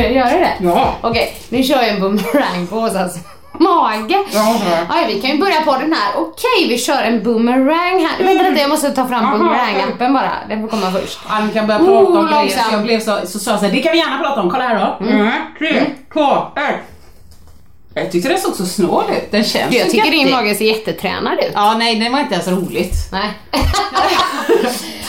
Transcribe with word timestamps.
Ska 0.00 0.12
jag 0.12 0.32
göra 0.32 0.38
det? 0.40 0.52
Ja. 0.60 0.94
Okej, 1.00 1.36
nu 1.48 1.62
kör 1.62 1.76
jag 1.76 1.88
en 1.88 2.00
boomerang 2.00 2.66
på 2.70 2.76
Åsas 2.76 3.16
mage. 3.52 4.24
Ja. 4.32 4.56
Ja, 4.88 5.04
vi 5.08 5.20
kan 5.20 5.30
ju 5.30 5.38
börja 5.38 5.60
på 5.60 5.72
den 5.72 5.92
här. 5.92 6.12
Okej, 6.16 6.68
vi 6.68 6.78
kör 6.78 7.02
en 7.02 7.22
boomerang 7.22 8.06
här. 8.06 8.24
Vänta 8.24 8.44
lite, 8.48 8.60
jag 8.60 8.70
måste 8.70 8.90
ta 8.90 9.06
fram 9.08 9.24
boomerang-appen 9.24 10.12
bara. 10.12 10.32
Den 10.48 10.60
får 10.60 10.68
komma 10.68 10.90
först. 10.92 11.18
Vi 11.46 11.52
kan 11.54 11.66
börja 11.66 11.78
prata 11.78 11.92
Oh, 11.92 12.18
om 12.18 12.26
grejer. 12.26 12.48
Så 12.58 12.72
jag 12.74 12.82
blev 12.82 13.00
så, 13.00 13.18
så 13.26 13.38
sa 13.38 13.50
jag 13.50 13.60
så 13.60 13.66
här, 13.66 13.72
det 13.72 13.80
kan 13.82 13.92
vi 13.92 13.98
gärna 13.98 14.18
prata 14.18 14.40
om. 14.40 14.50
Kolla 14.50 14.64
här 14.68 14.96
då. 15.00 15.04
Mm. 15.06 15.30
Tre, 15.58 15.84
två, 16.12 16.32
ett. 16.56 16.89
Jag 17.94 18.12
tyckte 18.12 18.28
den 18.28 18.38
såg 18.38 18.54
så 18.54 18.66
snål 18.66 19.04
ut. 19.10 19.30
Den 19.30 19.44
känns 19.44 19.74
Jag 19.74 19.86
så 19.86 19.92
tycker 19.92 20.10
din 20.10 20.30
mage 20.30 20.54
ser 20.54 20.64
jättetränad 20.64 21.38
ut. 21.38 21.50
Ja, 21.54 21.74
nej, 21.78 22.00
det 22.00 22.08
var 22.08 22.20
inte 22.20 22.34
ens 22.34 22.48
roligt. 22.48 22.94
Nej. 23.12 23.30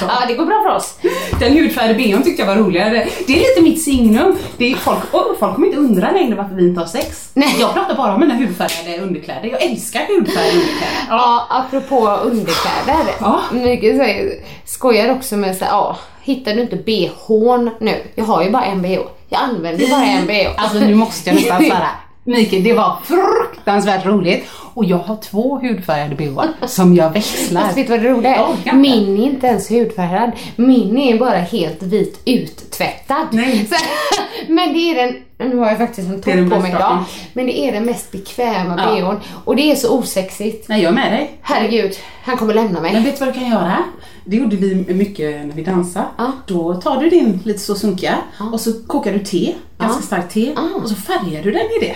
ja, 0.02 0.24
det 0.28 0.34
går 0.34 0.46
bra 0.46 0.64
för 0.68 0.76
oss. 0.76 0.98
Den 1.40 1.54
hudfärgade 1.54 1.94
bhn 1.94 2.24
tyckte 2.24 2.42
jag 2.42 2.48
var 2.48 2.56
roligare. 2.56 3.08
Det 3.28 3.34
är 3.34 3.40
lite 3.40 3.62
mitt 3.62 3.84
signum. 3.84 4.38
Det 4.58 4.72
är 4.72 4.76
folk, 4.76 5.14
oh, 5.14 5.38
folk 5.40 5.56
kommer 5.56 5.68
inte 5.68 5.80
undra 5.80 6.12
längre 6.12 6.36
varför 6.36 6.56
vi 6.56 6.68
inte 6.68 6.80
har 6.80 6.88
sex. 6.88 7.30
Nej. 7.34 7.56
Jag 7.60 7.74
pratar 7.74 7.96
bara 7.96 8.14
om 8.14 8.20
mina 8.20 8.36
hudfärgade 8.36 9.04
underkläder. 9.04 9.50
Jag 9.50 9.62
älskar 9.62 10.00
hudfärgade 10.08 10.52
underkläder. 10.52 10.94
Ja, 11.10 11.48
apropå 11.50 12.08
underkläder. 12.08 13.16
Ja. 13.20 13.42
Mycket 13.52 13.98
säger, 13.98 14.34
skojar 14.66 15.12
också 15.12 15.38
med 15.38 15.58
så 15.58 15.66
här, 15.66 15.72
ja, 15.72 15.98
hittar 16.22 16.56
du 16.56 16.62
inte 16.62 16.76
bhn 16.76 17.70
nu? 17.80 18.04
Jag 18.16 18.26
har 18.26 18.44
ju 18.44 18.50
bara 18.50 18.66
en 18.66 18.82
bh. 18.82 19.00
Jag 19.30 19.42
använder 19.42 19.90
bara 19.90 20.06
en 20.06 20.28
bh. 20.28 20.64
Alltså 20.64 20.80
nu 20.80 20.96
måste 20.96 21.30
jag 21.30 21.36
nästan 21.36 21.62
säga 21.62 21.90
Mikael, 22.32 22.64
det 22.64 22.74
var 22.74 22.98
fruktansvärt 23.06 24.06
roligt. 24.06 24.46
Och 24.74 24.86
jag 24.86 24.98
har 24.98 25.16
två 25.16 25.60
hudfärgade 25.60 26.16
bhar 26.16 26.48
som 26.68 26.96
jag 26.96 27.10
växlar. 27.14 27.62
Fast 27.62 27.78
vet 27.78 27.88
du 27.88 27.92
vad 27.94 28.02
det 28.04 28.10
roliga 28.10 28.36
Ja, 28.36 28.44
är? 28.44 28.64
kanske. 28.64 28.74
Min 28.74 29.18
är 29.20 29.24
inte 29.26 29.48
ens 29.48 29.72
hudfärgad. 29.72 30.32
Min 30.56 30.98
är 30.98 31.20
bara 31.20 31.38
helt 31.38 31.84
vit 31.84 32.22
uttvättad. 32.26 33.28
Nej. 33.32 33.66
Så, 33.70 33.76
men 34.54 34.74
det 34.74 34.80
är 34.80 34.96
den, 35.06 35.50
nu 35.50 35.58
har 35.58 35.68
jag 35.68 35.78
faktiskt 35.78 36.08
en 36.10 36.22
topp 36.22 36.34
på 36.34 36.60
mig 36.60 36.72
idag. 36.72 37.04
Men 37.34 37.46
det 37.46 37.60
är 37.60 37.72
den 37.72 37.86
mest 37.86 38.12
bekväma 38.12 38.76
Ja. 38.78 38.96
bhn. 39.12 39.20
Och 39.46 39.56
det 39.56 39.72
är 39.72 39.76
så 39.76 39.98
osexigt. 40.00 40.70
Nej, 40.70 40.82
jag 40.82 40.90
är 40.92 40.96
med 40.96 41.12
dig. 41.12 41.32
Herregud, 41.42 41.92
han 42.24 42.38
kommer 42.38 42.54
lämna 42.54 42.82
mig. 42.82 42.94
Men 42.94 43.04
vet 43.04 43.20
du 43.20 43.26
vad 43.26 43.34
du 43.34 43.40
kan 43.40 43.50
göra? 43.50 43.78
Det 44.26 44.36
gjorde 44.38 44.56
vi 44.56 44.76
mycket 44.94 45.46
när 45.46 45.56
vi 45.56 45.64
dansade. 45.64 46.06
Ja. 46.18 46.32
Då 46.48 46.74
tar 46.74 46.98
du 46.98 47.10
din 47.10 47.40
lite 47.46 47.60
så 47.60 47.76
sunkiga 47.76 48.18
och 48.54 48.60
så 48.62 48.72
kokar 48.88 49.14
du 49.14 49.20
te, 49.20 49.54
ganska 49.80 50.00
Ja. 50.02 50.06
starkt 50.06 50.34
te, 50.34 50.52
Ja. 50.56 50.62
och 50.84 50.90
så 50.90 50.96
färgar 50.96 51.44
du 51.44 51.52
den 51.52 51.62
i 51.62 51.80
det. 51.86 51.96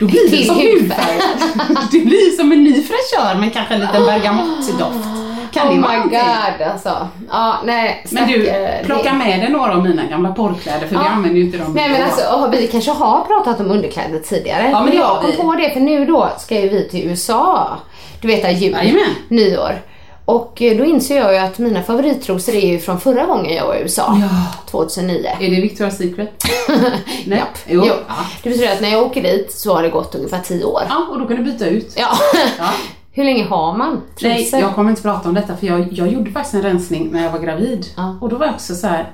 Då 0.00 0.06
blir 0.06 0.30
det 0.30 0.44
som 0.44 0.56
hudfärg. 0.56 1.20
det 1.92 1.98
blir 2.00 2.30
som 2.36 2.52
en 2.52 2.64
ny 2.64 2.82
fräschör 2.82 3.34
med 3.40 3.52
kanske 3.52 3.74
en 3.74 3.80
liten 3.80 4.04
bergamottdoft. 4.06 5.06
Kan 5.52 5.68
oh 5.68 5.74
my 5.74 5.98
god 6.10 6.68
alltså. 6.72 7.08
Ja, 7.30 7.56
nej. 7.64 8.06
Men 8.10 8.28
du, 8.28 8.52
plocka 8.84 9.10
det- 9.12 9.18
med 9.18 9.40
dig 9.40 9.48
några 9.50 9.72
av 9.74 9.82
mina 9.82 10.04
gamla 10.04 10.32
porrkläder 10.32 10.80
för 10.80 10.86
vi 10.88 10.94
Ja. 10.94 11.08
använder 11.08 11.38
ju 11.40 11.44
inte 11.46 11.58
dem. 11.58 11.72
Nej 11.74 11.88
men 11.88 12.02
alltså, 12.02 12.50
vi 12.52 12.66
kanske 12.66 12.90
har 12.90 13.20
pratat 13.24 13.60
om 13.60 13.70
underkläder 13.70 14.18
tidigare. 14.18 14.68
Ja, 14.72 14.84
men 14.84 14.96
jag 14.96 15.20
kom 15.20 15.30
vi. 15.30 15.36
på 15.36 15.54
det 15.54 15.70
för 15.70 15.80
nu 15.80 16.04
då 16.06 16.30
ska 16.38 16.60
ju 16.60 16.68
vi 16.68 16.88
till 16.88 17.04
USA. 17.10 17.78
Du 18.20 18.28
vet 18.28 18.44
att 18.44 18.60
jul, 18.60 18.72
Jajamän. 18.72 19.02
nyår. 19.28 19.80
Och 20.30 20.62
eh, 20.62 20.76
då 20.78 20.84
inser 20.84 21.16
jag 21.16 21.32
ju 21.32 21.38
att 21.38 21.58
mina 21.58 21.82
favorittrosor 21.82 22.54
är 22.54 22.66
ju 22.66 22.78
från 22.78 23.00
förra 23.00 23.26
gången 23.26 23.54
jag 23.54 23.66
var 23.66 23.74
i 23.74 23.80
USA. 23.80 24.18
Ja. 24.20 24.60
2009. 24.70 25.26
Är 25.40 25.50
det 25.50 25.56
Victoria's 25.56 25.90
Secret? 25.90 26.44
Nej. 27.26 27.38
Japp. 27.38 27.58
Jo. 27.68 27.82
Jo. 27.86 27.94
Ja. 28.08 28.14
Det 28.42 28.50
betyder 28.50 28.72
att 28.72 28.80
när 28.80 28.88
jag 28.88 29.02
åker 29.02 29.22
dit 29.22 29.52
så 29.52 29.74
har 29.74 29.82
det 29.82 29.88
gått 29.88 30.14
ungefär 30.14 30.40
10 30.40 30.64
år. 30.64 30.82
ja, 30.88 31.06
och 31.10 31.18
då 31.18 31.26
kan 31.26 31.36
du 31.36 31.42
byta 31.42 31.66
ut. 31.66 31.92
Ja. 31.96 32.08
Ja. 32.58 32.70
Hur 33.12 33.24
länge 33.24 33.44
har 33.44 33.76
man 33.76 34.02
Nej, 34.20 34.44
trosor? 34.44 34.60
jag 34.60 34.74
kommer 34.74 34.90
inte 34.90 35.02
prata 35.02 35.28
om 35.28 35.34
detta 35.34 35.56
för 35.56 35.66
jag, 35.66 35.88
jag 35.92 36.08
gjorde 36.08 36.30
faktiskt 36.30 36.54
en 36.54 36.62
rensning 36.62 37.08
när 37.12 37.24
jag 37.24 37.32
var 37.32 37.38
gravid. 37.38 37.86
Ja. 37.96 38.18
Och 38.20 38.28
då 38.28 38.36
var 38.36 38.46
jag 38.46 38.54
också 38.54 38.74
så 38.74 38.86
här. 38.86 39.12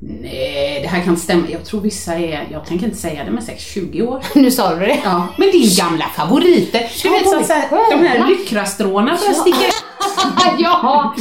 Nej, 0.00 0.80
det 0.82 0.88
här 0.88 1.00
kan 1.00 1.08
inte 1.08 1.22
stämma. 1.22 1.46
Jag 1.50 1.64
tror 1.64 1.80
vissa 1.80 2.14
är, 2.14 2.48
jag 2.52 2.66
tänker 2.66 2.86
inte 2.86 2.98
säga 2.98 3.24
det, 3.24 3.30
men 3.30 3.42
säkert 3.42 3.62
20 3.62 4.02
år. 4.02 4.24
Nu 4.34 4.50
sa 4.50 4.74
du 4.74 4.80
det. 4.80 5.00
Ja, 5.04 5.26
men 5.36 5.48
det 5.50 5.56
är 5.56 5.66
ju 5.66 5.82
gamla 5.82 6.04
favoriter. 6.04 6.90
Du 7.02 7.08
vet 7.08 7.28
så, 7.28 7.44
så 7.44 7.52
här, 7.52 7.68
de 7.90 8.06
här 8.06 8.28
lyckrastråna 8.28 9.12
att 9.12 9.36
sticka 9.36 9.58
ja! 10.58 11.14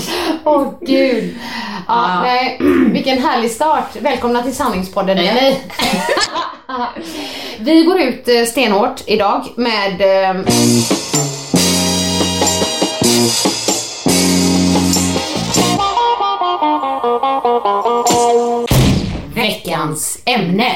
Åh 0.43 0.73
gud. 0.81 1.35
Ja, 1.87 1.93
Ja. 1.93 2.21
Nej, 2.21 2.57
vilken 2.91 3.17
härlig 3.17 3.51
start. 3.51 3.95
Välkomna 4.01 4.43
till 4.43 4.55
Sanningspodden 4.55 5.17
Jenny. 5.17 5.55
Vi 7.59 7.83
går 7.83 7.99
ut 7.99 8.27
eh, 8.27 8.45
stenhårt 8.45 9.01
idag 9.07 9.45
med 9.55 10.01
eh, 10.01 10.41
veckans 19.35 20.19
ämne. 20.25 20.71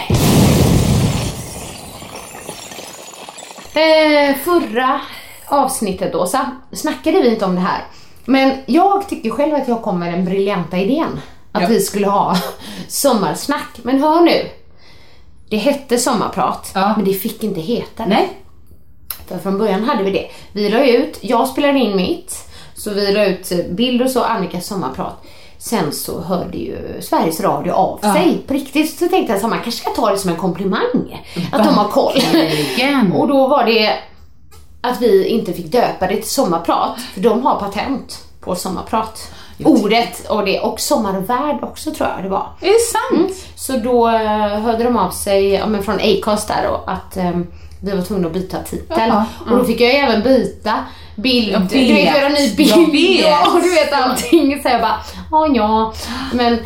Eh, 3.73 4.35
förra 4.43 5.01
avsnittet 5.45 6.15
Åsa, 6.15 6.51
snackade 6.71 7.21
vi 7.21 7.29
inte 7.29 7.45
om 7.45 7.55
det 7.55 7.61
här. 7.61 7.81
Men 8.25 8.57
jag 8.65 9.09
tycker 9.09 9.29
själv 9.29 9.55
att 9.55 9.67
jag 9.67 9.81
kom 9.81 9.99
med 9.99 10.13
den 10.13 10.25
briljanta 10.25 10.77
idén. 10.77 11.19
Att 11.51 11.61
Ja. 11.61 11.67
vi 11.67 11.79
skulle 11.79 12.07
ha 12.07 12.37
sommarsnack. 12.87 13.69
Men 13.83 14.01
hör 14.01 14.21
nu. 14.21 14.49
Det 15.49 15.57
hette 15.57 15.97
sommarprat, 15.97 16.71
Ja. 16.75 16.93
men 16.95 17.05
det 17.05 17.13
fick 17.13 17.43
inte 17.43 17.61
heta 17.61 18.03
det. 18.03 18.09
Nej. 18.09 18.29
För 19.27 19.37
från 19.37 19.57
början 19.57 19.83
hade 19.83 20.03
vi 20.03 20.11
det. 20.11 20.27
Vi 20.51 20.69
la 20.69 20.85
ut, 20.85 21.17
jag 21.21 21.47
spelade 21.47 21.79
in 21.79 21.95
mitt, 21.95 22.49
så 22.75 22.93
vi 22.93 23.11
la 23.11 23.25
ut 23.25 23.51
eh, 23.51 23.57
bild 23.69 24.01
och 24.01 24.09
så, 24.09 24.23
Annikas 24.23 24.65
sommarprat. 24.67 25.23
Sen 25.57 25.91
så 25.91 26.21
hörde 26.21 26.57
ju 26.57 27.01
Sveriges 27.01 27.39
Radio 27.41 27.71
av 27.71 27.97
sig 28.01 28.37
på 28.47 28.53
riktigt. 28.53 28.99
Så 28.99 29.07
tänkte 29.07 29.33
jag 29.33 29.35
att 29.43 29.49
man 29.49 29.59
kanske 29.63 29.81
ska 29.81 29.89
ta 29.89 30.09
det 30.11 30.17
som 30.17 30.29
en 30.29 30.35
komplimang. 30.37 31.23
Att 31.51 31.63
de 31.63 31.73
har 31.73 31.87
koll. 31.87 32.13
Verkligen. 32.33 33.11
och 33.15 33.27
då 33.27 33.47
var 33.47 33.63
det 33.65 33.93
att 34.91 35.01
vi 35.01 35.25
inte 35.27 35.53
fick 35.53 35.71
döpa 35.71 36.07
det 36.07 36.15
till 36.15 36.29
sommarprat, 36.29 36.99
för 37.13 37.21
de 37.21 37.43
har 37.43 37.59
patent 37.59 38.23
på 38.39 38.55
sommarprat. 38.55 39.31
ordet 39.63 40.29
och 40.29 40.45
det. 40.45 40.59
Och 40.59 40.79
Sommar 40.79 41.17
och 41.17 41.29
värld 41.29 41.57
också 41.61 41.91
tror 41.91 42.09
jag 42.15 42.23
det 42.23 42.29
var. 42.29 42.47
Är 42.61 42.67
det 42.67 42.79
sant? 42.79 43.45
Så 43.55 43.77
då 43.77 44.07
eh, 44.09 44.59
hörde 44.59 44.83
de 44.83 44.97
av 44.97 45.11
sig 45.11 45.47
ja, 45.53 45.65
men 45.67 45.83
från 45.83 45.95
Acast 45.95 46.47
där 46.47 46.67
och 46.67 46.91
att 46.91 47.17
eh, 47.17 47.31
vi 47.81 47.91
var 47.91 48.01
tvungna 48.01 48.27
att 48.27 48.33
byta 48.33 48.63
titel. 48.63 48.97
Jaha, 49.07 49.25
och 49.49 49.57
då 49.57 49.63
fick 49.63 49.81
jag 49.81 49.93
ju 49.93 49.97
även 49.97 50.21
byta 50.23 50.73
bild, 51.15 51.69
du 51.69 51.77
vet 51.93 52.15
göra 52.15 52.29
ny 52.29 52.55
bild 52.55 52.91
vet. 53.23 53.47
och 53.47 53.61
du 53.63 53.69
vet 53.69 53.93
allting. 53.93 54.61
Så 54.63 54.69
jag 54.69 54.81
bara, 54.81 54.99
ja 55.31 55.47
ja. 55.55 55.93
Men 56.33 56.59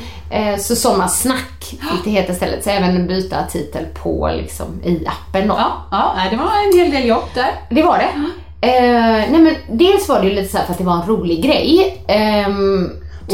så 0.57 0.75
Sommarsnack 0.75 1.59
fick 1.69 2.03
det 2.03 2.09
heta 2.09 2.33
istället. 2.33 2.63
Så 2.63 2.69
även 2.69 3.07
byta 3.07 3.43
titel 3.51 3.85
på 4.03 4.31
liksom 4.37 4.65
i 4.83 5.05
appen 5.07 5.47
då. 5.47 5.55
Ja, 5.57 5.71
ja, 5.91 6.13
det 6.31 6.37
var 6.37 6.45
en 6.45 6.79
hel 6.79 6.91
del 6.91 7.07
jobb 7.07 7.23
där. 7.33 7.51
Det 7.69 7.83
var 7.83 7.97
det. 7.97 8.09
Eh, 8.61 9.31
nej 9.31 9.41
men 9.41 9.55
dels 9.77 10.09
var 10.09 10.19
det 10.21 10.27
ju 10.27 10.33
lite 10.35 10.51
så 10.51 10.57
här 10.57 10.65
för 10.65 10.71
att 10.71 10.77
det 10.77 10.83
var 10.85 11.01
en 11.01 11.07
rolig 11.07 11.43
grej. 11.43 11.97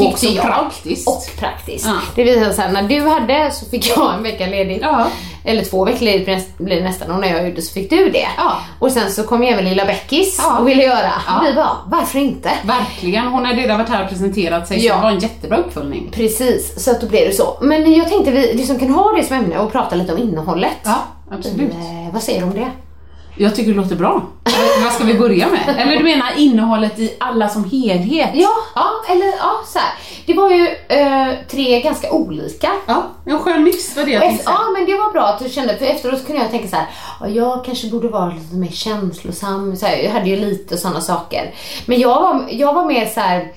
Och 0.00 0.06
också 0.06 0.26
jag. 0.26 0.44
praktiskt. 0.44 1.08
Och 1.08 1.22
praktiskt. 1.38 1.86
Ja. 1.86 1.92
Det 2.14 2.24
visade 2.24 2.54
sig 2.54 2.72
när 2.72 2.82
du 2.82 3.00
hade 3.08 3.50
så 3.50 3.66
fick 3.66 3.88
jag 3.96 4.14
en 4.14 4.22
vecka 4.22 4.46
ledigt. 4.46 4.78
Ja. 4.82 5.06
Eller 5.44 5.64
två 5.64 5.84
veckor 5.84 6.04
ledigt 6.04 6.58
blir 6.58 6.76
det- 6.76 6.82
nästan 6.84 7.10
och 7.10 7.20
när 7.20 7.28
jag 7.36 7.48
gjorde 7.48 7.62
så 7.62 7.72
fick 7.72 7.90
du 7.90 8.10
det. 8.10 8.26
Ja. 8.36 8.56
Och 8.78 8.92
sen 8.92 9.10
så 9.10 9.22
kom 9.22 9.42
även 9.42 9.64
lilla 9.64 9.84
Beckis 9.84 10.40
och 10.60 10.68
ville 10.68 10.82
göra. 10.82 11.12
Ja. 11.26 11.42
Vi 11.46 11.54
bara, 11.54 11.70
varför 11.86 12.18
inte? 12.18 12.50
Verkligen, 12.64 13.26
hon 13.26 13.44
har 13.44 13.52
redan 13.54 13.78
varit 13.78 13.88
här 13.88 14.02
och 14.04 14.08
presenterat 14.10 14.68
sig 14.68 14.80
så 14.80 14.94
det 14.94 15.02
var 15.02 15.10
en 15.10 15.18
jättebra 15.18 15.56
uppföljning. 15.58 16.08
Precis, 16.12 16.84
så 16.84 16.90
att 16.90 17.00
då 17.00 17.06
blev 17.06 17.28
det 17.28 17.34
så. 17.34 17.56
Men 17.60 17.92
jag 17.94 18.08
tänkte 18.08 18.30
vi 18.30 18.52
liksom 18.54 18.78
kan 18.78 18.90
ha 18.90 19.12
det 19.12 19.24
som 19.24 19.36
ämne 19.36 19.58
och 19.58 19.72
prata 19.72 19.96
lite 19.96 20.12
om 20.12 20.18
innehållet. 20.18 20.76
Ja, 20.84 20.98
absolut. 21.30 21.70
Eh, 21.70 22.12
vad 22.12 22.22
säger 22.22 22.38
du 22.40 22.44
om 22.46 22.54
det? 22.54 22.70
Jag 23.38 23.56
tycker 23.56 23.70
det 23.70 23.76
låter 23.76 23.96
bra. 23.96 24.22
Vad 24.84 24.92
ska 24.92 25.04
vi 25.04 25.14
börja 25.14 25.48
med? 25.48 25.74
Eller 25.78 25.96
du 25.96 26.04
menar 26.04 26.32
innehållet 26.36 26.98
i 26.98 27.14
alla 27.20 27.48
som 27.48 27.64
helhet? 27.64 28.30
Ja, 28.34 28.50
ja 28.74 28.90
eller 29.10 29.26
ja, 29.26 29.52
så 29.66 29.78
här. 29.78 29.88
Det 30.26 30.34
var 30.34 30.50
ju 30.50 30.66
eh, 30.88 31.28
tre 31.50 31.80
ganska 31.80 32.10
olika. 32.12 32.68
Ja, 32.86 33.02
en 33.26 33.38
skön 33.38 33.62
mix 33.64 33.96
var 33.96 34.04
det 34.04 34.10
jag 34.10 34.22
tänkte 34.22 34.38
efter, 34.40 34.52
ja 34.52 34.58
men 34.76 34.86
det 34.86 34.92
var 34.96 35.12
bra 35.12 35.22
att 35.22 35.38
du 35.38 35.48
kände, 35.48 35.76
för 35.78 35.86
efteråt 35.86 36.26
kunde 36.26 36.42
jag 36.42 36.50
tänka 36.50 36.68
så 36.68 36.76
här, 36.76 36.86
ja, 37.20 37.28
jag 37.28 37.64
kanske 37.64 37.88
borde 37.88 38.08
vara 38.08 38.26
lite 38.26 38.54
mer 38.54 38.70
känslosam. 38.70 39.76
Så 39.76 39.86
här, 39.86 39.96
jag 39.96 40.10
hade 40.10 40.28
ju 40.28 40.36
lite 40.36 40.76
sådana 40.76 41.00
saker. 41.00 41.54
Men 41.86 42.00
jag 42.00 42.22
var, 42.22 42.44
jag 42.50 42.74
var 42.74 42.84
mer 42.84 43.06
så 43.06 43.20
här. 43.20 43.52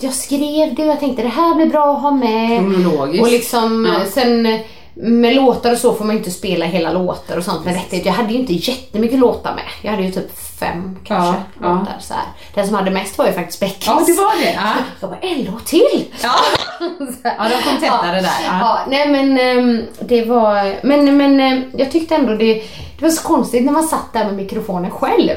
jag 0.00 0.12
skrev 0.14 0.74
det 0.74 0.82
och 0.82 0.88
jag 0.88 1.00
tänkte 1.00 1.22
det 1.22 1.28
här 1.28 1.54
blir 1.54 1.66
bra 1.66 1.96
att 1.96 2.02
ha 2.02 2.10
med. 2.10 2.58
Kronologiskt. 2.58 3.22
Och 3.22 3.30
liksom 3.30 3.86
Ja. 3.98 4.10
sen 4.10 4.58
med 4.94 5.36
låtar 5.36 5.72
och 5.72 5.78
så 5.78 5.94
får 5.94 6.04
man 6.04 6.14
ju 6.14 6.18
inte 6.18 6.30
spela 6.30 6.66
hela 6.66 6.92
låtar 6.92 7.36
och 7.36 7.44
sånt 7.44 7.64
med 7.64 7.74
rättighet. 7.74 8.06
Jag 8.06 8.12
hade 8.12 8.32
ju 8.32 8.38
inte 8.38 8.52
jättemycket 8.52 9.18
låtar 9.18 9.54
med. 9.54 9.64
Jag 9.82 9.90
hade 9.90 10.02
ju 10.02 10.12
typ 10.12 10.30
fem 10.62 10.98
kanske 11.04 11.34
Ja, 11.60 11.66
ja. 11.68 11.68
låtar 11.68 11.96
så 12.00 12.14
här. 12.14 12.24
Den 12.54 12.66
som 12.66 12.74
hade 12.74 12.90
mest 12.90 13.18
var 13.18 13.26
ju 13.26 13.32
faktiskt 13.32 13.60
Beckis. 13.60 13.86
Ja, 13.86 14.02
det 14.06 14.12
var 14.12 14.32
det. 14.42 14.52
Ja, 14.52 14.72
Jag 15.00 15.10
bara, 15.10 15.20
en 15.20 15.44
låt 15.44 15.66
till! 15.66 16.14
ja. 16.22 16.34
Ja 17.24 17.48
de 17.48 17.62
kom 17.70 17.80
tätare 17.80 18.20
där. 18.20 18.30
Ja. 18.44 18.58
Ja, 18.60 18.80
nej 18.88 19.08
men 19.08 19.38
ehm, 19.38 19.86
det 20.00 20.24
var, 20.24 20.76
men, 20.86 21.16
men 21.16 21.40
ehm, 21.40 21.64
jag 21.76 21.90
tyckte 21.92 22.14
ändå 22.14 22.34
det, 22.34 22.54
det 22.98 23.02
var 23.02 23.10
så 23.10 23.22
konstigt 23.22 23.64
när 23.64 23.72
man 23.72 23.82
satt 23.88 24.12
där 24.12 24.24
med 24.24 24.34
mikrofonen 24.34 24.90
själv. 24.90 25.30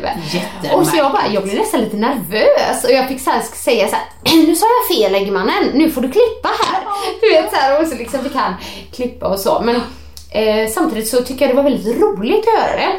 Och 0.74 0.88
så 0.88 0.98
jag 0.98 1.12
bara, 1.12 1.28
jag 1.34 1.44
blev 1.44 1.56
nästan 1.56 1.80
lite 1.82 1.98
nervös 1.98 2.84
och 2.84 2.92
jag 2.92 3.08
fick 3.08 3.22
så 3.22 3.30
här 3.30 3.42
säga 3.42 3.88
så 3.88 3.96
här, 3.96 4.38
nu 4.48 4.56
sa 4.56 4.66
jag 4.66 4.98
fel 4.98 5.16
Eggemannen, 5.16 5.64
nu 5.74 5.92
får 5.92 6.02
du 6.02 6.12
klippa 6.12 6.50
här. 6.64 6.82
Du 7.22 7.30
vet 7.30 7.50
så 7.52 7.56
här, 7.56 7.82
och 7.82 7.88
så 7.88 7.96
liksom 7.96 8.24
fick 8.24 8.36
han 8.36 8.54
klippa 8.96 9.28
och 9.28 9.40
så. 9.40 9.62
Men 9.66 9.76
eh, 10.32 10.70
samtidigt 10.70 11.10
så 11.10 11.22
tycker 11.22 11.46
jag 11.46 11.52
det 11.56 11.62
var 11.64 11.70
väldigt 11.70 12.02
roligt 12.02 12.46
att 12.48 12.54
göra 12.64 12.76
det. 12.76 12.92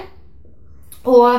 Och 1.07 1.31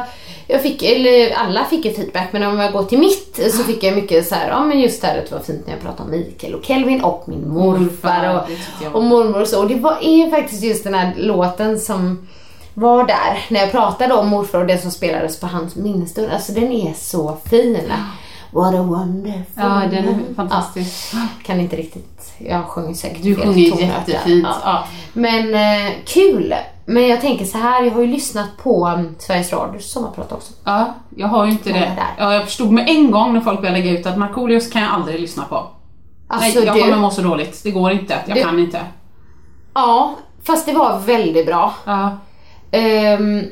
jag 0.48 0.62
fick, 0.62 0.84
eller 0.84 1.32
alla 1.32 1.66
fick 1.66 1.86
ju 1.86 1.94
feedback 1.94 2.28
men 2.32 2.44
om 2.44 2.60
jag 2.60 2.74
går 2.74 2.84
till 2.84 3.00
mitt 3.00 3.40
så 3.52 3.64
fick 3.64 3.84
jag 3.84 3.96
mycket 3.96 4.28
så 4.28 4.36
här, 4.36 4.50
ja 4.50 4.66
men 4.66 4.80
just 4.80 5.02
det 5.02 5.08
här 5.08 5.18
att 5.18 5.30
det 5.30 5.36
var 5.36 5.42
fint 5.42 5.68
när 5.68 5.74
jag 5.74 5.82
pratade 5.82 6.04
om 6.04 6.12
Mikael 6.12 6.56
och 6.56 6.66
Kelvin 6.66 7.02
och 7.02 7.24
min 7.28 7.50
morfar 7.50 7.80
Morfar, 7.80 8.48
och, 8.86 8.96
och 8.96 9.04
mormor 9.04 9.42
och 9.42 9.48
så. 9.48 9.62
Och 9.62 9.68
det 9.68 9.76
var, 9.76 9.98
är 10.02 10.30
faktiskt 10.30 10.64
just 10.64 10.84
den 10.84 10.94
här 10.94 11.14
låten 11.18 11.80
som 11.80 12.28
var 12.74 13.08
där 13.08 13.46
när 13.50 13.60
jag 13.60 13.72
pratade 13.72 14.14
om 14.14 14.28
morfar 14.28 14.60
och 14.60 14.68
det 14.68 14.78
som 14.78 14.92
spelades 14.92 15.40
på 15.40 15.48
hans 15.48 15.76
minnesstund. 15.76 16.32
Alltså 16.32 16.52
den 16.52 16.72
är 16.72 16.94
så 16.94 17.38
fin. 17.50 17.94
What 18.58 18.74
a 18.74 18.82
wonderful 18.84 19.44
Ja, 19.56 19.82
den 19.92 20.08
är 20.08 20.34
fantastisk. 20.36 21.14
Ja, 21.14 21.20
kan 21.44 21.60
inte 21.60 21.76
riktigt, 21.76 22.34
jag 22.38 22.64
sjunger 22.66 22.94
säkert 22.94 23.24
Du 23.24 23.36
sjunger 23.36 23.82
jättefint. 23.82 24.48
Ja. 24.48 24.58
Ja. 24.64 24.84
Men 25.14 25.54
eh, 25.56 25.92
kul! 26.06 26.54
Men 26.86 27.08
jag 27.08 27.22
tänker 27.22 27.46
så 27.46 27.58
här, 27.58 27.84
jag 27.84 27.92
har 27.92 28.02
ju 28.02 28.08
lyssnat 28.08 28.48
på 28.64 28.88
um, 28.88 29.16
Sveriges 29.20 29.54
Radios 29.54 29.92
sommarprat 29.92 30.32
också. 30.32 30.54
Ja, 30.64 30.94
jag 31.16 31.28
har 31.28 31.46
ju 31.46 31.52
inte 31.52 31.70
det. 31.70 31.80
där. 31.80 32.08
Ja, 32.18 32.34
jag 32.34 32.44
förstod 32.46 32.72
med 32.72 32.90
en 32.90 33.12
gång 33.12 33.34
när 33.34 33.42
folk 33.42 33.62
började 33.62 33.80
lägga 33.80 34.00
ut 34.00 34.06
att 34.06 34.18
Markoolios 34.18 34.70
kan 34.72 34.82
jag 34.82 34.92
aldrig 34.92 35.20
lyssna 35.22 35.46
på. 35.46 35.68
Alltså 36.28 36.60
Nej, 36.60 36.66
jag 36.68 36.76
du, 36.76 36.82
kommer 36.82 36.98
må 36.98 37.10
så 37.12 37.22
dåligt. 37.22 37.64
Det 37.64 37.72
går 37.72 37.92
inte. 37.92 38.18
Jag 38.28 38.38
Du- 38.38 38.44
kan 38.44 38.60
inte. 38.60 38.82
ja, 39.74 40.16
fast 40.44 40.66
det 40.66 40.74
var 40.74 41.00
väldigt 41.00 41.46
bra. 41.46 41.74
Ja. 41.86 42.18
Ehm, 42.72 43.44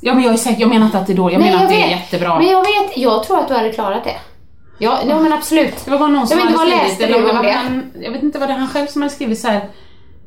ja, 0.00 0.14
men 0.14 0.22
jag 0.24 0.32
är 0.32 0.36
säker. 0.36 0.60
Jag 0.60 0.68
menar 0.70 0.86
inte 0.86 0.98
att 0.98 1.06
det 1.06 1.12
är 1.12 1.16
dåligt. 1.16 1.32
Jag 1.32 1.40
nej, 1.42 1.50
menar 1.50 1.64
att 1.64 1.70
det 1.70 1.82
är 1.82 1.88
vet. 1.88 1.90
jättebra. 2.00 2.38
Men 2.38 2.48
jag 2.48 2.60
vet, 2.60 2.96
jag 2.96 3.24
tror 3.24 3.38
att 3.38 3.48
du 3.48 3.54
hade 3.54 3.72
klarat 3.72 4.04
det. 4.04 4.16
Ja, 4.78 4.98
nej, 5.06 5.16
men 5.20 5.32
absolut. 5.32 5.84
Det 5.84 5.90
var 5.90 5.98
bara 5.98 6.08
någon 6.08 6.26
som 6.26 6.38
Jag 6.38 6.44
vet 6.46 6.52
inte, 6.54 6.64
vad 6.64 6.82
skrivit 6.90 7.00
eller 7.16 7.34
var 7.34 7.42
det? 7.42 7.50
Han, 7.52 7.82
jag 8.00 8.10
vet 8.12 8.22
inte 8.22 8.38
vad 8.38 8.48
det 8.48 8.52
han 8.52 8.68
själv 8.68 8.86
som 8.86 9.02
hade 9.02 9.14
skrivit 9.14 9.38
så 9.38 9.48
här. 9.48 9.68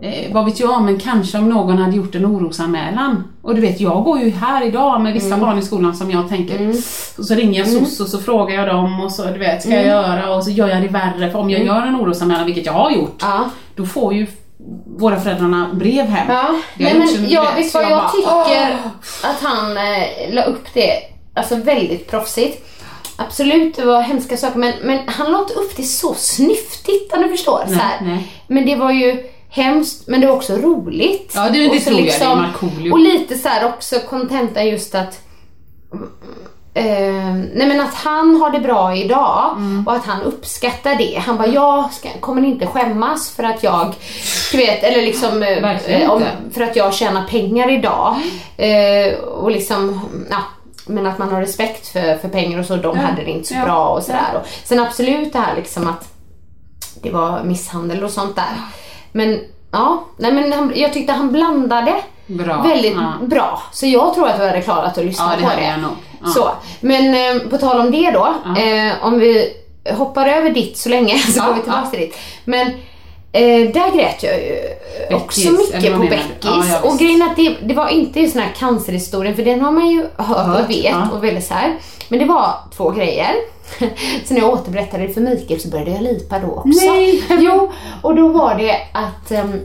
Eh, 0.03 0.33
vad 0.33 0.45
vet 0.45 0.59
jag, 0.59 0.81
men 0.81 1.00
kanske 1.00 1.38
om 1.38 1.50
någon 1.50 1.77
hade 1.77 1.95
gjort 1.95 2.15
en 2.15 2.25
orosanmälan. 2.25 3.24
Och 3.42 3.56
du 3.56 3.62
vet, 3.62 3.80
jag 3.81 4.03
går 4.03 4.19
ju 4.19 4.30
här 4.30 4.65
idag 4.65 5.01
med 5.01 5.13
vissa 5.13 5.27
Mm. 5.27 5.39
barn 5.39 5.59
i 5.59 5.62
skolan 5.62 5.95
som 5.95 6.12
jag 6.12 6.30
tänker, 6.30 6.69
och 7.18 7.25
så 7.25 7.33
ringer 7.36 7.59
jag 7.59 7.68
SOS 7.68 8.00
och 8.00 8.07
så 8.07 8.19
frågar 8.19 8.56
jag 8.56 8.68
dem 8.68 9.01
och 9.01 9.12
så 9.12 9.24
du 9.25 9.38
vet, 9.39 9.62
ska 9.62 9.71
jag 9.71 9.80
Mm. 9.83 9.89
göra 9.98 10.36
och 10.36 10.44
så 10.44 10.50
gör 10.51 10.68
jag 10.68 10.81
det 10.81 10.88
värre. 10.88 11.31
För 11.31 11.39
om 11.39 11.50
jag 11.50 11.65
gör 11.65 11.81
en 11.81 11.95
orosanmälan, 11.95 12.45
vilket 12.45 12.65
jag 12.65 12.74
har 12.74 12.92
gjort, 12.92 13.18
Ja. 13.21 13.50
då 13.75 13.86
får 13.86 14.13
ju 14.13 14.27
våra 15.00 15.19
föräldrarna 15.19 15.69
brev 15.74 16.06
hem. 16.06 16.27
Ja, 16.30 16.56
nej, 16.77 16.94
men 16.94 17.01
en- 17.01 17.30
jag, 17.30 17.47
du 17.56 17.63
vet, 17.63 17.74
vad 17.74 17.83
jag, 17.83 17.89
bara, 17.89 18.09
tycker 18.09 18.77
"Åh." 18.83 19.30
att 19.31 19.42
han 19.44 19.77
eh, 19.77 20.33
la 20.33 20.44
upp 20.44 20.68
det, 20.74 20.92
alltså 21.36 21.56
väldigt 21.56 22.12
proffsigt. 22.12 22.68
Absolut, 23.27 23.75
det 23.75 23.85
var 23.85 24.01
hemska 24.01 24.38
saker 24.38 24.59
men, 24.59 24.73
men 24.83 25.00
han 25.07 25.31
la 25.31 25.39
inte 25.39 25.53
upp 25.53 25.75
det 25.77 25.83
så 25.83 26.13
snyftigt 26.13 27.13
om 27.13 27.21
du 27.21 27.29
förstår. 27.29 27.63
Nej, 27.68 27.77
så 28.00 28.06
nej. 28.06 28.27
Men 28.47 28.65
det 28.65 28.75
var 28.75 28.91
ju 28.91 29.23
hemskt 29.50 30.07
men 30.07 30.21
det 30.21 30.27
var 30.27 30.35
också 30.35 30.53
roligt. 30.56 31.31
Ja, 31.35 31.41
det- 31.50 31.50
det 31.69 31.79
tror 31.79 32.00
jag, 32.00 32.06
det 32.07 32.25
är 32.25 32.35
Markoolio. 32.35 32.91
Och 32.91 33.00
lite 33.00 33.38
så 33.38 33.47
här 33.47 33.65
också 33.65 34.00
kontenta 34.00 34.63
just 34.63 34.95
att 34.95 35.19
Eh, 36.73 37.33
nej 37.53 37.68
men 37.68 37.81
att 37.81 37.94
han 37.95 38.41
har 38.41 38.50
det 38.50 38.59
bra 38.59 38.95
idag 38.95 39.53
Mm. 39.57 39.88
och 39.88 39.94
att 39.95 40.06
han 40.06 40.21
uppskattar 40.21 40.95
det. 40.95 41.21
Han 41.25 41.38
bara, 41.38 41.47
jag 41.47 41.94
ska, 41.94 42.09
kommer 42.19 42.45
inte 42.47 42.68
skämmas 42.68 43.29
för 43.35 43.44
att 43.44 43.63
jag, 43.63 43.94
du 44.51 44.57
vet, 44.57 44.83
eller 44.83 45.01
liksom 45.01 45.44
eh, 45.44 46.12
om, 46.12 46.23
för 46.53 46.62
att 46.62 46.75
jag 46.75 46.94
tjänar 46.94 47.23
pengar 47.27 47.71
idag. 47.71 48.16
Eh, 48.57 49.13
och 49.19 49.51
liksom, 49.51 50.01
ja, 50.30 50.37
men 50.88 51.07
att 51.07 51.18
man 51.18 51.30
har 51.33 51.42
respekt 51.42 51.88
för, 51.88 52.18
för 52.18 52.28
pengar 52.30 52.59
och 52.59 52.66
så, 52.66 52.76
de 52.76 52.97
Ja. 52.97 53.04
hade 53.04 53.23
det 53.23 53.31
inte 53.31 53.47
så 53.47 53.54
Ja. 53.54 53.66
bra 53.66 53.88
och 53.90 54.04
sådär. 54.04 54.35
Och 54.42 54.47
sen 54.64 54.80
absolut 54.80 55.33
det 55.33 55.40
här 55.40 55.56
liksom 55.56 55.88
att 55.88 56.14
det 57.02 57.09
var 57.11 57.44
misshandel 57.44 58.04
och 58.04 58.11
sånt 58.11 58.35
där. 58.35 58.54
Men 59.11 59.40
ja, 59.71 60.04
nej 60.18 60.31
men 60.33 60.54
han, 60.54 60.71
jag 60.76 60.94
tyckte 60.94 61.14
han 61.14 61.31
blandade 61.31 61.95
Bra. 62.28 62.61
väldigt 62.61 62.94
Ja. 62.94 63.14
bra. 63.21 63.61
Så 63.71 63.85
jag 63.88 64.14
tror 64.14 64.28
att 64.30 64.38
du 64.40 64.45
hade 64.45 64.61
klarat 64.61 64.97
att 64.97 65.06
lyssna 65.06 65.31
Ja, 65.33 65.38
det 65.40 65.56
på 65.56 65.61
det. 65.61 65.68
jag 65.68 65.80
nog. 65.80 65.92
Ja. 66.23 66.28
Så, 66.30 66.52
men 66.80 67.14
eh, 67.38 67.42
på 67.50 67.57
tal 67.57 67.80
om 67.80 67.92
det 67.92 68.11
då, 68.11 68.33
eh, 68.61 68.94
om 69.02 69.19
vi 69.19 69.54
hoppar 69.97 70.28
över 70.28 70.50
ditt 70.50 70.78
så 70.78 70.90
länge 70.90 71.18
så 71.18 71.42
går 71.45 71.54
vi 71.54 71.61
tillbaka 71.61 71.88
till 71.90 72.00
ditt. 72.00 72.16
Men 72.45 72.71
eh, 73.31 73.71
där 73.73 73.95
grät 73.97 74.23
jag 74.23 74.33
ju 74.40 74.59
också 75.16 75.52
Beckis, 75.52 75.71
eller 75.73 75.97
mycket 75.97 76.19
på? 76.21 76.30
Beckis. 76.30 76.35
Ja, 76.44 76.66
ja, 76.83 76.90
och 76.92 77.00
grejen 77.00 77.21
att 77.21 77.35
det, 77.35 77.57
det 77.64 77.73
var 77.73 77.90
inte 77.90 78.19
den 78.19 78.42
här 78.42 78.54
cancerhistorien 78.56 79.35
för 79.35 79.44
den 79.45 79.61
har 79.61 79.71
man 79.71 79.90
ju 79.90 80.02
hört, 80.18 80.38
Hört, 80.47 80.64
och 80.64 80.69
vet 80.69 80.85
ja. 80.85 81.09
och 81.14 81.23
väldigt 81.23 81.45
så 81.45 81.54
här. 81.54 81.78
Men 82.09 82.19
det 82.19 82.26
var 82.26 82.56
två 82.76 82.90
grejer. 82.90 83.35
Så 84.26 84.33
när 84.33 84.42
jag 84.42 84.54
återberättade 84.54 85.07
det 85.07 85.14
för 85.14 85.21
Mikael 85.21 85.59
så 85.61 85.68
började 85.69 85.92
jag 85.92 86.02
lipa 86.02 86.40
då 86.40 86.47
också. 86.47 86.85
Nej. 86.85 87.23
Jo, 87.40 87.71
och 88.02 88.16
då 88.16 88.28
var 88.28 88.56
det 88.56 88.76
att 88.94 89.31
ehm, 89.31 89.59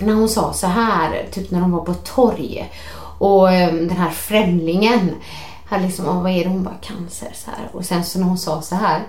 när 0.00 0.14
hon 0.14 0.28
sa 0.28 0.52
så 0.52 0.66
här, 0.66 1.26
typ 1.32 1.50
när 1.50 1.60
de 1.60 1.72
var 1.72 1.84
på 1.84 1.94
torg 1.94 2.72
och 3.18 3.52
ehm, 3.52 3.88
den 3.88 3.96
här 3.96 4.10
främlingen 4.10 5.10
hade 5.66 5.82
liksom, 5.86 6.08
"Åh, 6.08 6.22
vad 6.22 6.32
är 6.32 6.44
det? 6.44 6.50
Hon 6.50 6.62
bara 6.64 6.74
cancer 6.82 7.28
så 7.34 7.50
här. 7.50 7.68
Och 7.72 7.84
sen 7.84 8.04
så 8.04 8.18
när 8.18 8.26
hon 8.26 8.38
sa 8.38 8.62
så 8.62 8.74
här, 8.74 9.00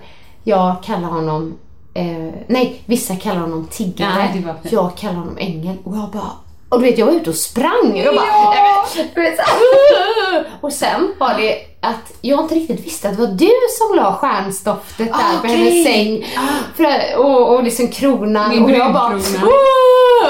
jag 0.44 0.84
kallar 0.84 1.08
honom, 1.10 1.58
eh, 2.00 2.34
nej 2.48 2.82
vissa 2.86 3.15
kallar 3.15 3.41
honom 3.41 3.68
tiggare, 3.72 4.32
Ja, 4.44 4.53
jag 4.72 4.98
kallar 4.98 5.15
honom 5.15 5.38
ängel 5.38 5.75
och 5.84 5.96
jag 5.98 6.10
bara 6.13 6.32
och 6.70 6.79
du 6.79 6.86
vet 6.86 6.98
jag 6.98 7.06
var 7.06 7.13
ute 7.13 7.29
och 7.29 7.36
sprang 7.36 7.91
och 7.91 7.98
jag 7.98 8.15
bara, 8.15 8.25
Ja. 8.25 8.86
här, 9.15 10.46
och 10.62 10.74
sen 10.74 11.13
var 11.20 11.34
det 11.38 11.56
att 11.82 12.13
jag 12.22 12.39
inte 12.39 12.56
riktigt 12.56 12.86
visste 12.86 13.10
att 13.10 13.18
det 13.18 13.22
var 13.22 13.34
du 13.34 13.51
som 13.77 13.96
la 13.96 14.13
stjärnstoftet 14.13 15.08
där 15.08 15.13
på 15.13 15.48
Okej. 15.48 15.56
hennes 15.58 15.84
säng. 15.84 16.25
För, 16.77 17.18
och, 17.20 17.56
och 17.56 17.63
liksom 17.63 17.88
kronan 17.88 18.50
Min 18.50 18.63
och 18.63 18.72
jag 18.72 18.94
bara 18.94 19.13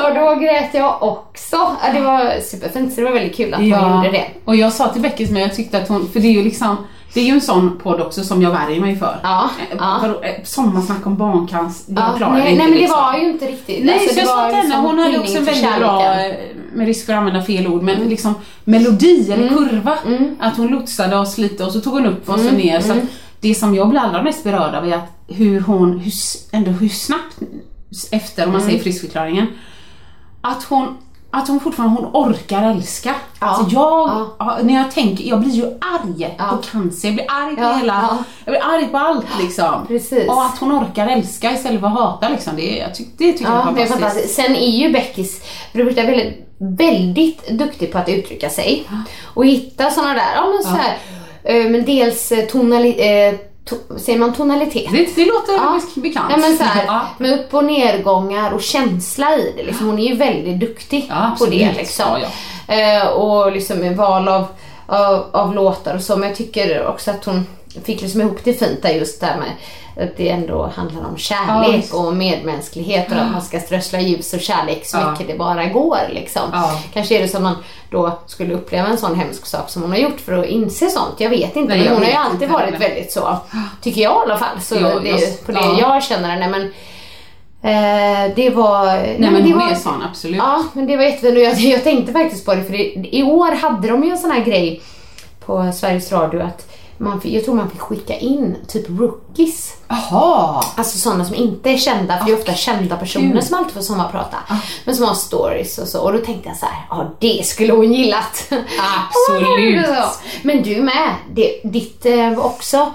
och 0.07 0.15
då 0.15 0.35
grät 0.35 0.73
jag 0.73 1.03
också. 1.03 1.55
Ja, 1.55 1.93
det 1.93 2.01
var 2.01 2.39
superfint 2.41 2.93
så 2.93 3.01
det 3.01 3.05
var 3.05 3.13
väldigt 3.13 3.35
kul 3.38 3.53
att 3.53 3.59
hon 3.59 3.69
gjorde 3.69 4.11
det. 4.11 4.27
och 4.45 4.55
jag 4.55 4.73
sa 4.73 4.88
till 4.88 5.01
Beckis 5.01 5.29
men 5.29 5.41
jag 5.41 5.55
tyckte 5.55 5.77
att 5.77 5.88
hon, 5.88 6.09
för 6.13 6.19
det 6.19 6.27
är 6.27 6.31
ju 6.31 6.43
liksom 6.43 6.77
det 7.13 7.19
är 7.19 7.25
ju 7.25 7.31
en 7.31 7.41
sån 7.41 7.77
podd 7.83 8.01
också 8.01 8.23
som 8.23 8.41
jag 8.41 8.51
värjer 8.51 8.81
mig 8.81 8.95
för. 8.99 9.19
Ja, 9.23 9.49
Eh, 9.71 9.77
ja. 9.79 10.05
eh, 10.23 10.43
Sommarsnack 10.43 11.05
om 11.07 11.17
barncancer, 11.17 11.93
det 11.93 12.01
Ja, 12.01 12.13
klarar 12.17 12.33
nej, 12.33 12.41
jag 12.41 12.49
inte 12.51 12.57
nej 12.63 12.67
men 12.69 12.75
det 12.75 12.81
liksom. 12.81 12.99
var 12.99 13.17
ju 13.17 13.29
inte 13.31 13.45
riktigt. 13.45 13.85
Nej, 13.85 13.93
Alltså, 13.93 14.09
så 14.13 14.19
jag 14.19 14.23
det 14.25 14.27
sa 14.29 14.47
till 14.47 14.55
henne, 14.71 14.75
hon 14.87 14.99
hade 14.99 15.19
också 15.19 15.37
en 15.37 15.45
väldigt 15.45 15.77
bra, 15.79 16.03
med 16.73 16.87
risk 16.87 17.05
för 17.05 17.13
att 17.13 17.19
använda 17.19 17.41
fel 17.43 17.67
ord, 17.67 17.81
Mm. 17.81 17.99
men 17.99 18.09
liksom 18.09 18.35
melodi 18.63 19.31
eller 19.31 19.47
kurva. 19.49 19.97
Att 20.39 20.57
hon 20.57 20.67
lotsade 20.67 21.17
oss 21.17 21.37
lite 21.37 21.65
och 21.65 21.71
så 21.71 21.81
tog 21.81 21.93
hon 21.93 22.05
upp 22.05 22.29
oss 22.29 22.41
Mm. 22.41 22.53
och 22.53 22.59
ner. 22.59 22.79
Så 22.81 22.91
att 22.91 22.99
det 23.41 23.55
som 23.55 23.75
jag 23.75 23.89
blir 23.89 23.99
allra 23.99 24.21
mest 24.23 24.43
berörd 24.43 24.75
av 24.75 24.87
är 24.87 24.95
att 24.95 25.11
hur 25.27 25.61
hon, 25.61 25.99
hur, 25.99 26.13
ändå 26.51 26.71
hur 26.71 26.89
snabbt 26.89 27.37
efter, 28.11 28.45
om 28.45 28.51
man 28.51 28.61
Mm. 28.61 28.69
säger 28.71 28.83
friskförklaringen, 28.83 29.47
att 30.41 30.63
hon 30.63 30.97
att 31.31 31.48
hon 31.48 31.59
fortfarande 31.59 32.01
hon 32.01 32.09
orkar 32.13 32.71
älska. 32.71 33.15
Ja. 33.39 33.48
Alltså 33.48 33.75
jag, 33.75 34.09
Ja. 34.39 34.57
när 34.62 34.74
jag 34.74 34.91
tänker, 34.91 35.24
jag 35.24 35.39
blir 35.41 35.51
ju 35.51 35.65
arg 35.65 36.36
Ja. 36.38 36.45
på 36.50 36.57
cancer, 36.57 37.07
jag 37.07 37.15
blir 37.15 37.25
arg 37.29 37.55
på 37.55 37.62
Ja, 37.62 37.74
hela, 37.74 37.93
ja. 38.12 38.17
jag 38.45 38.53
blir 38.53 38.62
arg 38.75 38.88
på 38.91 38.98
allt 38.98 39.25
liksom. 39.41 39.88
Precis. 39.88 40.27
Och 40.29 40.41
att 40.45 40.57
hon 40.57 40.71
orkar 40.83 41.07
älska 41.07 41.51
istället 41.51 41.79
för 41.79 41.88
att 41.88 41.93
hata 41.93 42.29
liksom, 42.29 42.55
det, 42.55 42.77
jag 42.77 42.95
tyck, 42.95 43.07
det 43.17 43.31
tycker 43.31 43.51
jag 43.51 43.53
Ja, 43.65 43.69
är 43.71 43.75
det 43.75 43.81
är 43.81 43.86
fantastiskt. 43.88 44.36
Sen 44.36 44.55
är 44.55 44.69
ju 44.69 44.89
Beckis 44.89 45.41
första 45.74 46.03
väldigt, 46.03 46.48
väldigt 46.57 47.50
duktig 47.50 47.91
på 47.91 47.98
att 47.98 48.09
uttrycka 48.09 48.50
sig. 48.50 48.88
Och 49.33 49.45
hitta 49.45 49.91
sådana 49.91 50.13
där, 50.13 50.36
ja 50.36 50.45
men 50.53 50.63
så 50.63 50.69
här, 50.81 50.98
eh, 51.43 51.69
men 51.69 51.86
dels 51.86 52.31
eh, 52.31 52.45
tonali, 52.45 52.89
eh, 53.27 53.36
to, 53.69 53.75
säger 53.99 54.19
man 54.19 54.33
tonalitet? 54.33 54.91
Det, 54.91 55.15
det 55.15 55.25
låter 55.25 55.53
Ja. 55.53 55.79
bekant. 55.95 56.25
Ja, 56.31 56.38
men 56.38 56.57
så 56.57 56.63
här, 56.63 56.83
Ja. 56.88 57.01
med 57.17 57.39
upp 57.39 57.53
och 57.53 57.63
nedgångar 57.65 58.51
och 58.51 58.61
känsla 58.61 59.35
i 59.38 59.53
det. 59.57 59.63
Liksom. 59.63 59.85
Hon 59.85 59.99
är 59.99 60.03
ju 60.07 60.15
väldigt 60.15 60.59
duktig 60.59 61.05
Ja, 61.09 61.35
på 61.39 61.45
det. 61.45 61.71
Liksom. 61.77 62.05
Eh, 62.67 63.07
och 63.07 63.51
liksom 63.51 63.77
med 63.77 63.97
val 63.97 64.27
av, 64.27 64.45
av, 64.88 65.25
av 65.31 65.53
låtar 65.53 65.95
och 65.95 66.01
så. 66.01 66.17
Men 66.17 66.29
jag 66.29 66.38
tycker 66.38 66.88
också 66.88 67.11
att 67.11 67.25
hon 67.25 67.45
fick 67.83 68.01
liksom 68.01 68.21
ihop 68.21 68.38
det 68.43 68.53
fint 68.53 68.81
där 68.81 68.89
just 68.89 69.21
där 69.21 69.35
med 69.38 69.51
att 70.03 70.17
det 70.17 70.29
ändå 70.29 70.71
handlar 70.75 71.01
om 71.01 71.11
Ja, 71.11 71.17
kärlek 71.17 71.75
visst. 71.83 71.93
och 71.93 72.13
medmänsklighet 72.15 73.11
och 73.11 73.17
att 73.17 73.31
man 73.31 73.41
ska 73.41 73.59
strössla 73.59 73.99
ljus 73.99 74.33
och 74.33 74.39
kärlek 74.41 74.85
så 74.85 74.97
Ja. 74.97 75.11
mycket 75.11 75.27
det 75.27 75.38
bara 75.38 75.65
går. 75.65 75.97
Liksom. 76.09 76.41
Ja. 76.51 76.79
Kanske 76.93 77.17
är 77.17 77.21
det 77.21 77.27
som 77.27 77.43
man 77.43 77.55
då 77.91 78.19
skulle 78.25 78.53
uppleva 78.53 78.88
en 78.88 78.97
sån 78.97 79.15
hemsk 79.15 79.45
sak 79.45 79.69
som 79.69 79.81
hon 79.81 79.91
har 79.91 79.97
gjort 79.97 80.19
för 80.19 80.38
att 80.38 80.45
inse 80.45 80.89
sånt. 80.89 81.15
Jag 81.17 81.29
vet 81.29 81.55
inte. 81.55 81.75
Nej, 81.75 81.83
men 81.83 81.93
hon 81.93 82.03
har 82.03 82.09
ju 82.09 82.15
alltid 82.15 82.49
varit 82.49 82.65
heller. 82.65 82.79
väldigt 82.79 83.11
så. 83.11 83.38
Tycker 83.81 84.01
jag 84.01 84.11
i 84.13 84.29
alla 84.29 84.38
fall. 84.38 84.61
Så 84.61 84.75
Ja, 84.75 84.99
det 84.99 85.09
är 85.09 85.17
ju 85.17 85.25
jag- 85.25 85.45
på 85.45 85.51
det 85.51 85.59
ja. 85.59 85.77
jag 85.79 86.03
känner 86.03 86.29
henne. 86.29 86.47
Men 86.49 86.61
eh, 87.61 88.35
det 88.35 88.49
var... 88.49 88.85
Nej, 88.85 89.15
Nej 89.19 89.31
men 89.31 89.43
det 89.43 89.49
hon 89.49 89.59
var, 89.59 89.71
är 89.71 89.75
sån, 89.75 90.03
absolut. 90.09 90.38
Ja, 90.38 90.63
men 90.73 90.88
det 90.88 90.97
var 90.97 91.03
jättefint 91.03 91.38
och 91.38 91.43
jag, 91.43 91.53
jag 91.59 91.83
tänkte 91.83 92.13
faktiskt 92.13 92.45
på 92.45 92.55
det 92.55 92.63
för 92.63 92.71
det, 92.71 93.15
i 93.17 93.23
år 93.23 93.51
hade 93.55 93.88
de 93.88 94.03
ju 94.03 94.09
en 94.11 94.17
sån 94.17 94.31
här 94.31 94.43
grej 94.43 94.81
på 95.45 95.71
Sveriges 95.75 96.11
Radio 96.11 96.41
att 96.41 96.65
man, 97.00 97.22
fick- 97.22 97.34
jag 97.34 97.46
tror 97.46 97.56
man 97.56 97.70
fick 97.70 97.79
skicka 97.79 98.18
in 98.18 98.56
typ 98.68 98.89
rookies. 98.89 99.74
Jaha! 99.88 100.63
Alltså 100.75 100.98
sådana 100.98 101.25
som 101.25 101.36
inte 101.36 101.70
är 101.70 101.77
kända, 101.77 102.18
för 102.18 102.25
det 102.25 102.32
är 102.32 102.38
ofta 102.38 102.53
kända 102.53 102.98
personer 102.98 103.32
kul. 103.32 103.41
som 103.41 103.58
alltid 103.58 103.74
får 103.74 103.82
sommarprata. 103.82 104.38
Men 104.86 104.96
som 104.96 105.06
har 105.06 105.13
stories 105.13 105.77
och 105.77 105.88
så. 105.88 106.01
Och 106.01 106.13
då 106.13 106.20
tänkte 106.20 106.50
jag 106.50 106.58
så 106.58 106.65
här, 106.65 106.86
ja 106.89 107.12
det 107.20 107.46
skulle 107.46 107.74
hon 107.74 107.94
gillat. 107.94 108.51
Absolut. 109.08 109.86
Men 110.44 110.63
du 110.63 110.82
med, 110.82 111.15
det, 111.32 111.62
ditt 111.63 112.06
eh, 112.06 112.34
var 112.34 112.44
också 112.46 112.91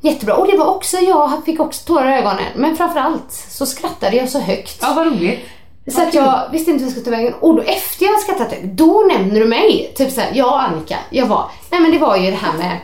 jättebra. 0.00 0.34
Och 0.34 0.46
det 0.46 0.56
var 0.58 0.66
också, 0.66 0.96
jag 0.96 1.44
fick 1.44 1.60
också 1.60 1.86
tårar 1.86 2.12
i 2.12 2.18
ögonen. 2.18 2.44
Men 2.56 2.76
framförallt 2.76 3.32
så 3.50 3.66
skrattade 3.66 4.16
jag 4.16 4.28
så 4.28 4.40
högt. 4.40 4.78
Ja, 4.80 4.92
vad 4.96 5.06
roligt. 5.06 5.40
Så 5.88 6.02
att 6.02 6.14
jag 6.14 6.40
visste 6.52 6.70
inte 6.70 6.84
vad 6.84 6.88
jag 6.92 6.98
skulle 6.98 7.04
ta 7.16 7.22
vägen. 7.22 7.34
Och 7.40 7.54
då 7.54 7.62
efter 7.62 8.04
jag 8.04 8.10
hade 8.12 8.22
skrattat 8.22 8.50
högt, 8.50 8.64
då 8.64 9.04
nämner 9.12 9.40
du 9.40 9.46
mig. 9.46 9.92
Typ 9.96 10.12
såhär, 10.12 10.30
ja 10.34 10.60
Annika, 10.60 10.98
jag 11.10 11.26
var, 11.26 11.44
nej 11.70 11.80
men 11.80 11.90
det 11.90 11.98
var 11.98 12.16
ju 12.16 12.30
det 12.30 12.36
här 12.36 12.52
med 12.52 12.78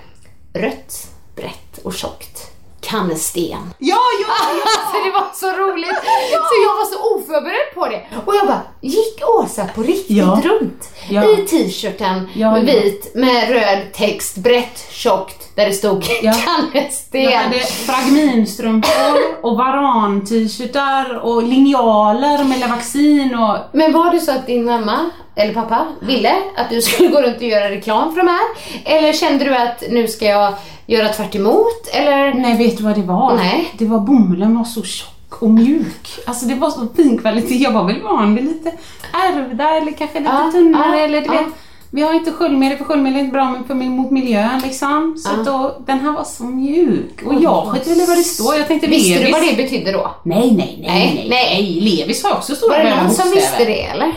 rött, 0.55 1.07
brett 1.37 1.79
och 1.85 1.95
tjockt. 1.95 2.49
Kannesten. 2.81 3.75
Ja, 3.79 3.97
ja, 4.21 4.35
Alltså 4.65 5.05
det 5.05 5.11
var 5.11 5.31
så 5.35 5.47
roligt. 5.63 5.97
Så 6.31 6.63
jag 6.65 6.77
var 6.77 6.85
så 6.85 7.15
oförberedd 7.17 7.75
på 7.75 7.89
det. 7.89 8.07
Och 8.27 8.35
jag 8.35 8.47
bara, 8.47 8.63
gick 8.81 9.23
Åsa 9.29 9.65
på 9.75 9.83
riktigt 9.83 10.17
Ja. 10.17 10.41
runt? 10.45 10.91
Ja. 11.09 11.31
I 11.39 11.47
t-shirten, 11.47 12.29
Ja, 12.35 12.59
ja. 12.59 12.65
vit 12.65 13.15
med 13.15 13.49
röd 13.49 13.93
text, 13.93 14.37
brett, 14.37 14.87
tjockt, 14.91 15.52
där 15.55 15.67
det 15.67 15.73
stod 15.73 16.05
Ja. 16.23 16.33
Kannesten. 16.33 17.23
Jag 17.23 17.39
hade 17.39 17.59
fragminstrumpor 17.59 19.19
och 19.43 19.57
varan-t-shirtar 19.57 21.19
och 21.25 21.43
linjaler 21.43 22.45
med 22.45 22.61
Lavaxin 22.61 23.35
och 23.35 23.57
Men 23.73 23.93
var 23.93 24.11
det 24.13 24.21
så 24.21 24.31
att 24.33 24.47
din 24.47 24.65
mamma 24.65 25.11
eller 25.37 25.55
pappa 25.55 25.87
ville 26.01 26.35
att 26.57 26.71
du 26.71 26.83
skulle 26.83 27.09
gå 27.09 27.23
runt 27.23 27.37
och 27.37 27.43
göra 27.43 27.71
reklam 27.71 28.11
för 28.15 28.21
de 28.21 28.29
här? 28.29 28.41
Eller 28.97 29.13
kände 29.13 29.45
du 29.45 29.57
att 29.57 29.83
nu 29.91 30.09
ska 30.09 30.25
jag 30.25 30.55
göra 30.87 31.09
tvärt 31.09 31.35
emot? 31.35 31.89
Eller? 31.93 32.35
Nej, 32.35 32.57
vet 32.59 32.77
du 32.79 32.83
vad 32.85 32.95
det 32.95 33.03
var? 33.03 33.37
Nej. 33.37 33.75
Det 33.79 33.85
var 33.87 33.99
bomullen 34.01 34.57
var 34.57 34.65
så 34.65 34.83
tjock 34.83 35.43
och 35.43 35.51
mjuk. 35.51 36.19
Alltså 36.27 36.47
det 36.47 36.55
var 36.55 36.71
så 36.71 36.87
fin 36.97 37.19
kvalitet. 37.19 37.55
Jag 37.57 37.73
var 37.73 37.85
väl 37.85 38.03
van 38.03 38.35
vid 38.35 38.45
lite 38.45 38.73
ärvda 39.13 39.71
eller 39.77 39.93
kanske 39.93 40.19
lite 40.21 40.33
Ja, 40.33 40.51
tunnare 40.53 40.99
ja, 40.99 41.05
eller 41.05 41.21
du 41.21 41.27
ja. 41.27 41.33
vet. 41.33 41.47
Vi 41.95 42.03
har 42.03 42.15
inte 42.15 42.33
sköljmedel 42.33 42.79
för 42.79 42.85
sköljmedel 42.85 43.17
är 43.19 43.21
inte 43.21 43.33
bra 43.33 43.51
men 43.51 43.65
för, 43.65 43.75
mot 43.75 44.11
miljön 44.11 44.61
liksom. 44.65 45.15
Så 45.19 45.31
Ja. 45.37 45.43
då, 45.53 45.77
den 45.87 46.01
här 46.01 46.13
var 46.13 46.25
så 46.25 46.45
mjuk. 46.45 47.23
Och 47.27 47.35
jag 47.35 47.51
vad 47.51 47.69
skit 47.73 47.87
väl 47.87 48.01
i 48.01 48.07
vad 48.07 48.17
det 48.17 48.23
står. 48.25 48.55
Jag 48.55 48.67
tänkte 48.69 48.87
Visste 48.87 49.13
du 49.15 49.19
Levis. 49.19 49.33
vad 49.33 49.43
det 49.43 49.57
betydde 49.63 49.93
då? 49.93 50.11
Nej, 50.23 50.39
nej, 50.41 50.55
nej, 50.57 50.87
Nej, 50.89 51.15
nej, 51.15 51.29
nej. 51.31 51.81
Levis 51.81 52.25
har 52.25 52.33
också 52.33 52.55
stora 52.55 52.77
Var 52.77 52.85
det 52.85 52.97
någon 53.03 53.11
som 53.11 53.31
visste 53.31 53.65
det 53.65 53.83
eller? 53.83 54.13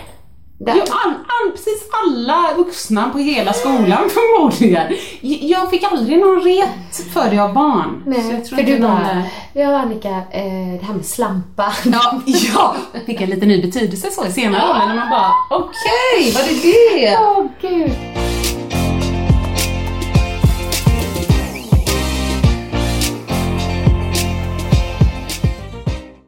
Där. 0.57 0.75
Ja, 0.75 0.83
all, 1.05 1.09
all, 1.13 1.51
precis 1.51 1.89
alla 2.03 2.53
vuxna 2.57 3.09
på 3.09 3.17
hela 3.17 3.53
skolan 3.53 4.09
förmodligen. 4.09 4.93
Jag 5.21 5.69
fick 5.69 5.83
aldrig 5.83 6.19
någon 6.19 6.41
ret 6.41 7.13
för 7.13 7.29
det 7.29 7.39
av 7.39 7.53
barn. 7.53 8.01
så 8.03 8.09
Nej, 8.09 8.31
jag 8.31 8.50
för 8.50 8.63
du 8.63 8.79
bara, 8.79 8.91
där- 9.00 9.24
ja 9.53 9.77
Annika, 9.79 10.09
eh, 10.09 10.79
det 10.79 10.85
här 10.85 10.93
med 10.93 11.05
slampa. 11.05 11.74
Ja, 11.85 12.21
ja, 12.25 12.75
fick 13.05 13.21
en 13.21 13.29
lite 13.29 13.45
ny 13.45 13.62
betydelse 13.62 14.12
så 14.12 14.25
i 14.25 14.31
senare 14.31 14.69
åldern 14.69 14.88
när 14.88 14.95
man 14.95 15.09
bara 15.09 15.31
okej, 15.50 16.33
vad 16.33 16.43
är 16.43 17.00
det? 17.01 17.17
Åh 17.21 17.45
gud. 17.62 18.25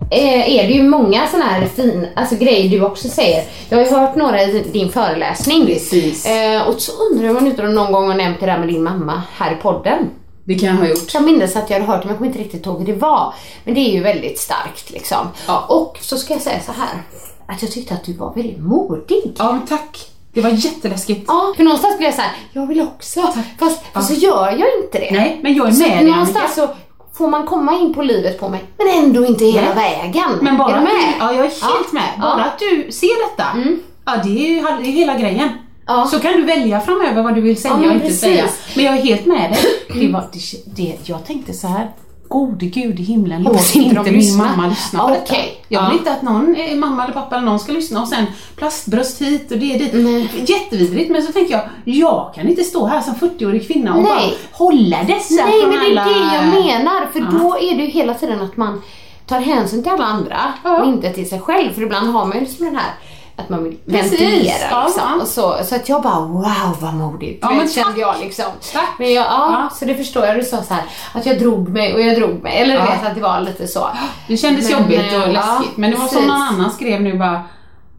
Är 0.10 0.68
det 0.68 0.74
ju 0.74 0.84
många 0.84 1.28
sådana 1.28 1.46
här 1.46 1.66
fin, 1.66 2.08
alltså 2.16 2.36
grejer 2.36 2.70
du 2.70 2.86
också 2.86 3.08
säger. 3.08 3.44
Jag 3.70 3.78
har 3.78 3.86
ju 3.86 3.92
hört 3.92 4.16
några 4.16 4.44
i 4.44 4.62
din 4.62 4.90
föreläsning. 4.90 5.66
Precis. 5.66 6.26
Eh, 6.26 6.68
och 6.68 6.82
så 6.82 6.92
undrar 6.92 7.26
jag 7.26 7.38
om 7.38 7.44
man 7.44 7.52
inte 7.52 7.64
någon 7.64 7.92
gång 7.92 8.08
har 8.08 8.16
nämnt 8.16 8.40
det 8.40 8.46
där 8.46 8.60
med 8.60 8.68
din 8.68 8.84
mamma 8.84 9.22
här 9.34 9.52
i 9.52 9.56
podden. 9.56 10.10
Det 10.44 10.56
kan 10.56 10.70
jag 10.70 10.76
ha 10.76 10.88
gjort. 10.88 11.14
Jag 11.14 11.24
minns 11.24 11.56
att 11.56 11.70
jag 11.70 11.80
hade 11.80 11.92
hört 11.92 12.02
det 12.02 12.06
men 12.06 12.10
jag 12.10 12.18
kommer 12.18 12.28
inte 12.28 12.40
riktigt 12.40 12.66
ihåg 12.66 12.80
hur 12.80 12.86
det 12.86 13.00
var. 13.00 13.34
Men 13.64 13.74
det 13.74 13.80
är 13.80 13.92
ju 13.92 14.04
väldigt 14.04 14.40
starkt 14.40 14.92
liksom. 14.92 15.28
Ja. 15.48 15.66
Och 15.70 15.98
så 16.02 16.18
ska 16.18 16.34
jag 16.34 16.42
säga 16.42 16.60
så 16.66 16.72
här. 16.72 17.04
Att 17.48 17.62
jag 17.62 17.72
tyckte 17.72 17.94
att 17.94 18.04
du 18.04 18.14
var 18.14 18.34
väldigt 18.34 18.60
modig. 18.60 19.36
Ja, 19.38 19.52
men 19.52 19.68
tack. 19.68 20.10
Det 20.34 20.42
var 20.42 20.50
jätteläskigt. 20.50 21.24
Ja, 21.28 21.54
för 21.56 21.64
någonstans 21.64 21.98
blev 21.98 22.08
jag 22.08 22.16
så 22.16 22.22
här, 22.22 22.32
jag 22.54 22.68
vill 22.68 22.82
också. 22.82 23.22
Fast, 23.60 23.84
fast 23.94 24.08
så 24.08 24.14
gör 24.14 24.50
jag 24.52 24.84
inte 24.84 25.00
det. 25.00 25.12
Nej, 25.12 25.40
men 25.44 25.54
jag 25.54 25.68
är 25.68 25.72
så 25.72 25.82
med 25.82 25.98
dig 25.98 26.12
någonstans 26.12 26.56
så 26.56 26.68
får 27.18 27.28
man 27.28 27.46
komma 27.46 27.74
in 27.74 27.94
på 27.94 28.02
livet 28.02 28.40
på 28.40 28.50
mig, 28.50 28.64
men 28.78 29.04
ändå 29.04 29.26
inte 29.26 29.46
hela 29.46 29.74
Nej. 29.76 30.00
vägen. 30.04 30.30
Men 30.42 30.58
bara 30.58 30.72
är 30.76 30.80
du 30.80 30.84
med? 30.84 31.14
ja, 31.20 31.34
jag 31.34 31.40
är 31.40 31.42
helt 31.44 31.58
Ja. 31.62 31.76
med. 31.92 32.04
Ja. 32.18 32.26
Mm. 32.26 32.38
Bara 32.38 32.44
att 32.46 32.60
du 32.60 32.92
ser 32.92 33.30
detta. 33.30 33.46
Ja, 34.06 34.12
det 34.24 34.30
är 34.30 34.48
ju 34.50 34.62
det 34.62 34.90
är 34.90 34.92
hela 34.92 35.18
grejen. 35.18 35.50
Ja. 35.88 36.08
Så 36.12 36.20
kan 36.20 36.34
du 36.34 36.42
välja 36.44 36.80
framöver 36.82 37.24
vad 37.24 37.36
du 37.36 37.42
vill 37.42 37.62
säga 37.62 37.74
Ja, 37.82 37.88
och 37.88 37.94
inte 37.94 38.00
precis. 38.06 38.20
säga. 38.22 38.46
Men 38.76 38.86
jag 38.86 38.98
är 38.98 39.02
helt 39.02 39.26
med 39.26 39.52
dig. 39.52 39.60
Det 40.08 40.12
var, 40.14 40.24
det, 40.34 40.40
det, 40.84 40.98
jag 41.10 41.26
tänkte 41.26 41.54
så 41.54 41.68
här. 41.68 41.92
Gode 42.30 42.66
gud 42.66 43.00
i 43.00 43.04
himlen, 43.04 43.44
låt 43.44 43.76
inte 43.76 44.00
inte 44.00 44.12
min 44.12 44.38
mamma 44.38 44.68
lyssna 44.68 45.00
på 45.00 45.10
Ja, 45.10 45.14
detta. 45.14 45.36
Jag 45.36 45.42
vill 45.82 45.90
Ja. 45.90 45.94
inte 45.94 46.12
att 46.12 46.22
någon, 46.22 46.56
eh, 46.56 46.76
mamma 46.76 47.04
eller 47.04 47.14
pappa 47.14 47.36
eller 47.36 47.46
någon 47.46 47.60
ska 47.60 47.72
lyssna 47.72 48.02
och 48.02 48.08
sen 48.08 48.26
plastbröst 48.56 49.22
hit 49.22 49.52
och 49.52 49.58
det 49.58 49.78
dit. 49.78 50.50
Jättevidrigt 50.50 51.12
men 51.12 51.24
så 51.24 51.32
tänker 51.32 51.54
jag, 51.54 51.62
jag 51.86 52.32
kan 52.36 52.48
inte 52.48 52.64
stå 52.64 52.86
här 52.86 53.02
som 53.02 53.16
40-årig 53.16 53.68
kvinna 53.68 53.96
och 53.96 54.04
Nej. 54.04 54.12
bara 54.14 54.66
hålla 54.66 55.04
dessa 55.04 55.34
Nej, 55.46 55.62
från 55.62 55.70
men 55.70 55.80
det 55.80 55.86
är 55.86 55.92
alla... 55.92 56.06
det 56.06 56.36
jag 56.36 56.66
menar. 56.66 57.06
För 57.14 57.20
då 57.20 57.58
är 57.58 57.76
det 57.78 57.84
ju 57.84 57.90
hela 57.90 58.14
tiden 58.14 58.42
att 58.42 58.58
man 58.58 58.82
tar 59.28 59.40
hänsyn 59.40 59.84
till 59.84 59.92
alla 59.92 60.06
andra 60.06 60.38
Ja. 60.64 60.82
och 60.82 60.88
inte 60.88 61.10
till 61.14 61.30
sig 61.30 61.40
själv. 61.40 61.74
För 61.74 61.82
ibland 61.82 62.08
har 62.08 62.26
man 62.26 62.34
ju 62.38 62.44
liksom 62.44 62.66
den 62.66 62.76
här 62.76 62.92
att 63.38 63.50
man 63.50 63.64
vill 63.64 63.78
ventilera 63.86 64.56
Ja, 64.72 64.84
liksom. 64.86 65.04
ja. 65.16 65.22
Och 65.22 65.28
så, 65.28 65.58
så 65.66 65.76
att 65.76 65.90
jag 65.90 66.02
bara 66.02 66.20
wow 66.20 66.78
vad 66.80 66.94
modigt. 66.94 67.40
Ja, 67.42 67.52
men 67.52 67.68
kände 67.68 68.00
jag 68.00 68.16
liksom. 68.20 68.46
Tack. 68.74 68.90
Men 69.00 69.14
jag, 69.14 69.26
ja, 69.26 69.50
Ja. 69.70 69.76
så 69.76 69.86
det 69.86 69.96
förstår 69.96 70.26
jag. 70.26 70.36
Du 70.36 70.44
sa 70.44 70.64
så 70.64 70.74
här 70.74 70.84
att 71.14 71.26
jag 71.26 71.40
drog 71.40 71.70
mig 71.70 71.94
och 71.94 72.02
jag 72.02 72.16
drog 72.16 72.44
mig. 72.44 72.58
Eller 72.58 72.76
Ja. 72.76 72.82
vet 72.86 73.06
att 73.08 73.16
det 73.16 73.22
var 73.22 73.42
lite 73.42 73.68
så. 73.68 73.88
Det 74.28 74.38
kändes 74.38 74.72
Men, 74.72 74.82
jobbigt 74.82 75.14
eh, 75.14 75.22
och 75.22 75.28
läskigt. 75.34 75.36
ja, 75.36 75.64
men 75.76 75.92
det 75.92 75.98
var 75.98 76.06
som 76.08 76.14
precis. 76.16 76.28
någon 76.28 76.42
annan 76.42 76.72
skrev 76.72 77.02
nu 77.02 77.18
bara 77.18 77.42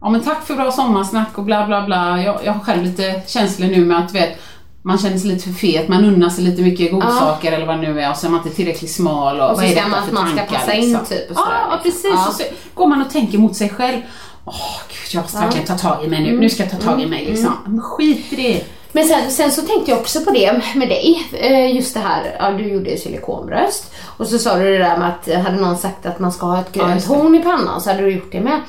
Ja 0.01 0.09
men 0.09 0.21
tack 0.23 0.45
för 0.47 0.55
bra 0.55 0.71
sommarsnack 0.71 1.37
och 1.37 1.43
bla 1.43 1.65
bla 1.67 1.81
bla. 1.85 2.21
Jag, 2.23 2.39
jag 2.43 2.53
har 2.53 2.59
själv 2.59 2.83
lite 2.83 3.21
känslor 3.27 3.67
nu 3.67 3.85
med 3.85 3.97
att 3.97 4.13
du 4.13 4.19
vet 4.19 4.39
man 4.81 4.97
känner 4.97 5.17
sig 5.17 5.27
lite 5.29 5.43
för 5.43 5.53
fet, 5.53 5.87
man 5.87 6.05
unnar 6.05 6.29
sig 6.29 6.43
lite 6.43 6.61
mycket 6.61 6.91
godsaker 6.91 7.51
eller 7.51 7.65
vad 7.65 7.75
det 7.75 7.81
nu 7.81 8.01
är 8.01 8.09
och 8.11 8.17
så 8.17 8.27
är 8.27 8.31
man 8.31 8.41
inte 8.43 8.55
tillräckligt 8.55 8.91
smal 8.91 9.39
och, 9.39 9.49
Och 9.49 9.55
så 9.55 9.61
vad 9.61 9.71
är 9.71 9.75
detta 9.75 9.87
man- 9.87 10.05
för 10.07 10.13
man 10.13 10.27
ska 10.27 10.37
tankar, 10.37 10.55
passa 10.55 10.73
in 10.73 10.99
typ 11.09 11.31
och 11.31 11.35
ja, 11.37 11.41
sådär, 11.43 11.57
ja 11.69 11.79
liksom. 11.83 11.83
precis. 11.83 12.11
Ja. 12.13 12.27
Och 12.27 12.33
så 12.33 12.43
går 12.73 12.87
man 12.87 13.01
och 13.01 13.09
tänker 13.09 13.37
mot 13.37 13.55
sig 13.55 13.69
själv. 13.69 14.01
Åh 14.49 14.81
gud 14.87 15.13
jag 15.15 15.21
måste 15.21 15.37
verkligen 15.37 15.67
ta 15.67 15.77
tag 15.77 16.05
i 16.05 16.07
mig 16.07 16.23
nu, 16.23 16.39
nu 16.39 16.49
ska 16.49 16.63
jag 16.63 16.71
ta 16.71 16.77
tag 16.77 17.01
i 17.01 17.05
mig 17.05 17.25
liksom. 17.25 17.53
Men 17.65 17.81
skit 17.81 18.33
i 18.33 18.35
det. 18.35 18.65
Men 18.91 19.05
sen, 19.05 19.31
sen 19.31 19.51
så 19.51 19.61
tänkte 19.61 19.91
jag 19.91 19.99
också 19.99 20.21
på 20.21 20.31
det 20.31 20.61
med 20.75 20.89
dig. 20.89 21.27
Eh, 21.33 21.75
Just 21.75 21.93
det 21.93 21.99
här, 21.99 22.35
ja, 22.39 22.51
du 22.51 22.67
gjorde 22.67 22.97
silikonbröst. 22.97 23.91
Och 24.17 24.27
så 24.27 24.39
sa 24.39 24.57
du 24.57 24.71
det 24.71 24.77
där 24.77 24.97
med 24.97 25.09
att 25.09 25.43
hade 25.43 25.61
någon 25.61 25.77
sagt 25.77 26.05
att 26.05 26.19
man 26.19 26.31
ska 26.31 26.45
ha 26.45 26.59
ett 26.59 26.71
grönt 26.71 27.07
det. 27.07 27.13
horn 27.13 27.35
i 27.35 27.39
pannan 27.39 27.81
så 27.81 27.89
hade 27.89 28.01
du 28.01 28.11
gjort 28.11 28.31
det 28.31 28.41
med. 28.41 28.61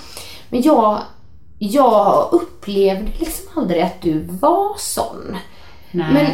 Men 0.50 0.62
jag, 0.62 0.98
jag 1.58 2.28
upplevde 2.32 3.10
liksom 3.18 3.46
aldrig 3.56 3.82
att 3.82 4.02
du 4.02 4.18
var 4.40 4.74
sån. 4.78 5.36
Nej. 5.90 6.06
Men, 6.12 6.26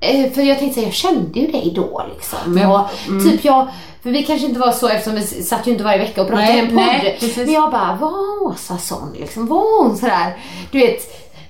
eh, 0.00 0.32
för 0.32 0.42
jag 0.42 0.58
tänkte 0.58 0.74
säga, 0.74 0.86
jag 0.86 0.94
kände 0.94 1.40
ju 1.40 1.46
dig 1.46 1.72
då 1.76 2.02
liksom. 2.14 2.38
Men 2.46 2.70
och, 2.70 2.88
typ 3.24 3.44
jag, 3.44 3.68
för 4.06 4.12
vi 4.12 4.22
kanske 4.22 4.46
inte 4.46 4.60
var 4.60 4.72
så 4.72 4.88
eftersom 4.88 5.14
vi 5.14 5.22
satt 5.22 5.66
ju 5.66 5.70
inte 5.72 5.84
varje 5.84 5.98
vecka 5.98 6.22
och 6.22 6.28
pratade 6.28 6.46
Nej, 6.46 6.56
i 6.56 6.60
en 6.60 6.66
podd. 6.68 6.76
nej, 6.76 7.32
men 7.36 7.52
jag 7.52 7.70
bara, 7.70 7.94
var 8.00 8.42
Åsa 8.46 8.78
sån 8.78 9.12
liksom? 9.18 9.46
Var 9.46 9.82
hon 9.82 9.96
sådär? 9.96 10.36
Du 10.70 10.78
vet, 10.78 11.00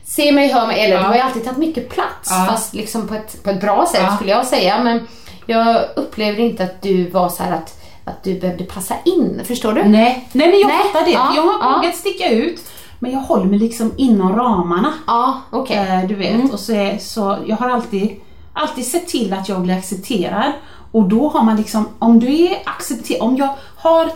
se 0.04 0.32
mig, 0.32 0.48
hör 0.52 0.66
mig. 0.66 0.80
Eller 0.84 0.94
Ja. 0.96 1.00
du 1.02 1.06
har 1.06 1.14
ju 1.14 1.20
alltid 1.20 1.44
tagit 1.44 1.58
mycket 1.58 1.88
plats. 1.88 2.30
Ja. 2.30 2.46
Fast 2.50 2.74
liksom 2.74 3.08
på 3.08 3.14
ett, 3.14 3.42
på 3.42 3.50
ett 3.50 3.60
bra 3.60 3.86
sätt 3.92 4.00
Ja. 4.02 4.16
skulle 4.16 4.30
jag 4.30 4.46
säga. 4.46 4.82
Men 4.82 5.06
jag 5.46 5.84
upplevde 5.96 6.42
inte 6.42 6.64
att 6.64 6.82
du 6.82 7.10
var 7.10 7.28
så 7.28 7.42
att, 7.42 7.82
att 8.04 8.24
du 8.24 8.40
behövde 8.40 8.64
passa 8.64 8.94
in. 9.04 9.42
Förstår 9.44 9.72
du? 9.72 9.84
Nej, 9.84 10.28
nej 10.32 10.48
men 10.50 10.60
jag 10.60 10.68
Nej, 10.68 10.78
fattar 10.92 11.04
det. 11.06 11.10
ja, 11.12 11.32
jag 11.36 11.42
har 11.42 11.70
ja. 11.72 11.76
vågat 11.76 11.96
sticka 11.96 12.28
ut 12.30 12.60
men 12.98 13.10
jag 13.12 13.20
håller 13.20 13.44
mig 13.44 13.58
liksom 13.58 13.92
inom 13.96 14.36
ramarna. 14.36 14.92
Ja. 15.06 15.40
Mm. 15.52 16.02
Eh, 16.02 16.08
du 16.08 16.14
vet. 16.14 16.52
Och 16.52 16.60
så, 16.60 16.72
är, 16.72 16.98
så 16.98 17.36
jag 17.46 17.56
har 17.56 17.70
alltid, 17.70 18.16
alltid 18.52 18.86
sett 18.86 19.08
till 19.08 19.32
att 19.32 19.48
jag 19.48 19.60
blir 19.60 19.76
accepterad. 19.78 20.52
Och 20.96 21.08
då 21.08 21.28
har 21.28 21.42
man 21.42 21.56
liksom, 21.56 21.88
om 21.98 22.18
du 22.20 22.26
är 22.46 22.56
accepterad, 22.64 23.22
om 23.22 23.36
jag 23.36 23.48
har 23.76 24.10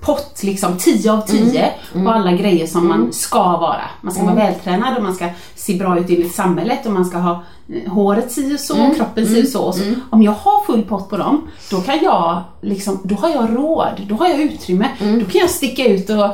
pott 0.00 0.42
liksom 0.42 0.78
10 0.78 1.12
av 1.12 1.20
10 1.20 1.70
Mm. 1.94 2.06
på 2.06 2.12
alla 2.12 2.32
grejer 2.32 2.66
som 2.66 2.88
man 2.88 3.12
ska 3.12 3.42
vara. 3.56 3.80
Man 4.00 4.14
ska 4.14 4.24
vara 4.24 4.34
vältränad 4.34 4.96
och 4.96 5.02
man 5.02 5.14
ska 5.14 5.28
se 5.54 5.74
bra 5.78 5.98
ut 5.98 6.10
enligt 6.10 6.34
samhället 6.34 6.86
och 6.86 6.92
man 6.92 7.04
ska 7.04 7.18
ha 7.18 7.42
eh, 7.68 7.92
håret 7.92 8.32
si 8.32 8.54
och 8.56 8.60
så 8.60 8.74
Mm. 8.76 8.94
kroppen 8.94 9.26
si 9.26 9.42
och 9.44 9.48
så. 9.48 9.62
Och 9.62 9.74
så. 9.74 9.82
Om 10.10 10.22
jag 10.22 10.32
har 10.32 10.64
full 10.64 10.82
pott 10.82 11.10
på 11.10 11.16
dem, 11.16 11.48
då 11.70 11.80
kan 11.80 11.98
jag 12.02 12.42
liksom, 12.60 12.98
då 13.04 13.14
har 13.14 13.28
jag 13.28 13.56
råd, 13.56 14.06
då 14.08 14.14
har 14.14 14.28
jag 14.28 14.40
utrymme. 14.40 14.88
Mm. 15.00 15.18
Då 15.18 15.24
kan 15.24 15.40
jag 15.40 15.50
sticka 15.50 15.84
ut 15.86 16.10
och, 16.10 16.16
ja, 16.16 16.30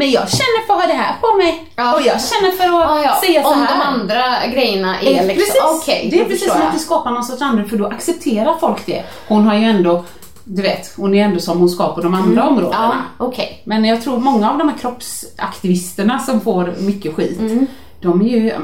men 0.00 0.10
jag 0.10 0.26
känner 0.38 0.60
för 0.66 0.74
att 0.74 0.80
ha 0.80 0.86
det 0.86 0.94
här 1.04 1.14
på 1.20 1.36
mig. 1.36 1.52
Ja. 1.76 1.94
Och 1.94 2.00
jag 2.00 2.16
känner 2.30 2.50
för 2.58 2.64
att 2.64 2.70
Ja, 2.70 3.02
ja. 3.04 3.20
säga 3.26 3.42
så 3.42 3.48
Om 3.52 3.60
här. 3.62 3.78
de 3.78 3.82
andra 3.82 4.22
grejerna 4.54 5.00
är 5.00 5.06
Eh, 5.06 5.26
liksom, 5.26 5.36
Precis, 5.36 5.62
okej, 5.82 6.08
det 6.10 6.20
är 6.20 6.24
precis 6.24 6.52
som 6.52 6.62
att 6.62 6.72
det 6.72 6.78
skapar 6.78 7.10
någon 7.10 7.24
sorts 7.24 7.42
andra 7.42 7.64
för 7.64 7.76
då 7.76 7.86
accepterar 7.86 8.54
folk 8.60 8.86
det. 8.86 9.02
Hon 9.28 9.44
har 9.46 9.54
ju 9.54 9.64
ändå, 9.64 10.04
du 10.44 10.62
vet, 10.62 10.92
hon 10.96 11.14
är 11.14 11.24
ändå 11.24 11.40
som 11.40 11.58
hon 11.58 11.68
ska 11.68 11.94
på 11.94 12.00
de 12.00 12.14
andra 12.14 12.48
områdena. 12.48 12.84
Mm. 12.84 12.96
Ja, 13.18 13.26
okej. 13.26 13.62
Men 13.64 13.84
jag 13.84 14.02
tror 14.02 14.18
många 14.18 14.50
av 14.50 14.58
de 14.58 14.68
här 14.68 14.76
kroppsaktivisterna 14.78 16.18
som 16.18 16.40
får 16.40 16.74
mycket 16.78 17.14
skit, 17.14 17.38
Mm. 17.40 17.66
de 18.02 18.20
är 18.22 18.24
ju, 18.28 18.46
ja 18.48 18.58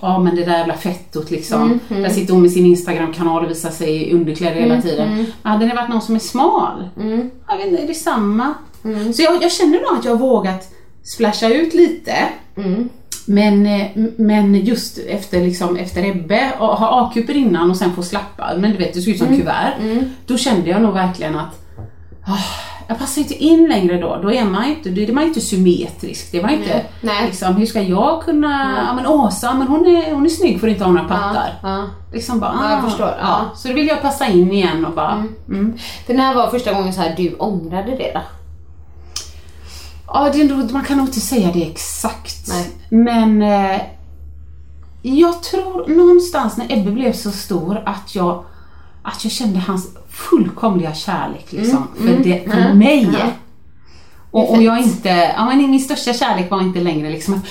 ja 0.00 0.18
men 0.18 0.36
det 0.36 0.44
där 0.44 0.58
jävla 0.58 0.74
fettot 0.74 1.30
liksom. 1.30 1.80
Mm, 1.90 2.02
Där 2.02 2.10
sitter 2.10 2.32
hon 2.32 2.42
med 2.42 2.50
sin 2.50 2.66
Instagram-kanal 2.66 3.44
och 3.44 3.50
visar 3.50 3.70
sig 3.70 4.08
i 4.08 4.12
underkläder 4.14 4.60
hela 4.60 4.82
tiden. 4.82 5.12
mm. 5.12 5.26
Hade 5.42 5.66
det 5.66 5.74
varit 5.74 5.88
någon 5.88 6.02
som 6.02 6.14
är 6.14 6.18
smal, 6.18 6.88
jag 7.48 7.56
vet 7.56 7.66
inte, 7.66 7.82
är 7.82 7.86
det 7.86 7.94
samma? 7.94 8.54
Mm. 8.84 9.12
Så 9.12 9.22
jag, 9.22 9.42
jag 9.42 9.52
känner 9.52 9.80
nog 9.80 9.98
att 9.98 10.04
jag 10.04 10.12
har 10.12 10.18
vågat 10.18 10.68
splasha 11.04 11.48
ut 11.48 11.74
lite. 11.74 12.14
Mm. 12.56 12.88
Men, 13.26 13.66
eh, 13.66 13.86
men 14.16 14.54
just 14.54 14.98
efter, 14.98 15.40
liksom, 15.40 15.76
efter 15.76 16.04
Ebbe, 16.04 16.52
och 16.58 16.66
ha 16.66 17.02
A-kuper 17.02 17.36
innan 17.36 17.70
och 17.70 17.76
sen 17.76 17.94
få 17.94 18.02
slappa, 18.02 18.50
men 18.58 18.70
du 18.70 18.76
vet 18.76 18.94
det 18.94 19.00
såg 19.00 19.12
ut 19.14 19.18
som 19.18 19.26
Mm. 19.26 19.40
kuvert. 19.40 19.72
Då 20.26 20.36
kände 20.36 20.70
jag 20.70 20.82
nog 20.82 20.94
verkligen 20.94 21.36
att 21.38 21.66
ah, 22.26 22.38
jag 22.88 22.98
passar 22.98 23.20
inte 23.22 23.34
in 23.34 23.68
längre 23.68 24.00
då. 24.00 24.18
Då 24.22 24.32
är 24.32 24.44
man 24.44 24.64
inte, 24.64 24.90
då 24.90 25.00
är 25.00 25.12
man 25.12 25.24
inte 25.24 25.40
symmetrisk. 25.40 26.32
Det 26.32 26.40
var 26.40 26.48
inte 26.48 26.84
Nej. 27.00 27.26
liksom, 27.26 27.54
hur 27.54 27.66
ska 27.66 27.82
jag 27.82 28.22
kunna, 28.22 28.84
ja 28.88 28.94
men 28.94 29.06
Åsa, 29.06 29.54
men 29.54 29.66
hon 29.68 29.86
är, 29.86 30.12
hon 30.14 30.24
är 30.24 30.28
snygg 30.30 30.60
för 30.60 30.66
att 30.66 30.72
inte 30.72 30.84
ha 30.84 30.92
några 30.92 31.08
pattar. 31.08 31.52
Ja. 31.62 31.84
Liksom 32.12 32.40
bara, 32.40 32.54
Ja, 32.62 32.70
jag 32.70 32.78
ah, 32.78 32.82
förstår, 32.82 33.06
Ja. 33.06 33.14
ja. 33.20 33.56
Så 33.56 33.68
då 33.68 33.74
vill 33.74 33.86
jag 33.86 34.02
passa 34.02 34.26
in 34.26 34.52
igen 34.52 34.84
och 34.84 34.92
bara, 34.92 35.24
mm. 35.48 35.78
För 36.06 36.14
när 36.14 36.34
var 36.34 36.50
första 36.50 36.72
gången 36.72 36.92
så 36.92 37.00
här 37.00 37.14
du 37.16 37.34
ångrade 37.38 37.90
det 37.90 38.10
då? 38.14 38.20
Ja, 40.14 40.30
det 40.32 40.40
är 40.40 40.44
nog, 40.44 40.72
man 40.72 40.84
kan 40.84 40.96
nog 40.96 41.06
inte 41.06 41.20
säga 41.20 41.50
det 41.52 41.62
exakt. 41.62 42.48
Nej. 42.48 42.70
Men 42.88 43.42
eh, 43.42 43.80
jag 45.02 45.42
tror 45.42 45.88
någonstans 45.88 46.56
när 46.56 46.66
Ebbe 46.72 46.90
blev 46.90 47.12
så 47.12 47.30
stor 47.30 47.82
att 47.86 48.14
jag, 48.14 48.44
att 49.02 49.24
jag 49.24 49.32
kände 49.32 49.58
hans 49.58 49.88
fullkomliga 50.08 50.94
kärlek 50.94 51.52
liksom, 51.52 51.88
för, 51.96 52.24
det, 52.24 52.52
för 52.52 52.74
mig. 52.74 53.16
Och, 54.30 54.52
och 54.52 54.62
jag 54.62 54.80
inte, 54.80 55.08
ja, 55.36 55.44
men 55.44 55.70
min 55.70 55.80
största 55.80 56.12
kärlek 56.12 56.50
var 56.50 56.60
inte 56.60 56.80
längre 56.80 57.10
liksom 57.10 57.34
att, 57.34 57.44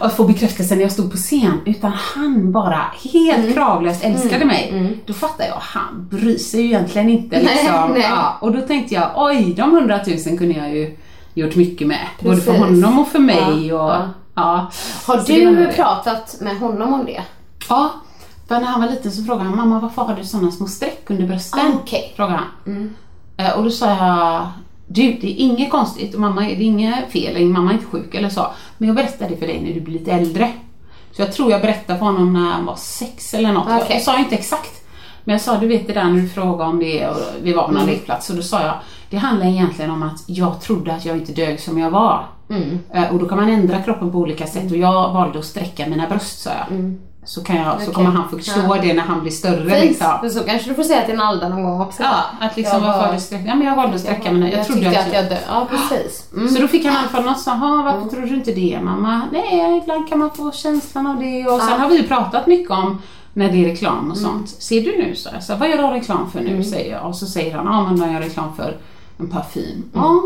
att 0.00 0.16
få 0.16 0.24
bekräftelse 0.24 0.74
när 0.74 0.82
jag 0.82 0.92
stod 0.92 1.10
på 1.10 1.16
scen, 1.16 1.60
utan 1.66 1.92
han 1.92 2.52
bara 2.52 2.84
helt 3.12 3.54
kravlöst 3.54 4.04
älskade 4.04 4.44
mig. 4.44 4.98
Då 5.06 5.12
fattade 5.12 5.48
jag, 5.48 5.58
han 5.60 6.08
bryr 6.10 6.38
sig 6.38 6.60
ju 6.60 6.66
egentligen 6.66 7.08
inte 7.08 7.40
liksom. 7.40 7.90
nej. 7.92 8.02
Ja, 8.02 8.38
och 8.40 8.52
då 8.52 8.60
tänkte 8.60 8.94
jag, 8.94 9.10
oj, 9.16 9.54
de 9.56 9.72
hundratusen 9.72 10.38
kunde 10.38 10.54
jag 10.54 10.76
ju 10.76 10.96
gjort 11.34 11.56
mycket 11.56 11.86
med. 11.86 12.06
Både 12.20 12.40
för 12.40 12.58
honom 12.58 12.98
och 12.98 13.08
för 13.08 13.18
mig. 13.18 13.66
Ja, 13.66 13.74
och, 13.74 13.90
ja. 13.90 14.08
ja. 14.34 14.70
Har 15.06 15.16
du 15.26 15.72
pratat 15.72 16.36
med 16.40 16.58
honom 16.58 16.92
om 16.92 17.04
det? 17.04 17.22
Ja, 17.68 17.92
för 18.48 18.60
när 18.60 18.66
han 18.66 18.80
var 18.80 18.88
liten 18.88 19.12
så 19.12 19.24
frågade 19.24 19.48
han, 19.48 19.56
mamma 19.56 19.80
varför 19.80 20.02
har 20.02 20.16
du 20.16 20.24
sådana 20.24 20.50
små 20.50 20.66
streck 20.66 21.02
under 21.06 21.26
brösten? 21.26 21.60
Ah, 21.60 21.78
okej. 21.82 22.12
Frågade 22.16 22.40
han. 22.64 22.94
Eh, 23.36 23.52
och 23.52 23.64
då 23.64 23.70
sa 23.70 23.86
jag, 23.86 24.48
du 24.86 25.12
det 25.12 25.26
är 25.26 25.36
inget 25.36 25.70
konstigt 25.70 26.14
och 26.14 26.20
mamma, 26.20 26.40
det 26.40 26.52
är 26.52 26.60
inget 26.60 27.12
fel, 27.12 27.44
mamma 27.44 27.70
är 27.70 27.74
inte 27.74 27.86
sjuk 27.86 28.14
eller 28.14 28.28
så. 28.28 28.46
Men 28.78 28.86
jag 28.86 28.96
berättar 28.96 29.28
det 29.28 29.36
för 29.36 29.46
dig 29.46 29.60
när 29.60 29.74
du 29.74 29.80
blir 29.80 29.98
lite 29.98 30.12
äldre. 30.12 30.52
Så 31.12 31.22
jag 31.22 31.32
tror 31.32 31.50
jag 31.50 31.60
berättade 31.60 31.98
för 31.98 32.06
honom 32.06 32.32
när 32.32 32.50
han 32.50 32.66
var 32.66 32.76
sex 32.76 33.34
eller 33.34 33.52
något. 33.52 33.68
Jag, 33.68 33.82
Okej. 33.82 33.96
jag 33.96 34.02
sa 34.02 34.18
inte 34.18 34.34
exakt. 34.34 34.84
Men 35.24 35.32
jag 35.32 35.40
sa, 35.40 35.58
du 35.58 35.66
vet 35.66 35.86
det 35.86 35.92
där 35.92 36.04
när 36.04 36.22
du 36.22 36.28
frågade 36.28 36.70
om 36.70 36.78
det 36.78 37.08
och 37.08 37.16
vi 37.42 37.52
var 37.52 37.66
på 37.66 37.72
någon 37.72 37.86
lekplats. 37.86 38.30
Och 38.30 38.36
då 38.36 38.42
sa 38.42 38.62
jag, 38.62 38.74
det 39.10 39.16
handlar 39.16 39.46
egentligen 39.46 39.90
om 39.90 40.02
att 40.02 40.22
jag 40.26 40.60
trodde 40.60 40.92
att 40.94 41.04
jag 41.04 41.16
inte 41.16 41.32
dög 41.32 41.60
som 41.60 41.78
jag 41.78 41.90
var. 41.90 42.26
Eh, 42.94 43.12
Och 43.12 43.18
då 43.18 43.28
kan 43.28 43.38
man 43.38 43.48
ändra 43.48 43.82
kroppen 43.82 44.12
på 44.12 44.18
olika 44.18 44.46
sätt 44.46 44.70
och 44.70 44.76
jag 44.76 45.12
valde 45.12 45.38
att 45.38 45.44
sträcka 45.44 45.86
mina 45.86 46.06
bröst 46.08 46.42
sa 46.42 46.50
jag. 46.50 46.94
Så, 47.24 47.44
kan 47.44 47.56
jag, 47.56 47.66
så 47.66 47.82
Okej. 47.82 47.94
kommer 47.94 48.10
han 48.10 48.28
förstå 48.28 48.76
det 48.82 48.92
när 48.94 49.02
han 49.02 49.20
blir 49.20 49.30
större. 49.30 49.80
Liksom. 49.80 50.30
Så 50.30 50.40
kanske 50.44 50.68
du 50.70 50.74
får 50.74 50.82
säga 50.82 51.02
till 51.06 51.14
Nalda 51.16 51.48
någon 51.48 51.62
gång 51.62 51.80
också. 51.80 52.02
Ja, 52.02 52.24
att 52.40 52.56
liksom 52.56 52.84
Jag 52.84 52.98
var- 53.10 53.16
sträckt? 53.18 53.44
Ja 53.46 53.54
men 53.54 53.66
jag 53.66 53.76
valde 53.76 53.94
att 53.94 54.00
sträcka 54.00 54.32
mina, 54.32 54.50
jag, 54.50 54.58
jag 54.58 54.66
trodde 54.66 54.88
att 54.88 54.94
jag... 54.94 55.24
jag 55.24 55.30
dö. 55.30 55.36
Ja, 55.48 55.66
precis. 55.70 56.26
Mm. 56.36 56.48
Så 56.48 56.60
då 56.60 56.68
fick 56.68 56.84
han 56.84 56.94
i 56.94 56.98
alla 56.98 57.08
fall 57.08 57.24
något 57.24 57.40
så 57.40 57.50
"Ha, 57.50 57.82
varför 57.82 58.08
tror 58.10 58.22
du 58.26 58.34
inte 58.34 58.52
det 58.52 58.78
mamma? 58.82 59.22
Nej, 59.32 59.78
ibland 59.82 60.08
kan 60.08 60.18
man 60.18 60.30
få 60.30 60.52
känslan 60.52 61.06
av 61.06 61.18
det 61.20 61.46
och 61.46 61.60
sen 61.60 61.80
har 61.80 61.88
vi 61.88 61.96
ju 61.96 62.02
pratat 62.08 62.46
mycket 62.46 62.70
om 62.70 63.02
när 63.34 63.52
det 63.52 63.64
är 63.64 63.68
reklam 63.68 64.10
och 64.10 64.16
sånt. 64.16 64.48
Ser 64.48 64.80
du 64.80 64.96
nu? 65.06 65.14
Så, 65.16 65.30
så 65.40 65.56
vad 65.56 65.70
gör 65.70 65.82
de 65.82 65.90
reklam 65.90 66.30
för 66.30 66.40
nu? 66.40 66.64
Säger 66.64 66.92
jag. 66.92 67.06
Och 67.06 67.16
så 67.16 67.26
säger 67.26 67.56
han, 67.56 67.66
ja 67.66 67.84
men 67.84 67.98
de 68.00 68.12
gör 68.12 68.20
reklam 68.20 68.56
för 68.56 68.76
en 69.20 69.30
parfym. 69.30 69.90
Ja, 69.94 70.22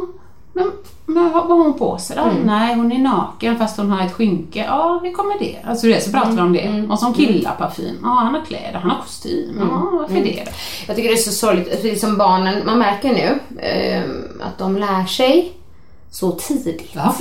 men, 0.52 0.72
men 1.06 1.32
vad 1.32 1.42
har 1.42 1.64
hon 1.64 1.78
på 1.78 1.98
sig 1.98 2.16
då? 2.16 2.32
Nej, 2.44 2.74
hon 2.74 2.92
är 2.92 2.98
naken 2.98 3.58
fast 3.58 3.76
hon 3.76 3.90
har 3.90 4.06
ett 4.06 4.12
skynke. 4.12 4.64
Ja, 4.64 5.00
hur 5.02 5.12
kommer 5.12 5.38
det? 5.38 5.58
Alltså 5.64 5.86
det, 5.86 6.04
så 6.04 6.10
pratar 6.10 6.30
vi 6.30 6.40
om 6.40 6.52
det. 6.52 6.86
Och 6.90 6.98
som 6.98 7.14
killar 7.14 7.54
parfym. 7.54 7.98
Ja, 8.02 8.08
han 8.08 8.34
har 8.34 8.44
kläder, 8.44 8.78
han 8.78 8.90
har 8.90 9.02
kostym. 9.02 9.56
Ja, 9.60 9.88
varför 9.92 10.14
det 10.14 10.42
då? 10.44 10.50
Jag 10.86 10.96
tycker 10.96 11.08
det 11.08 11.14
är 11.14 11.16
så 11.16 11.32
sorgligt, 11.32 11.80
för 11.80 11.88
liksom 11.88 12.16
barnen, 12.16 12.66
man 12.66 12.78
märker 12.78 13.12
nu 13.12 13.60
eh, 13.60 14.02
att 14.46 14.58
de 14.58 14.76
lär 14.76 15.06
sig 15.06 15.52
så 16.10 16.32
tidigt 16.32 16.90
Ja, 16.92 17.14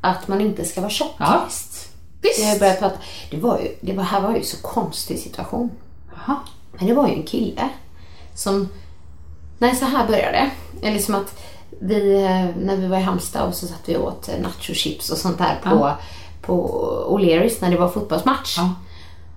att 0.00 0.28
man 0.28 0.40
inte 0.40 0.64
ska 0.64 0.80
vara 0.80 0.90
tjock. 0.90 1.14
Ja, 1.18 1.42
visst. 1.46 1.88
Jag 2.22 2.30
Visst. 2.48 2.60
börjat 2.60 2.78
prata, 2.78 2.96
det 3.30 3.36
var 3.36 3.58
ju, 3.58 3.68
det 3.80 3.92
var, 3.92 4.04
här 4.04 4.20
var 4.20 4.36
ju 4.36 4.42
så 4.42 4.56
konstig 4.56 5.18
situation. 5.18 5.70
Jaha. 6.14 6.36
Men 6.78 6.86
det 6.86 6.94
var 6.94 7.08
ju 7.08 7.14
en 7.14 7.22
kille 7.22 7.68
som... 8.34 8.68
Nej, 9.58 9.76
så 9.76 9.84
här 9.84 10.06
började 10.06 10.32
det. 10.32 10.50
Eller 10.88 10.98
som 10.98 11.14
att 11.14 11.40
vi, 11.80 12.14
eh, 12.14 12.64
när 12.64 12.76
vi 12.76 12.86
var 12.86 12.98
i 12.98 13.02
Halmstad 13.02 13.48
och 13.48 13.54
så 13.54 13.66
satt 13.66 13.82
vi 13.84 13.96
och 13.96 14.06
åt 14.06 14.28
nachochips 14.42 15.10
och 15.10 15.18
sånt 15.18 15.38
där 15.38 15.60
på, 15.62 15.90
på 16.42 16.68
O'Learys 17.10 17.56
när 17.60 17.70
det 17.70 17.76
var 17.76 17.88
fotbollsmatch. 17.88 18.56
Ja. 18.58 18.74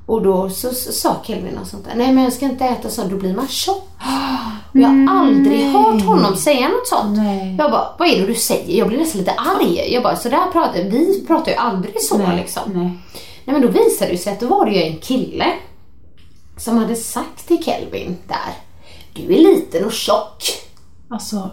Och 0.06 0.22
då 0.22 0.50
så, 0.50 0.70
så 0.70 0.92
sa 0.92 1.16
Kelvin 1.24 1.58
och 1.58 1.68
sånt 1.68 1.86
där, 1.86 1.96
nej 1.96 2.14
men 2.14 2.24
jag 2.24 2.34
ska 2.34 2.46
inte 2.46 2.66
äta 2.66 2.90
sånt, 2.90 3.12
då 3.12 3.18
blir 3.18 3.36
man 3.36 3.48
tjock. 3.48 3.90
Och 4.72 4.80
jag 4.80 4.88
har 4.88 5.20
aldrig 5.20 5.66
hört 5.66 6.02
honom 6.02 6.36
säga 6.36 6.68
något 6.68 6.88
sånt. 6.88 7.18
Nej. 7.18 7.56
Jag 7.60 7.72
bara, 7.72 7.96
vad 8.00 8.08
är 8.08 8.22
det 8.22 8.28
du 8.28 8.36
säger? 8.36 8.78
Jag 8.80 8.88
blir 8.88 8.98
nästan 8.98 9.20
lite 9.20 9.32
arg. 9.32 9.94
Jag 9.94 10.04
bara, 10.04 10.16
så 10.16 10.30
där 10.30 10.52
pratar 10.52 10.84
vi 10.84 11.26
pratar 11.28 11.52
ju 11.52 11.58
aldrig 11.58 12.02
så 12.02 12.18
Nej, 12.18 12.38
liksom. 12.38 12.62
nej. 12.74 12.92
Nej 13.46 13.60
men 13.60 13.62
då 13.62 13.68
visade 13.68 14.12
det 14.12 14.18
sig 14.18 14.34
att 14.34 14.40
då 14.40 14.48
var 14.48 14.66
det 14.66 14.72
ju 14.72 14.84
en 14.84 14.98
kille 14.98 15.46
som 16.58 16.78
hade 16.78 16.96
sagt 16.96 17.48
till 17.48 17.64
Kelvin 17.64 18.18
där, 18.28 18.54
du 19.18 19.34
är 19.36 19.40
liten 19.40 19.86
och 19.86 19.92
tjock. 19.92 20.44
Alltså, 21.10 21.50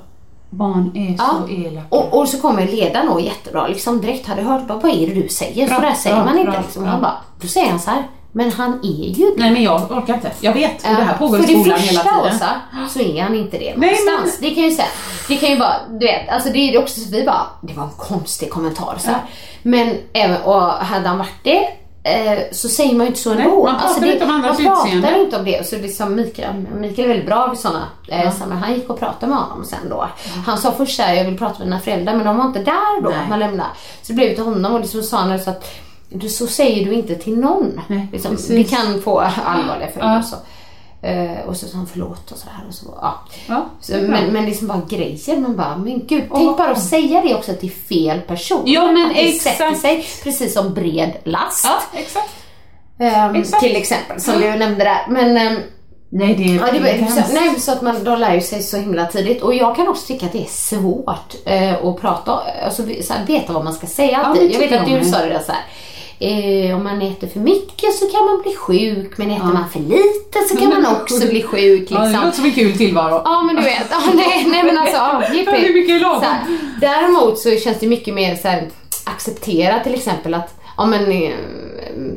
barn 0.50 0.92
är 0.94 1.14
Ja. 1.18 1.35
så 1.46 1.53
elaka. 1.53 1.87
Och, 1.96 2.18
och 2.20 2.29
så 2.29 2.40
kommer 2.40 2.66
ledaren 2.66 3.07
då 3.07 3.20
jättebra, 3.20 3.66
liksom 3.68 4.00
direkt 4.00 4.27
hade 4.27 4.42
hört, 4.42 4.66
bara, 4.66 4.79
vad 4.79 4.90
är 4.92 5.07
det 5.07 5.14
du 5.22 5.29
säger? 5.29 5.66
Så 5.66 5.72
Bra, 5.74 5.81
där 5.88 5.94
säger 5.94 6.16
bra, 6.16 6.24
man 6.24 6.38
inte 6.38 6.50
bra, 6.50 6.61
liksom. 6.61 6.85
Han 6.85 7.00
bara, 7.03 7.16
då 7.40 7.46
säger 7.48 7.70
han 7.70 7.81
så 7.81 7.90
här, 7.90 8.03
Men 8.33 8.53
han 8.53 8.81
är 8.85 9.09
ju 9.09 9.24
det. 9.31 9.40
Nej 9.40 9.50
men 9.53 9.62
jag 9.62 9.92
orkar 9.92 10.14
inte. 10.14 10.33
Jag 10.40 10.53
vet. 10.53 10.83
det 10.83 10.88
här 10.88 11.16
pågår 11.18 11.38
i 11.38 11.42
För 11.42 11.48
skolan 11.48 11.64
det 11.68 11.74
hela 11.87 12.00
första 12.00 12.20
tiden. 12.20 12.37
Åsa, 12.37 12.61
så 12.88 13.00
är 13.00 13.22
han 13.22 13.35
inte 13.35 13.59
det 13.59 13.74
Nej, 13.77 13.90
någonstans. 14.07 14.38
Det 14.40 14.50
kan 14.50 14.64
ju 14.64 14.70
säga. 14.70 14.88
Det 15.29 15.37
kan 15.37 15.50
ju 15.50 15.57
vara, 15.57 15.74
du 15.90 16.07
vet, 16.07 16.29
alltså 16.29 16.50
det 16.50 16.59
är 16.59 16.79
också 16.79 17.00
så 17.00 17.11
vi 17.11 17.24
bara, 17.24 17.46
det 17.62 17.74
var 17.74 17.85
en 17.85 17.90
konstig 17.98 18.50
kommentar 18.50 18.96
så 18.98 19.11
här. 19.11 19.20
Men 19.62 19.96
även, 20.12 20.42
och 20.42 20.61
hade 20.62 21.09
han 21.09 21.18
varit 21.18 21.44
det 21.44 21.68
så 22.53 22.69
säger 22.69 22.95
man 22.95 23.01
ju 23.01 23.07
inte 23.07 23.21
så 23.21 23.35
Nej, 23.35 23.45
ändå. 23.45 23.64
man 23.64 23.75
pratar 23.75 23.87
alltså 23.87 24.01
det, 24.01 24.12
inte 24.12 24.25
om 24.25 24.31
Man 24.31 24.57
pratar 24.57 25.21
inte 25.21 25.37
om 25.37 25.45
det. 25.45 25.67
Så 25.69 25.77
liksom 25.77 26.14
Mikael, 26.14 26.55
Mikael 26.75 27.05
är 27.05 27.09
väldigt 27.09 27.27
bra 27.27 27.47
vid 27.47 27.59
sådana 27.59 27.88
eh, 28.09 28.33
sammanhang. 28.33 28.62
Han 28.62 28.75
gick 28.75 28.90
och 28.90 28.99
pratade 28.99 29.27
med 29.27 29.38
honom 29.38 29.64
sen 29.64 29.88
då. 29.90 30.09
Han 30.47 30.59
sa 30.59 30.73
först 30.73 30.97
såhär, 30.97 31.14
jag 31.14 31.25
vill 31.25 31.38
prata 31.38 31.59
med 31.59 31.67
dina 31.67 31.81
föräldrar 31.81 32.14
men 32.14 32.27
de 32.27 32.37
var 32.37 32.45
inte 32.45 32.59
där 32.59 33.03
då 33.03 33.11
Nej. 33.11 33.19
när 33.31 33.37
lämnade. 33.37 33.69
Så 34.03 34.12
det 34.12 34.17
blev 34.17 34.35
till 34.35 34.45
honom 34.45 34.73
och 34.75 34.81
liksom 34.81 35.03
sa 35.03 35.17
han 35.17 35.38
så 35.38 35.51
att 35.51 35.75
du, 36.09 36.29
så 36.29 36.47
säger 36.47 36.85
du 36.85 36.93
inte 36.93 37.14
till 37.14 37.38
någon. 37.38 37.81
Nej, 37.87 38.09
liksom, 38.12 38.37
det 38.49 38.64
kan 38.64 39.03
få 39.03 39.19
allvarliga 39.45 39.88
följder. 39.88 40.14
Ja. 40.14 40.23
Så. 40.23 40.37
Eh, 41.05 41.49
och 41.49 41.57
så 41.57 41.69
sa 41.69 41.77
han 41.77 41.87
förlåt 41.87 42.31
och 42.33 42.38
sådär. 42.38 42.64
Och 42.69 42.75
så, 42.75 42.99
ja. 43.01 43.21
Ja, 43.47 43.67
så, 43.81 43.93
men, 43.93 44.33
men 44.33 44.45
liksom 44.45 44.69
bara 44.69 44.81
grejer. 44.88 45.37
Man 45.37 45.57
bara, 45.57 45.77
men 45.77 46.07
gud, 46.07 46.31
Och 46.31 46.38
tänk 46.38 46.57
bara 46.57 46.71
att 46.71 46.83
säga 46.83 47.21
det 47.21 47.35
också 47.35 47.53
till 47.53 47.73
fel 47.73 48.21
person. 48.21 48.62
Ja, 48.67 48.93
men 48.93 49.07
att 49.07 49.14
det 49.14 49.29
exakt. 49.29 49.57
sätter 49.57 49.75
sig 49.75 50.07
precis 50.23 50.55
som 50.55 50.75
bred 50.75 51.12
last. 51.25 51.64
Ja, 51.64 51.99
exakt. 51.99 52.31
Ehm, 52.99 53.35
exakt. 53.35 53.62
till 53.62 53.77
exempel, 53.77 54.21
som 54.21 54.40
du 54.40 54.51
nämnde 54.51 54.85
där. 54.85 55.07
Men 55.09 55.37
ehm, 55.37 55.57
Nej 56.09 56.35
det 56.35 56.45
är, 56.45 56.55
Ja, 56.55 56.73
det 56.73 56.81
var, 56.81 57.23
så, 57.23 57.33
nej, 57.35 57.61
så 57.61 57.73
att 57.73 57.83
man, 57.83 58.05
de 58.05 58.21
lär 58.21 58.35
ju 58.35 58.40
sig 58.40 58.62
så 58.62 58.77
himla 58.77 59.07
tidigt. 59.07 59.43
Och 59.43 59.55
jag 59.55 59.77
kan 59.77 59.88
också 59.88 60.07
tycka 60.07 60.27
att 60.27 60.33
det 60.33 60.43
är 60.43 60.51
svårt 60.51 61.35
eh, 61.45 61.87
att 61.87 62.01
prata, 62.01 62.40
alltså 62.64 62.83
så 63.03 63.12
här, 63.12 63.27
veta 63.27 63.53
vad 63.53 63.64
man 63.64 63.73
ska 63.73 63.87
säga 63.87 64.17
alltid. 64.17 64.53
jag 64.53 64.59
vet 64.59 64.81
att 64.81 64.87
du 64.87 65.05
sa 65.05 65.19
det 65.19 65.29
där 65.29 65.43
så 65.47 65.53
här. 65.53 65.62
Eh, 66.18 66.77
om 66.77 66.85
man 66.85 67.03
äter 67.03 67.29
för 67.29 67.40
mycket 67.40 67.94
så 67.94 68.07
kan 68.07 68.27
man 68.27 68.42
bli 68.42 68.55
sjuk, 68.55 69.18
men 69.18 69.31
äter 69.31 69.44
man 69.53 69.68
för 69.72 69.81
lite 69.81 70.38
så 70.48 70.57
kan 70.57 70.68
man 70.68 70.87
också 70.96 71.27
bli 71.27 71.42
sjuk. 71.42 71.88
Ja, 71.90 71.98
det 71.98 72.05
Liksom. 72.07 72.24
låter 72.24 72.37
som 72.37 72.44
en 72.44 72.53
kul 72.53 72.77
tillvaro. 72.79 73.22
Ja 73.24 73.42
men 73.42 73.57
du 73.57 73.62
vet, 73.62 73.87
ja, 73.90 73.98
nej, 74.14 74.44
nej 74.48 74.64
men 74.64 74.79
alltså 74.79 74.96
ja, 74.96 75.22
jippi. 75.35 75.50
Ja, 75.53 75.59
hur 75.59 75.74
mycket 75.74 75.96
är 75.96 76.00
lagom? 76.00 76.24
Däremot 76.81 77.38
så 77.38 77.50
känns 77.57 77.79
det 77.81 77.87
mycket 77.87 78.14
mer 78.14 78.37
så 78.37 78.48
här, 78.48 78.68
acceptera 79.05 79.81
till 79.81 79.94
exempel 79.94 80.35
att 80.35 80.61
Ja 80.77 80.87
men 80.87 81.12
eh, 81.12 81.31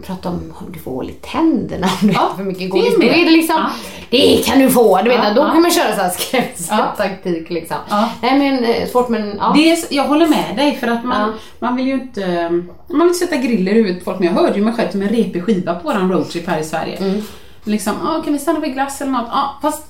prata 0.06 0.30
om 0.30 0.54
om 0.60 0.72
du 0.74 0.80
får 0.80 0.92
hål 0.92 1.10
i 1.10 1.14
tänderna 1.14 1.88
om 2.02 2.08
du 2.08 2.14
Ja, 2.14 2.26
äter 2.28 2.38
för 2.38 2.44
mycket 2.44 2.62
det 2.62 2.68
godis. 2.68 2.98
Med. 2.98 3.08
är 3.08 3.26
det 3.26 3.32
liksom, 3.32 3.56
Ja. 3.58 3.70
det 4.10 4.46
kan 4.46 4.60
du 4.60 4.70
få. 4.70 4.98
Du 5.02 5.10
vet, 5.10 5.20
Ja, 5.24 5.34
då 5.34 5.42
ja. 5.42 5.52
kan 5.52 5.62
man 5.62 5.72
köra 5.72 5.96
så 5.96 6.02
här 6.02 6.10
skrämseltaktik 6.10 7.50
liksom. 7.50 7.78
Nej 8.22 8.40
men 8.40 8.64
eh, 8.64 8.88
svårt 8.88 9.10
men 9.10 9.38
ja. 9.40 9.54
Det 9.56 9.72
är, 9.72 9.78
jag 9.90 10.04
håller 10.04 10.28
med 10.28 10.56
dig 10.56 10.76
för 10.76 10.88
att 10.88 11.06
man, 11.06 11.34
man 11.60 11.76
vill 11.76 11.88
ju 11.88 11.94
inte 11.94 12.50
man 12.88 13.00
vill 13.00 13.08
inte 13.08 13.14
sätta 13.20 13.36
griller 13.38 13.72
i 13.72 13.76
huvudet 13.76 14.00
på 14.00 14.06
folk 14.12 14.20
men 14.20 14.28
jag 14.28 14.42
hörde 14.42 14.56
ju 14.58 14.64
mig 14.66 14.74
själv 14.74 14.92
som 14.92 15.02
en 15.02 15.10
repig 15.10 15.44
skiva 15.44 15.76
på 15.76 15.88
våran 15.88 16.12
roadtrip 16.12 16.48
här 16.48 16.60
i 16.60 16.64
Sverige. 16.64 16.98
Mm. 16.98 17.22
Liksom, 17.64 17.94
ah, 18.08 18.22
kan 18.22 18.34
vi 18.34 18.40
stanna 18.40 18.60
vid 18.60 18.74
glass 18.74 19.02
eller 19.02 19.12
något? 19.12 19.28
Ja, 19.32 19.58
fast 19.62 19.84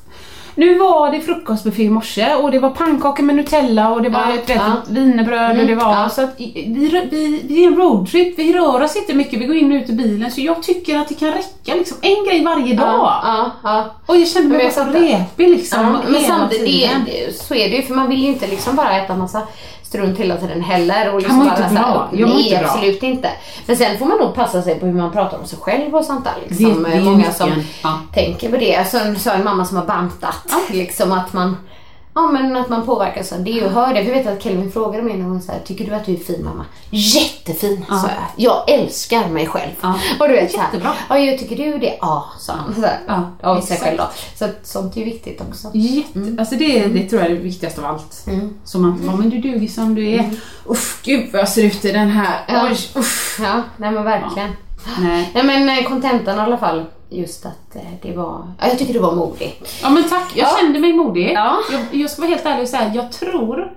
nu 0.57 0.77
var 0.77 1.11
det 1.11 1.21
frukostbuffé 1.21 1.83
i 1.83 1.89
morse 1.89 2.35
och 2.35 2.51
det 2.51 2.59
var 2.59 2.69
pannkakor 2.69 3.23
med 3.23 3.35
Nutella 3.35 3.89
och 3.89 4.01
det 4.01 4.09
var 4.09 4.19
Ja, 4.19 4.33
ett 4.33 4.49
ja. 4.49 4.71
wienerbröd 4.89 5.49
och 5.49 5.55
det 5.65 5.73
Mm, 5.73 5.85
var 5.85 5.93
ja. 5.93 6.09
så 6.09 6.21
att 6.23 6.41
i- 6.41 6.65
vi, 6.77 7.07
vi, 7.11 7.41
vi 7.47 7.63
är 7.63 7.67
en 7.67 7.75
roadtrip, 7.75 8.39
vi 8.39 8.53
rör 8.53 8.81
oss 8.83 8.95
inte 8.95 9.13
mycket, 9.13 9.39
vi 9.39 9.45
går 9.45 9.55
in 9.55 9.71
och 9.71 9.75
ut 9.75 9.89
ur 9.89 9.93
bilen 9.93 10.31
så 10.31 10.41
jag 10.41 10.63
tycker 10.63 10.97
att 10.97 11.07
det 11.07 11.13
kan 11.15 11.31
räcka 11.31 11.75
liksom 11.75 11.97
en 12.01 12.25
grej 12.25 12.43
varje 12.43 12.75
dag. 12.75 12.95
Och 14.05 14.17
jag 14.17 14.27
kände 14.27 14.55
mig 14.57 14.63
bara 14.75 14.85
så 14.85 14.91
repig 14.91 15.49
liksom 15.49 15.97
men 16.07 16.21
samtidigt, 16.23 16.91
det, 17.05 17.37
så 17.43 17.53
är 17.55 17.69
det 17.69 17.75
ju 17.75 17.81
för 17.81 17.93
man 17.95 18.09
vill 18.09 18.21
ju 18.21 18.27
inte 18.27 18.47
liksom 18.47 18.75
bara 18.75 18.97
äta 18.97 19.15
massa 19.15 19.41
strunt 19.87 20.19
hela 20.19 20.37
tiden 20.37 20.61
heller. 20.61 21.13
Och 21.13 21.19
liksom 21.19 21.35
mår 21.37 21.45
bara 21.45 21.55
inte 21.57 21.69
så 21.69 21.75
här, 21.75 21.83
bra. 21.93 22.09
Jag 22.13 22.29
mår 22.29 22.39
inte 22.39 22.57
bra. 22.59 22.67
absolut 22.67 23.03
inte. 23.03 23.29
Men 23.65 23.75
sen 23.77 23.97
får 23.97 24.05
man 24.05 24.17
nog 24.17 24.35
passa 24.35 24.61
sig 24.61 24.79
på 24.79 24.85
hur 24.85 24.93
man 24.93 25.11
pratar 25.11 25.37
om 25.37 25.45
sig 25.45 25.59
själv 25.59 25.95
och 25.95 26.05
sånt 26.05 26.23
där. 26.23 26.33
Liksom. 26.47 26.83
Det- 26.83 26.89
det 26.89 26.95
är 26.95 27.01
Många 27.01 27.31
som 27.33 27.49
ja. 27.83 27.99
tänker 28.13 28.49
på 28.51 28.57
det. 28.57 28.75
Alltså, 28.75 28.99
så 29.17 29.29
en 29.29 29.43
mamma 29.43 29.65
som 29.65 29.77
har 29.77 29.85
bantat. 29.85 30.47
Liksom 30.69 31.11
att 31.11 31.33
man 31.33 31.57
Ja 32.17 32.27
men 32.31 32.55
att 32.57 32.69
man 32.69 32.85
påverkas 32.85 33.31
av 33.31 33.43
det 33.43 33.65
och 33.65 33.71
hör 33.71 33.93
det. 33.93 34.05
För 34.05 34.11
jag 34.11 34.17
vet 34.23 34.27
att 34.27 34.43
Kelvin 34.43 34.71
frågade 34.71 35.03
mig 35.03 35.17
någon 35.17 35.29
gång 35.29 35.41
så 35.41 35.51
här, 35.51 35.59
tycker 35.59 35.85
du 35.85 35.93
att 35.93 36.05
du 36.05 36.13
är 36.13 36.17
fin 36.17 36.45
mamma? 36.45 36.65
Jättefin 36.89 37.85
sa 37.89 38.07
jag. 38.07 38.23
Jag 38.35 38.69
älskar 38.69 39.27
mig 39.29 39.47
själv. 39.47 39.71
Ja. 39.81 39.99
Och 40.19 40.27
du 40.27 40.33
vet 40.33 40.51
så 40.51 40.57
här, 40.57 40.65
Jättebra. 40.65 40.93
Ja, 41.09 41.17
jag 41.19 41.39
tycker 41.39 41.55
du 41.55 41.77
det? 41.77 41.97
Ja, 42.01 42.25
sa 42.39 42.53
han. 42.53 42.75
Så 42.75 42.81
här, 42.81 42.99
Ja, 43.07 43.31
av 43.43 43.61
sig 43.61 43.77
själv 43.77 43.97
då. 43.97 44.09
Så 44.35 44.45
att 44.45 44.67
sånt 44.67 44.95
är 44.95 44.99
ju 44.99 45.05
viktigt 45.05 45.41
också. 45.49 45.71
Jätte, 45.73 46.35
alltså 46.39 46.55
det, 46.55 46.85
det 46.85 47.09
tror 47.09 47.21
jag 47.21 47.31
är 47.31 47.35
det 47.35 47.41
viktigaste 47.41 47.81
av 47.81 47.87
allt. 47.87 48.25
Så 48.63 48.79
man 48.79 49.07
bara, 49.07 49.15
men 49.15 49.29
du 49.29 49.37
duger 49.37 49.67
som 49.67 49.95
du 49.95 50.09
är. 50.09 50.29
Uff, 50.65 51.01
gud 51.03 51.31
vad 51.31 51.41
jag 51.41 51.49
ser 51.49 51.63
ut 51.63 51.85
i 51.85 51.91
den 51.91 52.09
här. 52.09 52.45
Ja. 52.47 52.67
Oj, 52.69 52.77
uff. 52.95 53.39
Ja, 53.43 53.61
nej 53.77 53.91
men 53.91 54.03
verkligen. 54.03 54.49
Nej. 54.99 55.31
Nej 55.33 55.43
men 55.43 55.69
eh, 55.69 55.87
kontentan 55.87 56.37
i 56.37 56.41
alla 56.41 56.57
fall. 56.57 56.85
Just 57.09 57.45
att 57.45 57.75
eh, 57.75 57.81
det 58.01 58.13
var, 58.13 58.53
ja, 58.59 58.67
jag 58.67 58.77
tycker 58.79 58.93
du 58.93 58.99
var 58.99 59.15
modig. 59.15 59.61
Ja 59.81 59.89
men 59.89 60.03
tack, 60.09 60.31
jag 60.35 60.47
Ja. 60.47 60.57
kände 60.61 60.79
mig 60.79 60.93
modig. 60.93 61.31
Ja. 61.33 61.57
Jag, 61.71 62.01
jag 62.01 62.09
ska 62.09 62.21
vara 62.21 62.29
helt 62.29 62.45
ärlig 62.45 62.63
och 62.63 62.69
säga, 62.69 62.91
jag 62.95 63.11
tror 63.11 63.71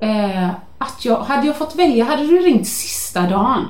eh, 0.00 0.48
att 0.78 1.04
jag, 1.04 1.16
hade 1.16 1.46
jag 1.46 1.56
fått 1.58 1.76
välja, 1.76 2.04
hade 2.04 2.26
du 2.26 2.38
ringt 2.38 2.68
sista 2.68 3.20
dagen. 3.22 3.64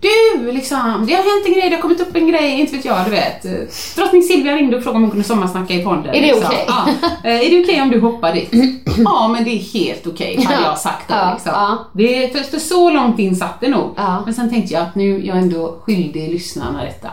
Du, 0.00 0.52
liksom, 0.52 1.04
det 1.08 1.14
har 1.14 1.22
hänt 1.22 1.46
en 1.46 1.52
grej, 1.52 1.70
det 1.70 1.76
har 1.76 1.82
kommit 1.82 2.00
upp 2.00 2.16
en 2.16 2.28
grej, 2.28 2.60
inte 2.60 2.76
vet 2.76 2.84
jag, 2.84 3.04
du 3.04 3.10
vet. 3.10 3.42
Drottning 3.96 4.22
Silvia 4.22 4.56
ringde 4.56 4.76
och 4.76 4.82
frågade 4.82 4.96
om 4.96 5.02
hon 5.02 5.10
kunde 5.10 5.24
sommarsnacka 5.26 5.74
i 5.74 5.84
podden. 5.84 6.06
Är 6.06 6.12
det 6.12 6.20
liksom. 6.20 6.44
okej? 6.46 6.64
Ja. 6.68 6.86
Eh, 7.24 7.46
är 7.46 7.50
det 7.50 7.62
okej 7.64 7.82
om 7.82 7.90
du 7.90 8.00
hoppar 8.00 8.32
dit? 8.32 8.50
ja, 9.04 9.28
men 9.28 9.44
det 9.44 9.50
är 9.50 9.58
helt 9.58 10.06
okej, 10.06 10.42
hade 10.44 10.60
Ja. 10.60 10.66
jag 10.68 10.78
sagt 10.78 11.08
då. 11.08 11.14
Ja, 11.14 11.32
Liksom. 11.34 11.52
ja. 11.54 11.78
Det, 11.92 12.32
för, 12.32 12.38
för 12.50 12.58
så 12.58 12.90
långt 12.90 13.18
in 13.18 13.36
satt 13.36 13.60
det 13.60 13.68
nog. 13.68 13.94
Ja. 13.96 14.22
Men 14.24 14.34
sen 14.34 14.50
tänkte 14.50 14.74
jag 14.74 14.82
att 14.82 14.94
nu 14.94 15.26
jag 15.26 15.36
är 15.36 15.40
ändå 15.40 15.78
skyldig 15.86 16.32
lyssnarna 16.32 16.84
detta. 16.84 17.08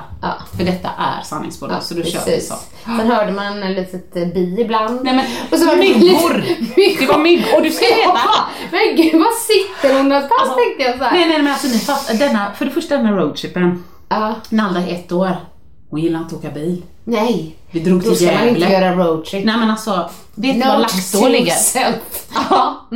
För 0.57 0.63
detta 0.63 0.89
är 0.97 1.23
sanningspodden, 1.23 1.81
så 1.81 1.93
då 1.93 2.03
kör 2.03 2.19
vi 2.25 2.41
så. 2.41 2.53
Sen 2.85 2.99
hörde 3.11 3.31
man 3.31 3.63
en 3.63 3.73
litet 3.73 4.15
eh, 4.15 4.25
bi 4.27 4.57
ibland. 4.61 4.99
Nej 5.03 5.15
men, 5.15 5.25
Och 5.51 5.57
så 5.57 5.65
var 5.65 5.75
myggor! 5.85 6.43
Det 6.99 7.05
var 7.05 7.17
myggor, 7.17 7.55
och 7.57 7.63
du 7.63 7.71
ska 7.71 7.85
veta. 7.85 8.11
Ja, 8.15 8.45
men 8.71 8.95
gud, 8.95 9.21
var 9.29 9.37
sitter 9.53 9.97
hon 9.97 10.09
någonstans 10.09 10.41
Alltså, 10.41 10.55
tänkte 10.57 10.83
jag 10.83 10.97
så 10.97 11.03
här. 11.03 11.11
Nej 11.11 11.27
nej 11.29 11.37
men 11.41 11.53
alltså 11.53 11.67
ni 11.67 11.79
fattar, 11.79 12.13
denna, 12.13 12.51
för 12.57 12.65
det 12.65 12.71
första 12.71 12.97
den 12.97 13.05
här 13.05 13.13
roadtripen, 13.13 13.83
Ja, 14.09 14.35
Nalda 14.49 14.79
är 14.79 14.93
ett 14.95 15.11
år. 15.11 15.35
Hon 15.89 15.99
gillar 16.01 16.19
inte 16.19 16.35
att 16.35 16.45
åka 16.45 16.53
bil. 16.53 16.81
nej. 17.03 17.55
Vi 17.71 17.79
drog 17.79 17.99
Då 18.03 18.09
till 18.09 18.15
ska 18.17 18.25
man 18.35 18.47
inte 18.47 18.59
Gävle. 18.59 18.73
göra 18.79 18.95
roadtrip. 18.95 19.45
Nej 19.45 19.57
men 19.57 19.69
alltså, 19.71 20.09
vet 20.35 20.55
du 20.61 20.67
var 20.67 20.77
Laxå 20.77 21.27
ligger? 21.27 21.53
Ja. 22.49 22.87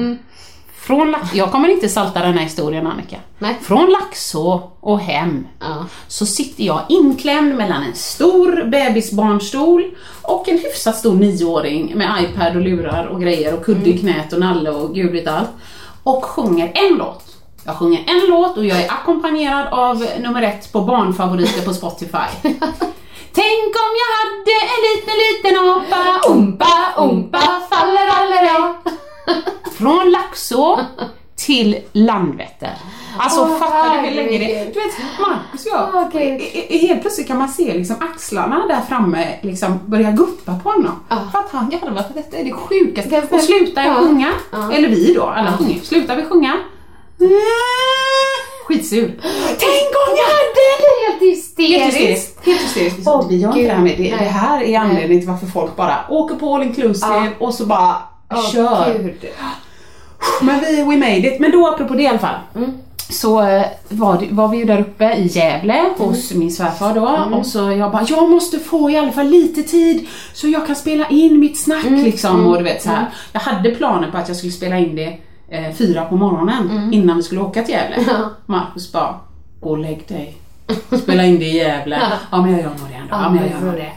Från 0.75 1.11
Lax, 1.11 1.33
jag 1.33 1.51
kommer 1.51 1.69
inte 1.69 1.89
salta 1.89 2.19
den 2.19 2.33
här 2.33 2.43
historien 2.43 2.87
Annika. 2.87 3.17
Nej. 3.39 3.57
Från 3.61 3.89
Laxå 3.89 4.71
och 4.79 4.99
hem 4.99 5.47
Ja. 5.59 5.85
så 6.07 6.25
sitter 6.25 6.63
jag 6.63 6.81
inklämd 6.89 7.55
mellan 7.55 7.83
en 7.83 7.95
stor 7.95 8.63
bebisbarnstol 8.65 9.83
och 10.21 10.49
en 10.49 10.57
hyfsat 10.57 10.97
stor 10.97 11.15
nioåring 11.15 11.91
med 11.97 12.23
iPad 12.23 12.55
och 12.55 12.61
lurar 12.61 13.05
och 13.05 13.21
grejer 13.21 13.53
och 13.53 13.65
kudde 13.65 13.89
i 13.89 13.97
knät 13.97 14.33
och 14.33 14.39
nalle 14.39 14.69
och 14.69 14.95
gud 14.95 15.11
vet 15.11 15.27
allt. 15.27 15.49
Och 16.03 16.25
sjunger 16.25 16.71
en 16.75 16.97
låt. 16.97 17.23
Jag 17.65 17.75
sjunger 17.75 18.03
en 18.07 18.29
låt 18.29 18.57
och 18.57 18.65
jag 18.65 18.81
är 18.81 18.91
ackompanjerad 18.91 19.67
av 19.67 20.05
nummer 20.19 20.41
ett 20.41 20.71
på 20.71 20.81
barnfavoriter 20.81 21.61
på 21.61 21.73
Spotify. 21.73 22.29
Tänk 23.33 23.75
om 23.83 23.91
jag 24.01 24.11
hade 24.19 24.55
en 24.73 24.81
liten, 24.89 25.15
liten 25.17 25.69
apa, 25.69 26.29
umpa, 26.29 26.93
umpa, 26.97 27.61
faller 27.69 28.09
faller 28.23 28.43
jag. 28.43 28.75
Från 29.73 30.11
Laxå 30.11 30.79
till 31.35 31.77
Landvetter. 31.91 32.77
Alltså 33.17 33.41
Åh, 33.41 33.57
fattar 33.59 33.93
du 33.93 34.07
hur 34.09 34.15
länge 34.15 34.37
det. 34.37 34.73
Du 34.73 34.79
vet, 34.79 34.93
Marcus 35.19 35.65
och 35.65 35.71
jag, 35.71 36.15
i- 36.39 36.87
helt 36.87 37.01
plötsligt 37.01 37.27
kan 37.27 37.37
man 37.37 37.49
se 37.49 37.73
liksom 37.73 37.95
axlarna 37.99 38.67
där 38.67 38.81
framme 38.89 39.27
liksom 39.41 39.79
börja 39.85 40.11
guppa 40.11 40.59
på 40.63 40.69
honom. 40.69 40.99
För 41.31 41.39
att 41.39 41.49
han 41.51 41.69
garvar, 41.69 42.03
för 42.03 42.13
detta 42.13 42.37
är 42.37 42.43
det 42.43 42.51
sjukaste. 42.51 43.21
Och 43.31 43.39
slutar 43.41 43.81
jag 43.83 43.91
ja. 43.91 43.97
sjunga, 43.99 44.29
Ja. 44.51 44.71
eller 44.73 44.89
vi 44.89 45.13
då, 45.13 45.23
alla 45.23 45.57
sjunger, 45.57 45.79
slutar 45.79 46.15
vi 46.15 46.23
sjunga, 46.25 46.53
skitsur. 48.67 49.07
Tänk 49.47 49.89
om 50.07 50.15
jag 50.17 50.23
hade 50.23 50.63
Helt 51.03 51.21
Helt 51.21 51.21
hysteriskt. 51.35 51.85
hysteriskt. 51.97 52.45
Helt 52.45 52.61
hysteriskt. 52.61 53.07
Åh, 53.07 53.25
vi 53.29 53.35
gör 53.37 53.49
inte 53.49 53.61
det 53.61 53.73
här 53.73 53.81
med 53.81 53.97
det. 53.97 54.09
Det 54.19 54.25
här 54.25 54.63
är 54.63 54.79
anledningen 54.79 55.19
till 55.21 55.29
varför 55.29 55.45
folk 55.47 55.75
bara 55.75 55.95
åker 56.09 56.35
på 56.35 56.55
all 56.55 56.63
inclusive 56.63 57.31
och 57.39 57.53
så 57.53 57.65
bara 57.65 57.95
Åh, 58.33 58.51
kör. 58.51 58.93
Gud. 58.97 59.25
Men 60.41 60.59
vi, 60.59 60.75
we 60.75 60.85
made 60.97 61.17
it. 61.17 61.39
Men 61.39 61.51
då 61.51 61.67
apropå 61.67 61.93
det 61.93 62.03
i 62.03 62.07
alla 62.07 62.19
fall. 62.19 62.35
Mm. 62.55 62.71
Så 63.13 63.41
eh, 63.41 63.65
var, 63.89 64.27
var 64.31 64.47
vi 64.47 64.57
ju 64.57 64.65
där 64.65 64.79
uppe 64.81 65.13
i 65.13 65.27
Gävle 65.27 65.73
Mm. 65.73 65.91
hos 65.97 66.33
min 66.33 66.51
svärfar 66.51 66.93
då 66.95 67.37
och 67.37 67.45
så 67.45 67.59
jag 67.71 67.91
bara, 67.91 68.05
jag 68.09 68.29
måste 68.31 68.59
få 68.59 68.89
i 68.89 68.97
alla 68.97 69.11
fall 69.11 69.27
lite 69.27 69.63
tid 69.63 70.07
så 70.33 70.47
jag 70.47 70.67
kan 70.67 70.75
spela 70.75 71.07
in 71.09 71.39
mitt 71.39 71.59
snack 71.59 71.85
Mm. 71.85 72.03
liksom 72.03 72.47
och 72.47 72.57
du 72.57 72.63
vet 72.63 72.81
så 72.83 72.89
här. 72.89 73.05
Jag 73.31 73.39
hade 73.39 73.71
planer 73.71 74.11
på 74.11 74.17
att 74.17 74.27
jag 74.27 74.37
skulle 74.37 74.51
spela 74.53 74.77
in 74.77 74.95
det 74.95 75.17
eh, 75.49 75.73
fyra 75.73 76.05
på 76.05 76.15
morgonen 76.15 76.69
Mm. 76.71 76.93
innan 76.93 77.17
vi 77.17 77.23
skulle 77.23 77.41
åka 77.41 77.63
till 77.63 77.73
Gävle. 77.73 78.05
Marcus 78.45 78.91
bara, 78.91 79.15
gå 79.61 79.69
och 79.69 79.77
lägg 79.77 80.03
dig. 80.07 80.37
Spela 81.03 81.23
in 81.25 81.39
det 81.39 81.45
i 81.45 81.57
Gävle. 81.57 81.99
Ja 82.31 82.41
men 82.41 82.51
jag 82.51 82.59
gör 82.61 82.69
nog 82.69 82.77
det 82.89 82.95
ändå. 82.95 83.07
Ja, 83.11 83.29
men 83.29 83.37
jag 83.43 83.51
gör 83.51 83.59
nog 83.67 83.73
det. 83.75 83.91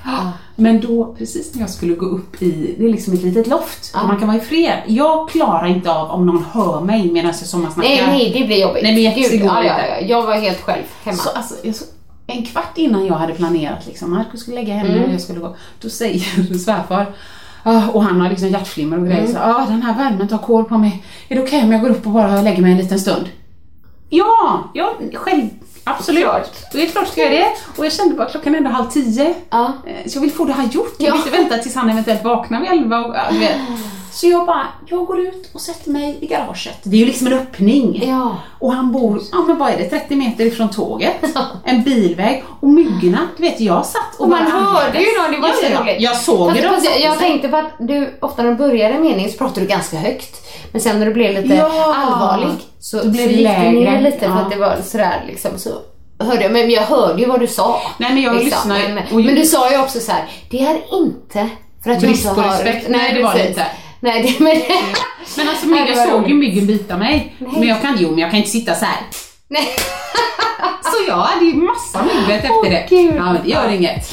Men 0.57 0.81
då, 0.81 1.15
precis 1.19 1.55
när 1.55 1.61
jag 1.61 1.71
skulle 1.71 1.95
gå 1.95 2.07
upp 2.07 2.43
i, 2.43 2.75
det 2.79 2.85
är 2.85 2.91
liksom 2.91 3.15
ett 3.15 3.23
litet 3.23 3.47
loft 3.47 3.93
där 3.93 4.07
man 4.07 4.19
kan 4.19 4.29
vara 4.29 4.39
i 4.39 4.41
fred. 4.41 4.83
Jag 4.87 5.29
klarar 5.31 5.67
inte 5.67 5.93
av 5.93 6.11
om 6.11 6.27
någon 6.27 6.45
hör 6.53 6.81
mig 6.81 7.13
medan 7.13 7.27
jag 7.27 7.35
sommarsnackar. 7.37 7.89
Nej, 7.89 8.07
nej, 8.07 8.33
det 8.41 8.47
blir 8.47 8.61
jobbigt. 8.61 8.83
Nej, 8.83 8.95
men 8.95 9.15
Gud, 9.15 9.23
jättegod 9.23 9.49
ja, 9.49 9.65
ja, 9.65 9.87
ja. 9.87 10.07
Jag 10.07 10.23
var 10.27 10.35
helt 10.35 10.61
själv 10.61 10.83
hemma. 11.05 11.17
Så, 11.17 11.31
alltså, 11.31 11.55
jag, 11.63 11.75
så, 11.75 11.85
en 12.27 12.45
kvart 12.45 12.79
innan 12.79 13.07
jag 13.07 13.15
hade 13.15 13.35
planerat 13.35 13.87
liksom, 13.87 14.11
Markus 14.11 14.41
skulle 14.41 14.57
lägga 14.57 14.75
henne 14.75 15.05
och 15.05 15.13
jag 15.13 15.21
skulle 15.21 15.41
gå, 15.41 15.57
då 15.81 15.89
säger 15.89 16.59
svärfar 16.65 17.07
ah, 17.63 17.89
och 17.89 18.03
han 18.03 18.21
har 18.21 18.31
liksom 18.31 18.49
hjärtflimmer 18.49 18.99
och 18.99 19.07
grejer 19.07 19.27
så 19.27 19.39
ah, 19.39 19.67
den 19.69 19.83
här 19.83 19.95
värmen 19.95 20.29
tar 20.29 20.39
kål 20.39 20.65
på 20.65 20.79
mig. 20.79 21.05
Är 21.29 21.37
det 21.37 21.43
okej 21.43 21.63
om 21.63 21.73
jag 21.73 21.81
går 21.81 21.91
upp 21.91 22.07
och 22.07 22.13
bara 22.13 22.43
lägger 22.43 22.63
mig 22.63 22.73
en 22.73 22.79
liten 22.79 23.01
stund? 23.01 23.29
Ja, 24.09 24.71
ja 24.75 24.93
själv, 25.15 25.49
absolut. 25.87 26.23
Klart. 26.25 26.73
Då 26.73 26.79
är 26.79 26.83
det 26.83 26.89
klart 26.89 27.09
ska 27.09 27.21
jag 27.23 27.31
det. 27.33 27.47
Och 27.77 27.85
jag 27.85 27.93
kände 27.93 28.15
bara 28.15 28.29
klockan 28.29 28.55
är 28.55 28.59
ändå 28.59 28.71
halv 28.71 28.91
tio. 28.91 29.35
Ja. 29.51 29.73
Eh, 29.87 30.11
Så 30.11 30.17
jag 30.17 30.21
vill 30.23 30.33
få 30.33 30.45
det 30.45 30.53
här 30.53 30.65
gjort. 30.65 30.95
Jag 30.99 31.09
Ja. 31.09 31.13
vill 31.13 31.27
inte 31.27 31.39
vänta 31.39 31.59
tills 31.59 31.75
han 31.75 31.91
eventuellt 31.91 32.25
vaknar 32.25 32.61
vid 32.61 32.71
elva. 32.71 32.99
Och, 33.05 33.15
vet. 33.41 33.57
Så 34.17 34.27
jag 34.27 34.47
bara, 34.47 34.67
jag 34.87 35.07
går 35.07 35.21
ut 35.21 35.51
och 35.55 35.61
sätter 35.61 35.91
mig 35.91 36.19
i 36.21 36.27
garaget. 36.27 36.79
Det 36.83 36.97
är 36.97 37.01
ju 37.01 37.07
liksom 37.07 37.27
en 37.27 37.33
öppning. 37.33 38.03
Ja. 38.09 38.37
Och 38.59 38.73
han 38.73 38.93
bor, 38.93 39.21
ja 39.33 39.39
men 39.39 39.59
vad 39.59 39.71
är 39.73 39.77
det, 39.77 39.85
30 39.85 40.17
meter 40.17 40.45
ifrån 40.47 40.71
tåget. 40.71 41.17
En 41.65 41.83
bilväg. 41.83 42.45
Och 42.61 42.69
myggorna, 42.69 43.29
du 43.37 43.43
vet 43.43 43.61
jag 43.61 43.87
satt 43.87 44.15
och, 44.19 44.21
Och 44.21 44.29
man 44.29 44.51
hörde 44.51 44.99
ju 45.01 45.07
någon, 45.23 45.33
det 45.33 45.39
var 45.39 45.49
ja, 45.49 45.55
så 45.55 45.83
roligt. 45.83 45.97
Jag 46.01 46.17
såg 46.17 46.49
Fast- 46.51 46.63
det. 46.63 46.69
fast 46.69 46.85
jag, 46.87 47.01
jag 47.01 47.19
tänkte 47.19 47.49
på 47.49 47.57
att 47.57 47.71
du, 47.79 48.19
ofta 48.21 48.43
när 48.43 48.51
du 48.51 48.57
började 48.57 48.95
en 48.95 49.03
mening 49.03 49.29
så 49.31 49.39
pratade 49.39 49.61
du 49.61 49.67
ganska 49.67 49.97
högt. 49.97 50.47
Men 50.73 50.81
sen 50.81 50.99
när 50.99 51.07
du 51.07 51.13
blev 51.15 51.43
lite 51.43 51.55
Ja. 51.55 51.95
allvarlig 51.97 52.49
så, 52.81 52.99
så 52.99 53.07
gick 53.07 53.17
det 53.17 53.27
ner 53.27 53.73
lägre. 53.73 54.01
lite 54.01 54.19
för 54.19 54.27
Ja. 54.27 54.33
att 54.39 54.51
det 54.51 54.57
var 54.57 54.77
sådär 54.85 55.25
liksom 55.27 55.51
så 55.59 55.71
hörde 56.25 56.43
jag, 56.43 56.53
men 56.53 56.71
jag 56.71 56.83
hörde 56.83 57.21
ju 57.23 57.29
vad 57.29 57.41
du 57.41 57.47
sa. 57.47 57.81
Nej, 57.99 58.15
men 58.15 58.23
jag 58.23 58.37
lyssnar 58.37 58.79
ju- 58.79 58.89
men, 58.95 59.25
men 59.27 59.35
du 59.35 59.45
sa 59.45 59.71
ju 59.71 59.79
också 59.81 60.01
så 60.01 60.13
här: 60.13 60.25
det 60.51 60.61
är 60.61 60.77
inte 61.03 61.49
för 61.85 61.91
att 61.91 62.01
Brist 62.01 62.25
jag 62.25 62.35
på 62.35 62.41
inte 62.41 62.51
har... 62.51 62.65
respekt. 62.65 62.87
Nej, 62.89 63.15
det 63.15 63.23
var 63.23 63.35
det 63.35 63.49
inte. 63.49 63.67
Nej, 64.01 64.23
det, 64.23 64.45
men... 64.45 64.63
Men 65.37 65.49
alltså 65.49 65.67
Nej, 65.67 65.93
jag 65.97 66.09
såg 66.09 66.29
ju 66.29 66.35
myggen 66.35 66.67
bita 66.67 66.97
mig. 66.97 67.35
Men 67.39 67.69
jag 67.69 67.83
kan, 67.83 67.97
jo 68.01 68.11
men 68.11 68.19
jag 68.19 68.31
kan 68.31 68.39
inte 68.39 68.51
sitta 68.51 68.75
så 68.75 68.85
här. 68.85 68.99
Nej. 69.49 69.69
Så 70.83 71.05
jag 71.09 71.17
hade 71.17 71.45
ju 71.45 71.55
massa 71.55 72.03
myggbett 72.03 72.45
efter 72.45 72.51
Åh, 72.53 72.71
det. 72.71 72.87
Gud. 72.91 73.15
Ja, 73.17 73.33
men 73.33 73.43
det 73.45 73.51
gör 73.51 73.69
inget. 73.69 74.13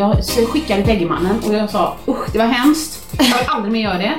Jag 0.00 0.48
skickade 0.48 0.82
till 0.82 0.98
och 1.48 1.54
jag 1.54 1.70
sa 1.70 1.96
usch 2.08 2.32
det 2.32 2.38
var 2.38 2.46
hemskt. 2.46 3.06
Jag 3.18 3.24
vill 3.24 3.48
aldrig 3.48 3.72
mer 3.72 3.80
göra 3.80 3.98
det. 3.98 4.12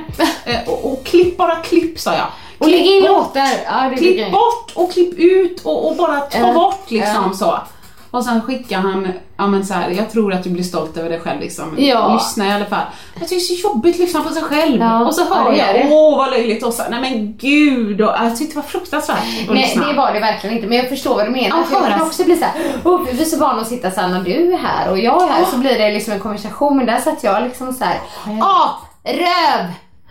Eh, 0.45 0.69
och, 0.69 0.91
och 0.93 1.05
klipp, 1.05 1.37
bara 1.37 1.55
klipp 1.55 1.99
sa 1.99 2.13
jag. 2.13 2.27
Och 2.57 2.67
lägg 2.67 2.81
Klipp 2.83 2.91
in 2.91 3.01
bort. 3.01 3.09
låtar. 3.11 3.47
Ja, 3.65 3.91
Klipp 3.97 4.31
bort 4.31 4.71
och 4.75 4.91
klipp 4.91 5.13
ut 5.19 5.61
och, 5.65 5.87
och 5.89 5.95
bara 5.95 6.19
ta 6.19 6.37
Ja. 6.37 6.53
bort 6.53 6.91
liksom 6.91 7.23
Ja. 7.31 7.33
så. 7.37 7.59
Och 8.11 8.23
sen 8.25 8.41
skickar 8.41 8.77
han, 8.77 9.07
ja 9.37 9.47
men 9.47 9.65
så 9.65 9.73
här, 9.73 9.89
jag 9.89 10.09
tror 10.09 10.33
att 10.33 10.43
du 10.43 10.49
blir 10.49 10.63
stolt 10.63 10.97
över 10.97 11.09
dig 11.09 11.19
själv 11.19 11.39
liksom. 11.41 11.75
Ja. 11.77 12.13
Lyssna 12.13 12.47
i 12.47 12.51
alla 12.51 12.65
fall. 12.65 12.85
Jag 13.19 13.29
tycker 13.29 13.35
det 13.35 13.53
är 13.53 13.57
så 13.57 13.67
jobbigt 13.67 13.95
att 13.95 13.99
lyssna 13.99 14.23
på 14.23 14.29
sig 14.29 14.43
själv. 14.43 14.81
Ja, 14.81 15.05
Och 15.05 15.15
så 15.15 15.21
ja, 15.29 15.35
hör 15.35 15.51
är 15.51 15.75
jag, 15.75 15.91
åh 15.91 16.17
vad 16.17 16.29
löjligt 16.31 16.63
och 16.65 16.73
så, 16.73 16.83
nej 16.89 17.01
men 17.01 17.37
gud. 17.37 18.01
Och, 18.01 18.13
jag 18.19 18.37
tyckte 18.37 18.53
det 18.53 18.61
var 18.61 18.67
fruktansvärt 18.67 19.17
att 19.17 19.53
Nej, 19.53 19.63
lyssna. 19.63 19.87
det 19.87 19.93
var 19.93 20.13
det 20.13 20.19
verkligen 20.19 20.55
inte. 20.55 20.67
Men 20.67 20.77
jag 20.77 20.89
förstår 20.89 21.15
vad 21.15 21.25
du 21.25 21.31
menar. 21.31 21.57
Ja, 21.71 21.79
jag 21.79 21.87
kan 21.87 22.01
också 22.01 22.23
bli 22.23 22.37
så 22.37 22.45
här, 22.45 22.53
oh, 22.83 23.01
vi 23.11 23.21
är 23.21 23.25
så 23.25 23.37
vana 23.37 23.61
att 23.61 23.67
sitta 23.67 23.91
så 23.91 24.01
här 24.01 24.07
när 24.07 24.21
du 24.23 24.53
är 24.53 24.57
här 24.57 24.91
och 24.91 24.99
jag 24.99 25.23
är 25.23 25.27
här 25.27 25.45
så 25.45 25.57
blir 25.57 25.77
det 25.77 25.91
liksom 25.91 26.13
en 26.13 26.19
konversation. 26.19 26.77
Men 26.77 26.85
där 26.85 26.97
satt 26.97 27.23
jag 27.23 27.43
liksom 27.43 27.73
så 27.73 27.83
här, 27.83 27.99
ah, 28.41 28.69
röv! 29.03 29.65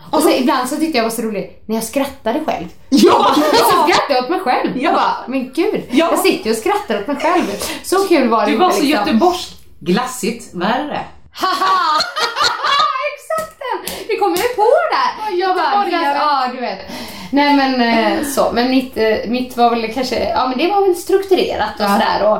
Och 0.09 0.21
så 0.23 0.29
ibland 0.29 0.69
så 0.69 0.75
tyckte 0.75 0.97
jag 0.97 1.03
var 1.03 1.11
så 1.11 1.21
roligt 1.21 1.63
när 1.65 1.75
jag 1.75 1.83
skrattade 1.83 2.39
själv. 2.45 2.67
Ja! 2.89 3.35
Så 3.35 3.65
skrattade 3.65 4.13
jag 4.13 4.23
åt 4.23 4.29
mig 4.29 4.39
själv. 4.39 4.71
Ja. 4.75 4.81
Jag 4.83 4.93
bara, 4.93 5.15
men 5.27 5.51
gud, 5.53 5.81
Ja. 5.91 6.07
jag 6.11 6.19
sitter 6.19 6.45
ju 6.45 6.51
och 6.51 6.57
skrattar 6.57 6.99
åt 7.01 7.07
mig 7.07 7.15
själv. 7.15 7.43
Så 7.83 7.95
kul 8.07 8.29
var 8.29 8.39
det 8.39 8.45
Du 8.45 8.51
inte 8.51 8.63
var 8.65 8.71
så 8.71 8.81
liksom. 8.81 9.07
göteborgsk. 9.07 9.49
Glassigt 9.79 10.53
värre. 10.53 10.99
Haha! 11.33 12.01
Exakt 13.15 13.59
den! 13.59 13.93
Det 14.07 14.17
kom 14.17 14.29
jag 14.35 14.43
ju 14.43 14.55
på 14.55 14.67
där. 14.91 15.37
Jag 15.39 15.55
bara, 15.55 15.85
göteborgare. 15.85 16.15
ja 16.17 16.49
du 16.53 16.59
vet. 16.61 16.79
Nej 17.31 17.55
men 17.55 17.81
eh, 17.81 18.25
så, 18.27 18.51
men 18.53 18.69
mitt, 18.69 18.97
eh, 18.97 19.17
mitt 19.27 19.57
var 19.57 19.69
väl 19.69 19.93
kanske, 19.93 20.29
ja 20.29 20.47
men 20.47 20.57
det 20.57 20.67
var 20.67 20.81
väl 20.87 20.95
strukturerat 20.95 21.69
och 21.79 21.85
Ja. 21.85 21.87
sådär 21.99 22.31
och 22.31 22.37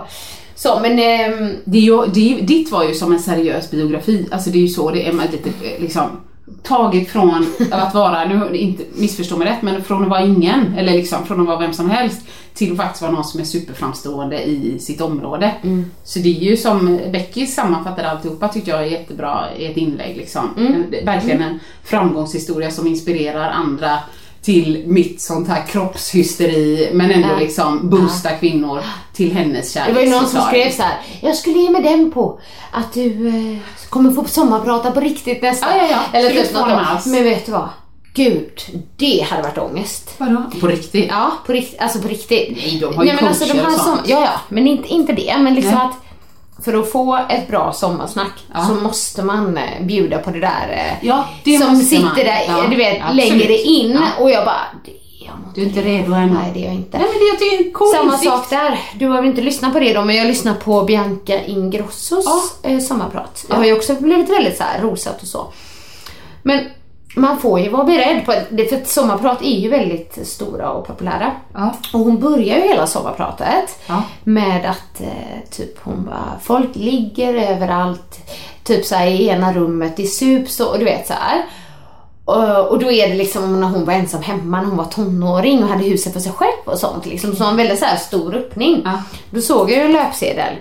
så 0.56 0.80
men 0.82 1.00
ehm, 1.00 1.56
Det 1.66 1.78
är 1.78 1.82
ju, 1.82 2.06
det 2.06 2.42
ditt 2.42 2.72
var 2.72 2.84
ju 2.84 2.94
som 2.94 3.12
en 3.12 3.20
seriös 3.20 3.72
biografi. 3.72 4.28
Alltså 4.32 4.50
det 4.50 4.58
är 4.58 4.62
ju 4.62 4.68
så 4.68 4.92
det 4.92 5.08
är 5.08 5.14
med 5.14 5.32
lite 5.32 5.50
eh, 5.50 5.82
liksom 5.82 6.22
taget 6.64 7.10
från 7.10 7.46
att 7.72 7.94
vara, 7.94 8.26
nu 8.26 8.56
inte 8.58 8.84
missförstå 8.94 9.38
mig 9.38 9.48
rätt, 9.48 9.62
men 9.62 9.84
från 9.84 10.04
att 10.04 10.10
vara 10.10 10.26
ingen, 10.26 10.74
eller 10.78 10.94
liksom 10.94 11.26
från 11.26 11.42
att 11.42 11.48
vara 11.48 11.60
vem 11.60 11.74
som 11.74 11.90
helst, 11.90 12.22
till 12.54 12.72
att 12.72 12.78
faktiskt 12.78 13.02
vara 13.02 13.12
någon 13.12 13.24
som 13.24 13.40
är 13.40 13.44
superframstående 13.44 14.44
i 14.44 14.80
sitt 14.80 15.02
område. 15.02 15.54
Så 16.04 16.20
det 16.20 16.30
är 16.30 16.40
ju 16.40 16.58
som 16.58 17.00
Becky 17.12 17.46
sammanfattade 17.48 18.12
alltihopa 18.12 18.48
tyckte 18.48 18.72
jag 18.72 18.82
är 18.82 18.86
jättebra 18.86 19.46
i 19.58 19.66
ett 19.66 19.78
inlägg 19.78 20.18
liksom. 20.18 20.50
En, 20.58 21.06
verkligen 21.06 21.42
en 21.42 21.60
framgångshistoria 21.84 22.72
som 22.72 22.88
inspirerar 22.88 23.50
andra 23.50 24.00
till 24.42 24.84
mitt 24.88 25.22
sånt 25.22 25.48
här 25.48 25.66
kroppshysteri 25.68 26.90
men 26.94 27.12
ändå 27.12 27.28
Ja. 27.28 27.40
liksom 27.40 27.90
boosta 27.90 28.30
kvinnor 28.30 28.84
till 29.14 29.32
hennes 29.34 29.74
kärlek. 29.74 29.88
det 29.90 29.94
var 29.94 30.02
ju 30.02 30.10
någon 30.10 30.28
som 30.30 30.42
skrev 30.42 30.72
så 30.72 30.82
här. 30.82 30.98
jag 31.22 31.36
skulle 31.36 31.60
ge 31.60 31.70
mig 31.70 31.84
den 31.84 32.12
på 32.12 32.40
att 32.72 32.94
du 32.94 33.28
eh, 33.28 33.58
kommer 33.90 34.12
få 34.12 34.26
sommarprata 34.26 34.92
på 34.92 35.00
riktigt 35.00 35.42
nästa. 35.42 35.78
Ja, 35.78 35.84
ja, 35.84 35.88
ja. 35.92 36.20
Eller 36.20 36.30
typ 36.30 36.54
något. 36.54 37.06
Men 37.06 37.24
vet 37.24 37.46
du 37.46 37.52
vad? 37.52 37.70
Gud, 38.14 38.62
det 38.98 39.26
hade 39.30 39.42
varit 39.42 39.58
ångest. 39.58 40.14
Vadå? 40.18 40.44
På 40.60 40.68
riktigt? 40.68 41.06
Ja, 41.10 41.32
på 41.46 41.54
riktigt. 41.54 41.82
Alltså 41.82 42.00
på 42.00 42.08
riktigt. 42.08 42.58
Nej, 42.58 42.80
de 42.82 42.96
har 42.98 43.04
ju 43.04 43.14
men 43.14 43.28
alltså, 43.28 43.46
de 43.46 43.60
har 43.60 43.68
och 43.68 43.74
som, 43.74 43.86
sånt. 43.86 44.02
Ja, 44.06 44.22
ja, 44.22 44.42
men 44.50 44.68
inte, 44.68 44.88
inte 44.88 45.14
det. 45.14 45.38
Men 45.40 45.54
liksom 45.56 45.74
Nej. 45.74 45.82
att 45.86 46.11
för 46.64 46.74
att 46.80 46.92
få 46.92 47.20
ett 47.30 47.48
bra 47.48 47.74
sommarsnack 47.74 48.32
så 48.68 48.74
måste 48.74 49.24
man 49.24 49.58
eh, 49.58 49.64
bjuda 49.82 50.18
på 50.18 50.32
det 50.32 50.40
där 50.40 50.68
eh, 51.02 51.08
Ja, 51.08 51.26
det 51.44 51.58
som 51.58 51.76
sitter 51.76 52.04
man. 52.06 52.16
där, 52.16 52.44
Ja, 52.48 52.64
du 52.70 52.76
vet, 52.76 53.02
absolut. 53.02 53.30
längre 53.32 53.58
in 53.58 53.92
Ja. 53.92 54.24
och 54.24 54.32
jag 54.32 54.46
bara, 54.46 54.62
jag 55.26 55.34
Du 55.56 55.62
är 55.62 55.66
inte 55.66 55.82
redo 55.82 56.14
ännu. 56.14 56.34
Nej, 56.34 56.52
det 56.54 56.60
är 56.62 56.66
jag 56.66 56.74
inte. 56.74 56.98
Nej 56.98 57.08
men 57.12 57.20
det 57.20 57.26
jag 57.28 57.40
tycker 57.40 57.58
det 57.58 57.64
är 57.64 57.68
en 57.68 57.74
cool 57.74 57.88
Samma 57.96 58.14
insikt. 58.14 58.32
sak 58.32 58.50
där. 58.50 58.80
Du 59.00 59.08
har 59.08 59.16
väl 59.16 59.26
inte 59.26 59.42
lyssnat 59.42 59.74
på 59.74 59.80
det 59.80 59.94
då, 59.94 60.06
men 60.06 60.16
jag 60.16 60.28
lyssnar 60.28 60.54
på 60.54 60.84
Bianca 60.84 61.40
Ingrossos 61.46 62.26
eh, 62.64 62.80
sommarprat. 62.80 63.46
Det 63.48 63.56
har 63.56 63.66
ju 63.66 63.74
också 63.74 63.96
blivit 63.96 64.30
väldigt 64.30 64.58
så 64.58 64.64
här 64.64 64.82
rosat 64.82 65.22
och 65.22 65.28
så. 65.28 65.48
Men 66.44 66.60
man 67.16 67.38
får 67.38 67.60
ju 67.60 67.70
vara 67.70 67.84
beredd 67.84 68.26
på 68.26 68.34
det, 68.50 68.66
för 68.66 68.82
sommarprat 68.86 69.42
är 69.42 69.60
ju 69.60 69.70
väldigt 69.70 70.28
stora 70.28 70.70
och 70.72 70.88
populära. 70.88 71.32
Ja. 71.54 71.74
Och 71.94 72.00
hon 72.00 72.20
börjar 72.20 72.58
ju 72.58 72.62
hela 72.68 72.88
sommarpratet 72.88 73.80
Ja. 73.88 74.04
med 74.24 74.66
att 74.70 75.02
eh, 75.02 75.50
typ 75.52 75.80
hon 75.84 76.06
bara, 76.06 76.32
folk 76.42 76.70
ligger 76.74 77.34
överallt, 77.34 78.20
typ 78.64 78.86
så 78.86 78.96
här 78.96 79.08
i 79.08 79.28
ena 79.28 79.54
rummet, 79.54 80.00
i 80.00 80.08
sups 80.08 80.60
och 80.60 80.80
du 80.80 80.86
vet 80.86 81.08
så 81.08 81.14
här. 81.14 81.46
Och, 82.26 82.68
och 82.68 82.80
då 82.80 82.92
är 82.92 83.08
det 83.10 83.16
liksom 83.16 83.60
när 83.62 83.68
hon 83.68 83.86
var 83.86 83.94
ensam 83.94 84.22
hemma 84.22 84.62
när 84.62 84.68
hon 84.68 84.78
var 84.78 84.86
tonåring 84.86 85.64
och 85.64 85.70
hade 85.70 85.84
huset 85.84 86.14
för 86.14 86.20
sig 86.20 86.32
själv 86.32 86.62
och 86.66 86.78
sånt. 86.80 87.06
Liksom, 87.06 87.36
så 87.36 87.44
en 87.46 87.58
väldigt 87.58 87.80
så 87.80 87.86
här 87.86 87.98
stor 87.98 88.36
öppning. 88.36 88.82
Ja. 88.86 88.92
Då 89.30 89.42
såg 89.42 89.72
jag 89.72 89.78
ju 89.78 89.84
en 89.86 89.92
löpsedel. 89.92 90.54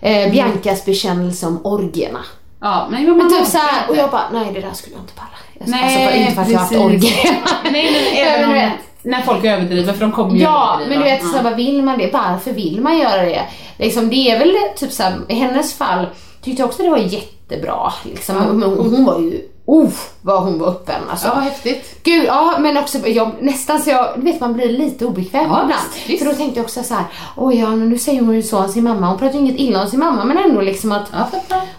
Eh, 0.00 0.30
Biancas 0.32 0.84
bekännelse 0.84 1.46
om 1.46 1.60
orgierna. 1.66 2.24
Ja, 2.60 2.86
men, 2.90 3.16
Men 3.16 3.28
typ 3.30 3.46
så 3.46 3.58
här, 3.58 3.88
och 3.90 3.96
jag 3.96 4.10
bara, 4.10 4.30
nej 4.32 4.52
det 4.54 4.60
där 4.60 4.72
skulle 4.72 4.96
jag 4.96 5.02
inte 5.02 5.12
palla. 5.14 5.28
Nej, 5.60 5.82
alltså, 5.84 5.98
för, 5.98 6.16
inte 6.16 6.32
för 6.34 6.42
att 6.42 6.50
jag 6.50 6.58
har 6.58 6.64
haft 6.64 6.76
orgier. 6.76 7.40
Nej 7.72 7.72
men 7.72 8.26
även 8.26 8.50
om, 8.50 8.70
när 9.02 9.22
folk 9.22 9.44
överdriver 9.44 9.92
för 9.92 10.00
de 10.00 10.12
kommer 10.12 10.34
ju 10.36 10.42
Ja, 10.42 10.80
men 10.88 10.98
du 10.98 11.04
vet, 11.04 11.20
Ja. 11.22 11.28
så 11.38 11.42
vad 11.44 11.56
vill 11.56 11.82
man 11.82 11.98
det? 11.98 12.10
Varför 12.12 12.52
vill 12.52 12.80
man 12.80 12.98
göra 12.98 13.22
det? 13.22 13.42
Liksom, 13.78 14.10
det 14.10 14.30
är 14.30 14.38
väl 14.38 14.54
typ 14.76 14.92
så 14.92 15.02
här, 15.02 15.14
i 15.28 15.34
hennes 15.34 15.74
fall 15.74 16.06
tyckte 16.42 16.62
jag 16.62 16.68
också 16.68 16.82
det 16.82 16.90
var 16.90 16.98
jättebra. 16.98 17.92
Liksom. 18.02 18.36
Men 18.36 18.62
hon, 18.62 18.78
hon 18.90 19.04
var 19.04 19.18
ju, 19.20 19.40
oh 19.66 19.90
vad 20.22 20.42
hon 20.42 20.58
var 20.58 20.68
öppen 20.68 21.00
alltså. 21.10 21.26
Ja, 21.28 21.34
häftigt. 21.34 22.00
Gud, 22.02 22.24
ja 22.26 22.54
men 22.60 22.76
också 22.76 23.08
jag, 23.08 23.30
nästan 23.40 23.80
så 23.82 23.90
jag, 23.90 24.12
du 24.16 24.22
vet 24.22 24.40
man 24.40 24.52
blir 24.54 24.68
lite 24.72 25.06
obekväm 25.06 25.44
Ja, 25.50 25.62
ibland. 25.62 25.82
visst. 26.06 26.22
För 26.24 26.30
då 26.30 26.36
tänkte 26.36 26.58
jag 26.60 26.64
också 26.64 26.82
så 26.82 26.94
här, 26.94 27.04
oj 27.36 27.58
ja 27.58 27.70
nu 27.70 27.98
säger 27.98 28.20
hon 28.20 28.34
ju 28.34 28.42
så 28.42 28.58
om 28.58 28.68
sin 28.68 28.84
mamma. 28.84 29.06
Hon 29.08 29.18
pratar 29.18 29.34
ju 29.34 29.40
inget 29.40 29.60
illa 29.60 29.82
om 29.82 29.88
sin 29.88 29.98
mamma 29.98 30.24
men 30.24 30.38
ändå 30.38 30.60
liksom 30.60 30.92
att 30.92 31.06
Ja, 31.12 31.28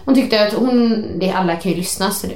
hon 0.04 0.14
tyckte 0.14 0.42
att 0.46 0.52
hon, 0.52 1.04
det 1.18 1.30
alla 1.32 1.56
kan 1.56 1.72
ju 1.72 1.78
lyssna 1.78 2.10
så 2.10 2.26
det. 2.26 2.34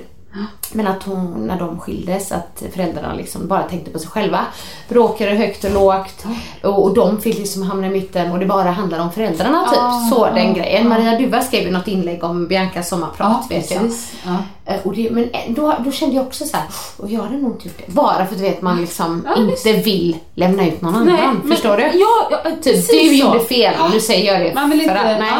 Men 0.72 0.86
att 0.86 1.02
hon, 1.02 1.46
när 1.46 1.58
de 1.58 1.80
skildes, 1.80 2.32
att 2.32 2.62
föräldrarna 2.74 3.14
liksom 3.14 3.48
bara 3.48 3.62
tänkte 3.62 3.90
på 3.90 3.98
sig 3.98 4.08
själva. 4.08 4.40
Bråkade 4.88 5.30
högt 5.30 5.64
och 5.64 5.70
lågt. 5.70 6.24
Och, 6.62 6.82
och 6.84 6.94
de 6.94 7.20
fick 7.20 7.38
liksom 7.38 7.62
hamna 7.62 7.86
i 7.86 7.90
mitten 7.90 8.32
och 8.32 8.38
det 8.38 8.46
bara 8.46 8.70
handlar 8.70 8.98
om 9.00 9.12
föräldrarna 9.12 9.64
typ. 9.64 9.76
Ja, 9.76 10.06
så 10.10 10.26
ja, 10.26 10.34
den 10.34 10.54
grejen. 10.54 10.82
ja. 10.82 10.88
Maria 10.88 11.18
Duva 11.18 11.42
skrev 11.42 11.62
ju 11.62 11.70
något 11.70 11.88
inlägg 11.88 12.24
om 12.24 12.46
Biancas 12.48 12.88
sommarprat 12.88 13.46
vet 13.50 13.70
jag. 13.70 13.80
precis. 13.82 14.12
Ja. 14.26 14.36
Eh, 14.64 14.80
Och 14.84 14.94
det, 14.94 15.10
men 15.10 15.24
eh, 15.24 15.40
då, 15.48 15.74
då 15.84 15.90
kände 15.92 16.16
jag 16.16 16.26
också 16.26 16.44
så 16.44 16.56
här, 16.56 16.66
och 16.96 17.10
jag 17.10 17.20
hade 17.22 17.36
nog 17.36 17.50
inte 17.52 17.68
gjort 17.68 17.78
det. 17.86 17.92
Bara 17.92 18.14
för 18.14 18.22
att 18.22 18.30
du 18.30 18.42
vet 18.42 18.62
man 18.62 18.80
liksom 18.80 19.26
inte 19.36 19.72
vill 19.72 20.16
lämna 20.34 20.66
ut 20.66 20.82
någon 20.82 20.94
annan. 20.94 21.40
men- 21.42 21.50
Förstår 21.50 21.76
du? 21.76 21.82
Ja, 21.82 22.28
ja 22.30 22.50
Typ, 22.62 22.88
du 22.90 23.14
gjorde 23.16 23.40
fel, 23.40 23.74
nu 23.92 24.00
säger 24.00 24.32
jag 24.32 24.46
det 24.46 24.54
Man 24.54 24.70
vill 24.70 24.80
inte, 24.80 25.00
att, 25.00 25.18
nej. 25.20 25.32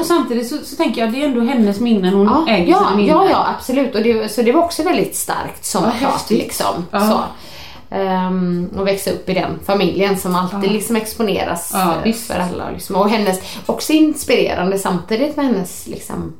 Och 0.00 0.06
samtidigt 0.06 0.48
så, 0.48 0.56
så 0.64 0.76
tänker 0.76 1.00
jag 1.00 1.12
det 1.12 1.22
är 1.22 1.26
ändå 1.26 1.40
hennes 1.40 1.80
minnen, 1.80 2.14
hon 2.14 2.48
äger 2.48 2.70
ja, 2.72 2.78
sina 2.78 2.90
minnen. 2.96 3.16
ja, 3.16 3.26
ja, 3.30 3.46
absolut. 3.58 3.94
Och 3.94 4.02
det, 4.02 4.27
så 4.28 4.42
det 4.42 4.52
var 4.52 4.62
också 4.64 4.82
väldigt 4.82 5.16
starkt 5.16 5.64
som 5.64 5.84
Ja, 5.84 5.90
prat 6.00 6.30
liksom. 6.30 6.86
Ja. 6.90 7.00
Så. 7.00 7.20
Ehm, 7.90 8.70
och 8.78 8.86
växa 8.86 9.10
upp 9.10 9.28
i 9.28 9.34
den 9.34 9.58
familjen 9.64 10.18
som 10.18 10.34
alltid 10.34 10.72
liksom 10.72 10.96
exponeras 10.96 11.70
Ja, 11.74 11.94
eh, 12.04 12.14
för 12.14 12.34
alla. 12.38 12.70
Liksom. 12.70 12.96
Och 12.96 13.08
hennes, 13.10 13.40
också 13.66 13.92
inspirerande 13.92 14.78
samtidigt 14.78 15.36
med 15.36 15.46
hennes 15.46 15.86
liksom, 15.86 16.32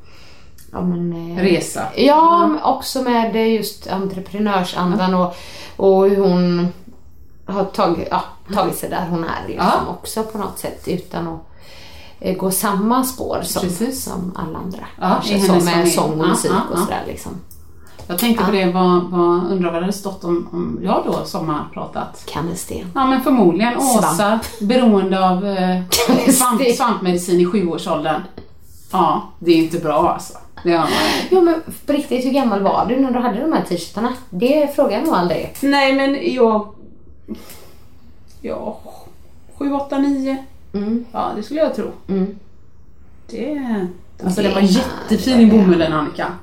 ja, 0.73 0.81
men, 0.81 1.13
eh, 1.39 1.43
Resa. 1.43 1.83
Ja, 1.97 2.47
men 2.47 2.63
också 2.63 3.03
med 3.03 3.37
eh, 3.37 3.53
just 3.55 3.87
entreprenörsandan 3.87 5.15
och, 5.15 5.37
och 5.77 6.09
hur 6.11 6.17
hon 6.17 6.69
har 7.47 7.65
tagit, 7.65 8.09
ja, 8.11 8.25
tagit 8.55 8.77
sig 8.77 8.91
där 8.91 9.07
hon 9.11 9.25
är 9.25 9.49
liksom 9.49 9.67
Ja. 9.87 9.91
också 9.93 10.23
på 10.23 10.39
något 10.39 10.59
sätt 10.59 10.83
utan 10.89 11.29
att 11.29 11.41
eh, 12.21 12.37
gå 12.37 12.51
samma 12.51 13.05
spår 13.05 13.41
som, 13.43 13.63
Precis. 13.63 14.05
som 14.05 14.33
alla 14.37 14.59
andra. 14.59 14.87
Ja, 15.01 15.09
Kanske 15.09 15.35
i 15.35 15.41
som 15.41 15.65
med 15.65 15.89
sång 15.93 16.21
och 16.21 16.27
Ja, 16.27 16.31
musik 16.31 16.51
ja, 16.55 16.61
och 16.73 16.79
ja. 16.79 16.85
sådär 16.85 17.03
liksom. 17.07 17.33
Jag 18.07 18.19
tänkte 18.19 18.45
på 18.45 18.51
det, 18.51 18.73
vad, 18.73 19.03
vad, 19.11 19.53
undrar 19.53 19.73
vad 19.73 19.75
det 19.75 19.81
hade 19.81 19.93
stått 19.93 20.25
om, 20.25 20.49
om 20.53 20.81
jag 20.83 21.03
då 21.07 21.25
sommarpratat. 21.25 22.23
Kannesten. 22.27 22.91
Ja 22.95 23.07
men 23.07 23.23
förmodligen 23.23 23.77
Åsa, 23.77 24.03
Svamp. 24.03 24.43
beroende 24.61 25.29
av 25.29 25.47
eh, 25.47 25.83
svamp, 26.33 26.63
svampmedicin 26.77 27.41
i 27.41 27.47
sjuårsåldern. 27.47 28.21
Ja, 28.93 29.23
det 29.39 29.51
är 29.53 29.57
inte 29.57 29.79
bra 29.79 30.13
alltså. 30.13 30.39
Det 30.65 30.79
man. 30.79 30.89
Jo 31.31 31.41
men 31.41 31.63
på 31.87 31.93
riktigt, 31.93 32.25
hur 32.25 32.31
gammal 32.31 32.63
var 32.63 32.87
du 32.89 33.01
när 33.01 33.11
du 33.11 33.19
hade 33.19 33.41
de 33.41 33.53
här 33.53 33.63
t-shirtarna? 33.69 34.13
Det 34.31 34.75
frågar 34.75 34.99
jag 34.99 35.07
nog 35.07 35.15
aldrig. 35.15 35.55
Nej 35.61 35.93
men 35.93 36.35
jag... 36.35 36.69
Ja, 38.41 38.79
sju, 39.59 39.73
åtta, 39.73 39.99
nio. 39.99 40.37
Mm. 40.75 41.05
Ja, 41.13 41.31
det 41.37 41.43
skulle 41.43 41.61
jag 41.61 41.75
tro. 41.77 41.91
Mm. 42.09 42.39
Det... 43.31 43.87
Alltså 44.25 44.43
Det 44.43 44.49
den 44.49 44.55
var 44.55 44.63
jättefin 44.63 45.41
i 45.41 45.47
bomullen 45.47 45.93
Annika. 45.93 46.27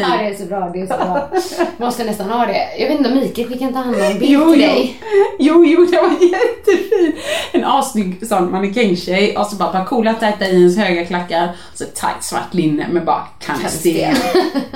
Ja 0.00 0.16
det 0.18 0.24
är 0.28 0.34
så 0.34 0.44
bra, 0.44 0.70
det 0.72 0.80
är 0.80 0.86
så 0.86 0.94
bra. 0.94 1.28
Måste 1.76 2.04
nästan 2.04 2.30
ha 2.30 2.46
det. 2.46 2.68
Jag 2.78 2.88
vet 2.88 2.98
inte 2.98 3.10
om 3.10 3.16
Mikael 3.16 3.48
skickade 3.48 3.64
inte 3.64 3.78
han 3.78 3.90
någon 3.92 4.18
bild 4.18 4.22
Jo, 4.22 4.52
till 4.52 4.60
jo. 4.60 4.66
dig? 4.66 4.96
Jo, 5.38 5.64
jo, 5.64 5.86
det 5.90 5.96
var 5.96 6.10
jättefin. 6.10 7.12
En 7.52 7.64
assnygg 7.64 8.26
sån 8.28 8.50
mannekängtjej 8.50 9.36
och 9.36 9.46
så 9.46 9.56
bara, 9.56 9.72
bara 9.72 9.84
coola 9.84 10.14
tajta 10.14 10.48
jeans, 10.48 10.78
höga 10.78 11.04
klackar 11.04 11.48
och 11.72 11.78
så 11.78 11.84
tajt 11.84 12.24
svart 12.24 12.54
linne 12.54 12.86
med 12.88 13.04
bara 13.04 13.22
kantsten. 13.38 14.14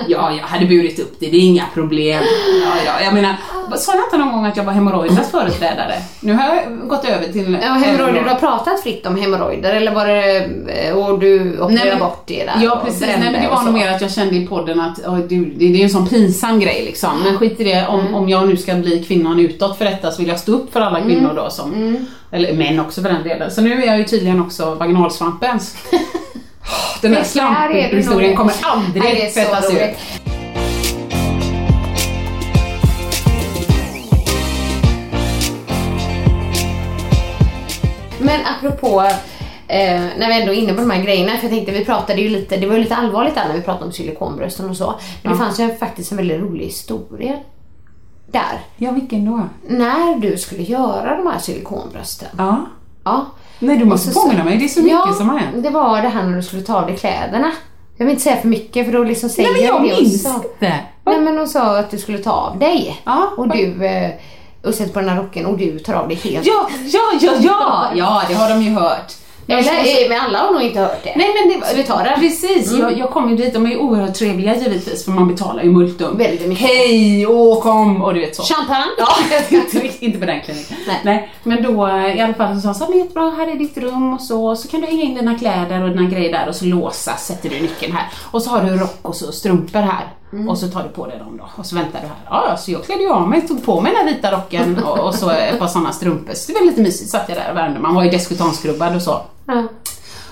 Ja, 0.09 0.31
jag 0.31 0.45
hade 0.47 0.67
burit 0.67 0.99
upp 0.99 1.17
det, 1.21 1.27
det 1.27 1.37
är 1.37 1.41
inga 1.41 1.65
problem. 1.75 2.23
Ja, 2.65 2.73
ja, 2.87 3.05
jag 3.05 3.15
menar, 3.15 3.35
sa 3.77 3.95
jag 3.95 4.05
inte 4.05 4.17
någon 4.19 4.33
gång 4.33 4.47
att 4.47 4.57
jag 4.57 4.65
var 4.65 4.73
hemorrojdernas 4.73 5.31
företrädare? 5.31 5.95
Nu 6.21 6.33
har 6.33 6.55
jag 6.55 6.89
gått 6.89 7.05
över 7.05 7.33
till... 7.33 7.59
Ja, 7.63 7.69
hemorrojder, 7.69 8.23
du 8.23 8.29
har 8.29 8.37
pratat 8.37 8.83
fritt 8.83 9.07
om 9.07 9.17
hemorrojder 9.17 9.73
eller 9.73 9.95
var 9.95 10.07
det, 10.07 10.37
eh, 10.69 10.97
och 10.97 11.19
du 11.19 11.61
opererade 11.61 12.01
bort 12.01 12.23
det 12.27 12.45
där? 12.45 12.55
Ja 12.63 12.83
precis, 12.85 13.01
nej 13.01 13.33
men 13.33 13.43
det 13.43 13.49
var 13.49 13.63
nog 13.63 13.75
mer 13.75 13.93
att 13.93 14.01
jag 14.01 14.11
kände 14.13 14.37
i 14.37 14.47
podden 14.47 14.81
att 14.81 15.06
du, 15.13 15.45
det, 15.45 15.69
det 15.73 15.81
är 15.81 15.83
en 15.83 15.91
sån 15.91 16.09
pinsam 16.09 16.61
grej 16.61 16.85
liksom. 16.85 17.23
Men 17.25 17.39
skit 17.39 17.61
i 17.61 17.65
det, 17.65 17.87
om, 17.87 18.15
om 18.15 18.29
jag 18.29 18.49
nu 18.49 18.57
ska 18.57 18.75
bli 18.75 19.05
kvinnan 19.05 19.41
utåt 19.41 19.79
för 19.79 19.85
detta 19.85 20.11
så 20.11 20.19
vill 20.19 20.29
jag 20.29 20.39
stå 20.39 20.53
upp 20.53 20.73
för 20.73 20.81
alla 20.81 21.01
kvinnor 21.01 21.33
då 21.37 21.51
som, 21.51 21.97
eller 22.31 22.53
män 22.53 22.81
också 22.81 23.03
för 23.03 23.09
den 23.09 23.23
delen. 23.23 23.51
Så 23.51 23.61
nu 23.61 23.83
är 23.83 23.87
jag 23.87 23.99
ju 23.99 24.05
tydligen 24.05 24.41
också 24.41 24.75
vaginalsvampens. 24.75 25.77
Den 27.03 27.15
här 27.15 27.25
slamphistorien 27.25 28.37
kommer 28.37 28.55
aldrig 28.63 29.35
tvättas 29.35 29.71
ut. 29.71 30.27
Men 38.19 38.41
apropå, 38.47 39.11
eh, 39.69 40.01
när 40.19 40.29
vi 40.29 40.41
ändå 40.41 40.53
är 40.53 40.57
inne 40.57 40.73
på 40.73 40.81
de 40.81 40.91
här 40.91 41.03
grejerna, 41.03 41.33
för 41.37 41.43
jag 41.43 41.51
tänkte 41.53 41.73
vi 41.73 41.85
pratade 41.85 42.21
ju 42.21 42.29
lite, 42.29 42.57
det 42.57 42.67
var 42.67 42.75
ju 42.75 42.81
lite 42.83 42.97
allvarligt 42.97 43.35
där 43.35 43.49
när 43.49 43.55
vi 43.55 43.63
pratade 43.63 43.85
om 43.87 43.93
silikonbrösten 43.93 44.71
och 44.71 44.77
så. 44.77 44.95
Men 45.23 45.33
det 45.33 45.39
fanns 45.39 45.61
ju 45.61 45.75
faktiskt 45.77 46.11
en 46.11 46.17
väldigt 46.17 46.41
rolig 46.41 46.65
historia 46.65 47.33
där. 48.33 48.61
Ja, 48.77 48.91
vilken 48.91 49.25
då? 49.25 49.43
När 49.69 50.17
du 50.21 50.39
skulle 50.39 50.63
göra 50.63 51.17
de 51.17 51.27
här 51.27 51.39
silikonbrösten. 51.39 52.29
Ja. 52.39 52.67
Ja. 53.05 53.27
Nej, 53.59 53.77
du 53.77 53.85
måste 53.85 54.11
så- 54.13 54.21
påminna 54.23 54.45
mig, 54.45 54.57
det 54.59 54.65
är 54.65 54.69
så 54.69 54.81
mycket 54.83 54.99
ja, 55.07 55.13
som 55.13 55.29
har 55.29 55.39
hänt. 55.39 55.63
det 55.63 55.71
var 55.71 56.03
det 56.03 56.09
här 56.09 56.23
när 56.23 56.37
du 56.37 56.43
skulle 56.43 56.63
ta 56.63 56.75
av 56.81 56.87
dig 56.87 56.97
kläderna. 56.97 57.53
Jag 57.97 58.05
vill 58.07 58.13
inte 58.13 58.23
säga 58.25 58.37
för 58.37 58.49
mycket 58.49 58.87
för 58.87 58.93
då 58.93 59.05
liksom 59.05 59.29
säger 59.29 59.53
Nej 59.53 59.61
men 59.61 59.69
jag 59.69 59.83
det 59.97 60.03
minns 60.03 60.23
så- 60.23 60.29
inte. 60.35 60.79
Nej 61.05 61.21
men 61.21 61.39
hon 61.39 61.49
sa 61.49 61.79
att 61.79 61.91
du 61.91 61.99
skulle 61.99 62.19
ta 62.19 62.31
av 62.31 62.59
dig. 62.59 63.01
Ja, 63.05 63.31
och 63.37 63.49
du, 63.49 63.87
eh, 63.87 64.11
och 64.65 64.75
sätter 64.75 64.93
på 64.93 65.01
den 65.01 65.09
här 65.09 65.17
rocken 65.23 65.47
och 65.47 65.59
du 65.59 65.79
tar 65.79 65.95
av 65.95 66.09
dig 66.09 66.17
helt. 66.17 66.47
Ja, 66.47 66.69
ja, 66.87 67.01
ja, 67.21 67.33
ja! 67.41 67.87
Ja, 67.95 68.23
det 68.29 68.35
har 68.35 68.49
de 68.49 68.63
ju 68.63 68.71
hört. 68.71 69.13
Eller, 69.49 70.09
men 70.09 70.21
alla 70.21 70.39
har 70.39 70.53
nog 70.53 70.63
inte 70.63 70.81
hört 70.81 71.05
det. 71.05 71.13
Nej 71.17 71.29
men 71.35 71.61
det 71.61 71.67
Så 71.67 71.77
vi 71.77 71.83
tar 71.83 72.05
det. 72.05 72.15
Precis, 72.19 72.73
jag, 72.73 72.99
jag 72.99 73.11
kom 73.11 73.31
ju 73.31 73.37
dit, 73.37 73.55
de 73.55 73.67
är 73.67 73.71
ju 73.71 73.77
oerhört 73.79 74.15
trevliga 74.15 74.57
givetvis 74.57 75.05
för 75.05 75.13
man 75.13 75.29
betalar 75.29 75.63
ju 75.63 75.71
multum. 75.71 76.19
Väldigt 76.19 76.49
mycket. 76.49 76.69
Hej, 76.69 77.27
åh 77.27 77.63
kom 77.63 78.03
och 78.03 78.15
du 78.15 78.21
vet 78.21 78.37
så. 78.37 78.43
Champagne? 78.43 78.91
Ja, 78.99 79.09
inte, 80.01 80.19
på 80.19 80.27
den 80.27 80.41
kliniken. 80.41 80.77
Nej. 81.05 81.33
Men 81.43 81.63
då 81.63 81.87
eh, 81.87 82.17
i 82.17 82.21
alla 82.21 82.35
fall 82.35 82.55
så 82.55 82.61
sa 82.61 82.69
han 82.69 82.75
så 82.75 82.87
men 82.89 82.99
jättebra, 82.99 83.31
här 83.31 83.49
är 83.49 83.55
ditt 83.57 83.79
rum 83.79 84.15
och 84.15 84.21
så, 84.21 84.57
så 84.57 84.69
kan 84.69 84.81
du 84.81 84.87
hänga 84.87 85.03
in 85.03 85.15
dina 85.15 85.39
kläder 85.39 85.83
och 85.83 85.91
dina 85.91 86.11
grejer 86.11 86.33
där 86.33 86.49
och 86.49 86.55
så 86.55 86.65
låsa, 86.65 87.17
sätter 87.17 87.49
du 87.49 87.61
nyckeln 87.61 87.93
här. 87.93 88.07
Och 88.31 88.43
så 88.43 88.51
har 88.51 88.63
du 88.63 88.77
rock 88.77 88.99
och 89.03 89.17
så 89.17 89.33
strumpor 89.33 89.81
här. 89.81 90.07
Och 90.49 90.59
så 90.59 90.69
tar 90.69 90.83
du 90.83 90.89
på 90.89 91.07
dig 91.07 91.19
dem 91.19 91.37
då 91.37 91.45
och 91.57 91.67
så 91.67 91.77
väntar 91.77 92.01
du 92.01 92.07
här. 92.07 92.17
Ja, 92.31 92.45
ja, 92.49 92.57
så 92.57 92.71
jag 92.73 92.85
klädde 92.85 93.03
ju 93.03 93.11
av 93.11 93.29
mig, 93.29 93.49
tog 93.49 93.65
på 93.65 93.81
mig 93.81 93.93
den 93.93 94.07
här 94.07 94.15
vita 94.15 94.33
rocken 94.33 94.85
och, 94.85 94.99
och 94.99 95.15
så 95.15 95.31
ett 95.31 95.59
par 95.59 95.67
sådana 95.67 95.93
strumpor. 95.93 96.35
Så 96.35 96.53
det 96.53 96.59
var 96.59 96.67
lite 96.67 96.81
mysigt, 96.81 97.11
satt 97.11 97.29
jag 97.29 97.39
där 97.39 97.51
och 97.51 97.57
värmde. 97.57 97.81
Man 97.81 97.95
var 97.95 98.05
ju 98.05 98.11
deskutanskrubbad 98.11 98.97
och 98.97 99.03
så. 99.03 99.23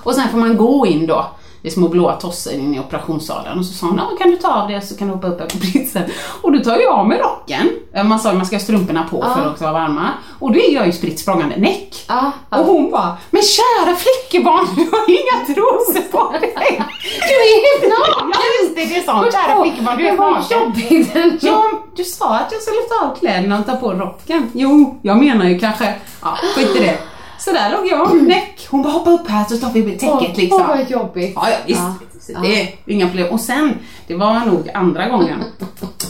Och 0.03 0.15
sen 0.15 0.29
får 0.29 0.39
man 0.39 0.57
gå 0.57 0.87
in 0.87 1.07
då 1.07 1.27
är 1.63 1.71
små 1.71 1.89
blåa 1.89 2.13
tossor 2.13 2.53
inne 2.53 2.77
i 2.77 2.81
operationssalen 2.81 3.59
och 3.59 3.67
så 3.67 3.73
sa 3.73 3.87
hon, 3.87 3.97
ja 3.99 4.17
kan 4.19 4.31
du 4.31 4.37
ta 4.37 4.53
av 4.53 4.69
det 4.69 4.81
så 4.81 4.97
kan 4.97 5.09
du 5.09 5.15
hoppa 5.15 5.27
upp 5.27 5.41
här 5.41 5.47
på 5.47 5.57
britsen. 5.57 6.03
Och 6.43 6.53
då 6.53 6.59
tar 6.59 6.77
jag 6.77 6.93
av 6.93 7.09
mig 7.09 7.19
rocken. 7.19 7.71
Man 8.09 8.21
sa 8.21 8.31
att 8.31 8.37
man 8.37 8.47
ska 8.47 8.57
ha 8.57 8.61
strumporna 8.61 9.07
på 9.11 9.23
för 9.23 9.51
att 9.51 9.61
vara 9.61 9.73
varma. 9.73 10.09
Och 10.39 10.53
då 10.53 10.59
är 10.59 10.75
jag 10.75 10.87
ju 10.87 10.93
spritt 10.93 11.19
språngande 11.19 11.57
näck. 11.57 12.05
Ja. 12.09 12.33
Och 12.49 12.65
hon 12.65 12.91
bara, 12.91 13.17
men 13.31 13.43
kära 13.43 13.97
flickebarn 13.97 14.67
du 14.77 14.83
har 14.83 15.11
inga 15.11 15.55
trosor 15.55 16.11
på 16.11 16.33
dig. 16.33 16.83
Du 17.29 17.35
är 17.35 17.83
helt 17.83 17.99
naken! 17.99 18.33
Ja 18.35 18.41
just 18.63 18.77
det, 18.77 18.95
det 18.95 19.07
sa 19.07 19.13
hon. 19.13 19.33
Kära 19.33 19.63
flickebarn 19.63 19.99
du 19.99 20.09
är 20.09 20.17
naken. 20.17 21.39
Ja, 21.41 21.65
du 21.97 22.05
sa 22.05 22.37
att 22.39 22.53
jag 22.53 22.63
skulle 22.63 22.81
ta 22.81 23.07
av 23.07 23.15
kläderna 23.17 23.59
och 23.59 23.67
ta 23.67 23.77
på 23.77 23.93
rocken. 23.93 24.51
Jo, 24.55 24.99
jag 25.03 25.17
menar 25.17 25.45
ju 25.45 25.59
kanske, 25.59 25.95
ja 26.23 26.37
skit 26.55 26.77
i 26.77 26.79
det. 26.79 26.99
Så 27.45 27.53
där 27.53 27.71
låg 27.73 27.87
jag, 27.87 28.23
näck. 28.23 28.67
Hon 28.71 28.83
bara 28.83 28.93
hoppa 28.93 29.11
upp 29.11 29.29
här 29.29 29.45
så 29.45 29.57
tar 29.57 29.71
vi 29.71 29.83
täcket 29.93 30.37
liksom. 30.37 30.61
Åh, 30.61 30.69
vad 30.69 30.91
jobbigt. 30.91 31.33
Ja, 31.37 31.49
ja 31.51 31.57
visst. 31.67 31.81
Ja. 32.29 32.41
Det 32.41 32.63
är 32.63 32.69
inga 32.87 33.07
problem. 33.07 33.29
Och 33.33 33.41
sen, 33.41 33.79
det 34.07 34.15
var 34.15 34.41
nog 34.47 34.71
andra 34.75 35.09
gången 35.09 35.39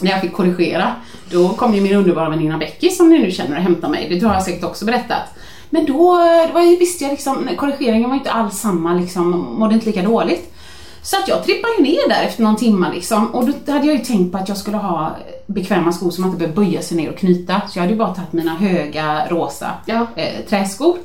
när 0.02 0.10
jag 0.10 0.20
fick 0.20 0.32
korrigera. 0.32 0.92
Då 1.30 1.48
kom 1.48 1.74
ju 1.74 1.80
min 1.80 1.96
underbara 1.96 2.30
väninna 2.30 2.58
Becky 2.58 2.90
som 2.90 3.08
ni 3.08 3.18
nu 3.18 3.30
känner 3.30 3.56
och 3.56 3.62
hämtade 3.62 3.90
mig. 3.90 4.08
Det 4.20 4.26
har 4.26 4.34
jag 4.34 4.42
säkert 4.42 4.64
också 4.64 4.84
berättat. 4.84 5.22
Men 5.70 5.86
då 5.86 6.18
ju- 6.62 6.76
visste 6.76 7.04
jag 7.04 7.10
liksom, 7.10 7.48
korrigeringen 7.56 8.08
var 8.10 8.16
inte 8.16 8.30
alls 8.30 8.58
samma 8.58 8.94
liksom, 8.94 9.30
mådde 9.58 9.74
inte 9.74 9.86
lika 9.86 10.02
dåligt. 10.02 10.54
Så 11.02 11.16
att 11.16 11.28
jag 11.28 11.44
trippade 11.44 11.74
ju 11.78 11.82
ner 11.82 12.08
där 12.08 12.22
efter 12.22 12.42
någon 12.42 12.56
timma 12.56 12.88
liksom. 12.94 13.26
Och 13.34 13.44
då 13.66 13.72
hade 13.72 13.86
jag 13.86 13.96
ju 13.96 14.04
tänkt 14.04 14.32
på 14.32 14.38
att 14.38 14.48
jag 14.48 14.58
skulle 14.58 14.76
ha 14.76 15.16
bekväma 15.46 15.92
skor 15.92 16.10
som 16.10 16.22
man 16.22 16.30
inte 16.30 16.38
behöver 16.46 16.70
böja 16.70 16.82
sig 16.82 16.96
ner 16.96 17.10
och 17.10 17.18
knyta. 17.18 17.60
Så 17.68 17.78
jag 17.78 17.82
hade 17.82 17.92
ju 17.92 17.98
bara 17.98 18.14
tagit 18.14 18.32
mina 18.32 18.54
höga 18.54 19.26
rosa 19.30 19.70
Ja. 19.86 20.06
eh, 20.16 20.44
träskor. 20.48 20.96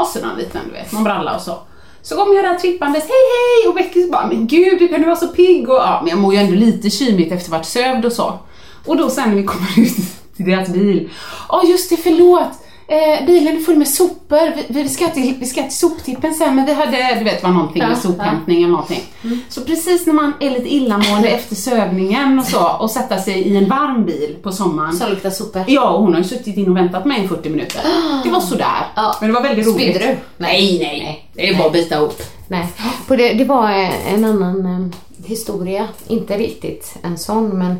Och 0.00 0.06
så 0.06 0.26
någon 0.26 0.38
liten, 0.38 0.60
du 0.66 0.72
vet, 0.72 0.92
någon 0.92 1.04
bralla 1.04 1.36
och 1.36 1.42
så. 1.42 1.58
Så 2.02 2.16
kommer 2.16 2.34
jag 2.34 2.44
där 2.44 2.54
trippandes, 2.54 3.02
hej 3.02 3.10
hej! 3.10 3.68
Och 3.68 3.74
Becky 3.74 4.10
bara, 4.10 4.26
men 4.26 4.46
gud 4.46 4.80
hur 4.80 4.88
kan 4.88 5.00
du 5.00 5.06
vara 5.06 5.16
så 5.16 5.28
pigg? 5.28 5.68
Och, 5.68 5.76
ja, 5.76 6.00
men 6.02 6.10
jag 6.10 6.18
mår 6.18 6.34
ju 6.34 6.40
ändå 6.40 6.54
lite 6.54 6.90
kymigt 6.90 7.32
efter 7.32 7.46
att 7.46 7.50
ha 7.50 7.58
varit 7.58 7.66
sövd 7.66 8.04
och 8.04 8.12
så. 8.12 8.38
Och 8.86 8.96
då 8.96 9.10
sen 9.10 9.28
när 9.28 9.36
vi 9.36 9.44
kommer 9.44 9.78
ut 9.78 9.96
till 10.36 10.46
deras 10.46 10.68
bil, 10.68 11.10
ja 11.48 11.62
just 11.64 11.90
det, 11.90 11.96
förlåt! 11.96 12.61
Eh, 12.92 13.26
bilen 13.26 13.56
är 13.56 13.60
full 13.60 13.76
med 13.76 13.88
sopor, 13.88 14.56
vi, 14.56 14.82
vi, 14.82 14.88
ska 14.88 15.08
till, 15.08 15.34
vi 15.40 15.46
ska 15.46 15.62
till 15.62 15.76
soptippen 15.76 16.34
sen 16.34 16.56
men 16.56 16.66
vi 16.66 16.72
hade, 16.72 17.14
du 17.18 17.24
vet 17.24 17.42
var 17.42 17.50
någonting 17.50 17.82
Ja, 17.82 17.88
med 17.88 17.98
sophämtning 17.98 18.62
eller 18.62 18.72
någonting. 18.72 19.00
Så 19.48 19.60
precis 19.60 20.06
när 20.06 20.14
man 20.14 20.32
är 20.40 20.50
lite 20.50 20.74
illamående 20.74 21.28
efter 21.28 21.56
sövningen 21.56 22.38
och 22.38 22.44
så 22.44 22.68
och 22.68 22.90
sätta 22.90 23.18
sig 23.18 23.34
i 23.34 23.56
en 23.56 23.68
varm 23.68 24.04
bil 24.04 24.36
på 24.42 24.52
sommaren. 24.52 24.92
Som 24.92 25.10
luktar 25.10 25.30
sopor. 25.30 25.64
Ja, 25.66 25.90
och 25.90 26.02
hon 26.02 26.12
har 26.12 26.20
ju 26.20 26.28
suttit 26.28 26.56
in 26.56 26.68
och 26.68 26.76
väntat 26.76 27.04
mig 27.04 27.24
i 27.24 27.28
40 27.28 27.48
minuter. 27.48 27.80
Det 28.24 28.30
var 28.30 28.40
sådär. 28.40 28.86
Ja. 28.96 29.16
Men 29.20 29.28
det 29.28 29.34
var 29.34 29.42
väldigt 29.42 29.66
roligt. 29.66 29.96
Spydde 29.96 29.98
du? 29.98 30.16
Nej, 30.36 30.78
nej, 30.82 31.00
nej. 31.04 31.28
Det 31.32 31.48
är 31.48 31.58
bara 31.58 31.66
att 31.66 31.72
bita 31.72 31.96
ihop. 31.96 32.22
Nej, 32.48 32.66
på 33.06 33.16
det, 33.16 33.32
det 33.32 33.44
var 33.44 33.70
eh, 33.70 34.14
en 34.14 34.24
annan 34.24 34.66
eh, 34.66 35.26
historia. 35.28 35.88
Inte 36.06 36.38
riktigt 36.38 36.94
en 37.02 37.18
sån, 37.18 37.58
men 37.58 37.76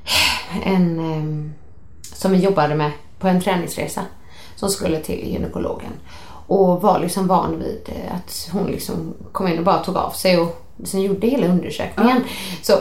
en 0.64 0.98
eh, 0.98 1.52
som 2.14 2.32
vi 2.32 2.38
jobbade 2.38 2.74
med 2.74 2.90
på 3.18 3.28
en 3.28 3.40
träningsresa 3.40 4.02
som 4.56 4.70
skulle 4.70 5.00
till 5.00 5.28
gynekologen 5.28 5.92
och 6.46 6.82
var 6.82 6.98
liksom 6.98 7.26
van 7.26 7.58
vid 7.58 7.82
eh, 7.86 8.16
att 8.16 8.48
hon 8.52 8.66
liksom 8.66 9.14
kom 9.32 9.48
in 9.48 9.58
och 9.58 9.64
bara 9.64 9.78
tog 9.78 9.96
av 9.96 10.10
sig 10.10 10.38
och 10.38 10.66
sen 10.84 11.02
gjorde 11.02 11.26
hela 11.26 11.46
undersökningen. 11.46 12.24
Så 12.62 12.72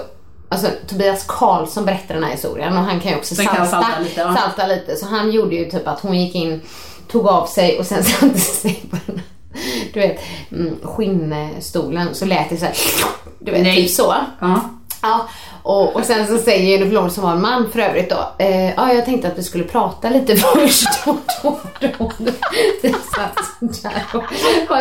Alltså 0.50 0.68
Tobias 0.88 1.26
Karlsson 1.28 1.86
berättar 1.86 2.16
den 2.16 2.24
här 2.24 2.32
historien 2.32 2.78
och 2.78 2.84
han 2.84 3.00
kan 3.00 3.12
ju 3.12 3.18
också 3.18 3.36
salta, 3.36 3.56
kan 3.56 3.68
salta 3.68 4.00
lite, 4.00 4.22
ja. 4.22 4.36
salta 4.36 4.68
lite. 4.68 4.96
Så 4.96 5.06
han 5.06 5.32
gjorde 5.32 5.56
ju 5.56 5.72
typ 5.72 5.88
att 5.88 6.00
hon 6.00 6.20
gick 6.20 6.36
in, 6.36 6.62
tog 7.08 7.28
av 7.28 7.46
sig 7.46 7.80
och 7.80 7.86
sen 7.86 8.04
satte 8.04 8.40
sig 8.40 8.84
på 8.92 8.98
den 9.06 9.22
du 9.94 10.00
vet, 10.00 10.20
mm, 10.52 10.80
skinnstolen 10.84 12.16
så 12.16 12.26
lät 12.26 12.50
det 12.50 12.58
så 12.58 12.66
här, 12.66 12.76
du 13.40 13.52
vet, 13.52 13.64
Nej. 13.64 13.76
typ 13.76 13.92
så. 13.92 14.16
Ja. 14.40 14.60
Ja, 15.02 15.28
och, 15.66 15.96
och 15.96 16.04
sen 16.06 16.28
så 16.28 16.38
säger 16.38 16.64
gynekologen 16.72 17.12
som 17.12 17.24
var 17.24 17.32
en 17.32 17.42
man 17.42 17.70
för 17.74 17.80
övrigt 17.80 18.10
då, 18.10 18.44
eh, 18.46 18.66
ja 18.74 18.94
jag 18.94 19.06
tänkte 19.06 19.28
att 19.28 19.38
vi 19.38 19.44
skulle 19.44 19.64
prata 19.64 20.10
lite 20.10 20.36
först 20.36 20.88
och 21.08 21.16
då, 21.42 21.60
då, 22.18 22.32
det 22.82 22.90
satt 22.90 23.40
där 23.84 24.04
och, 24.14 24.24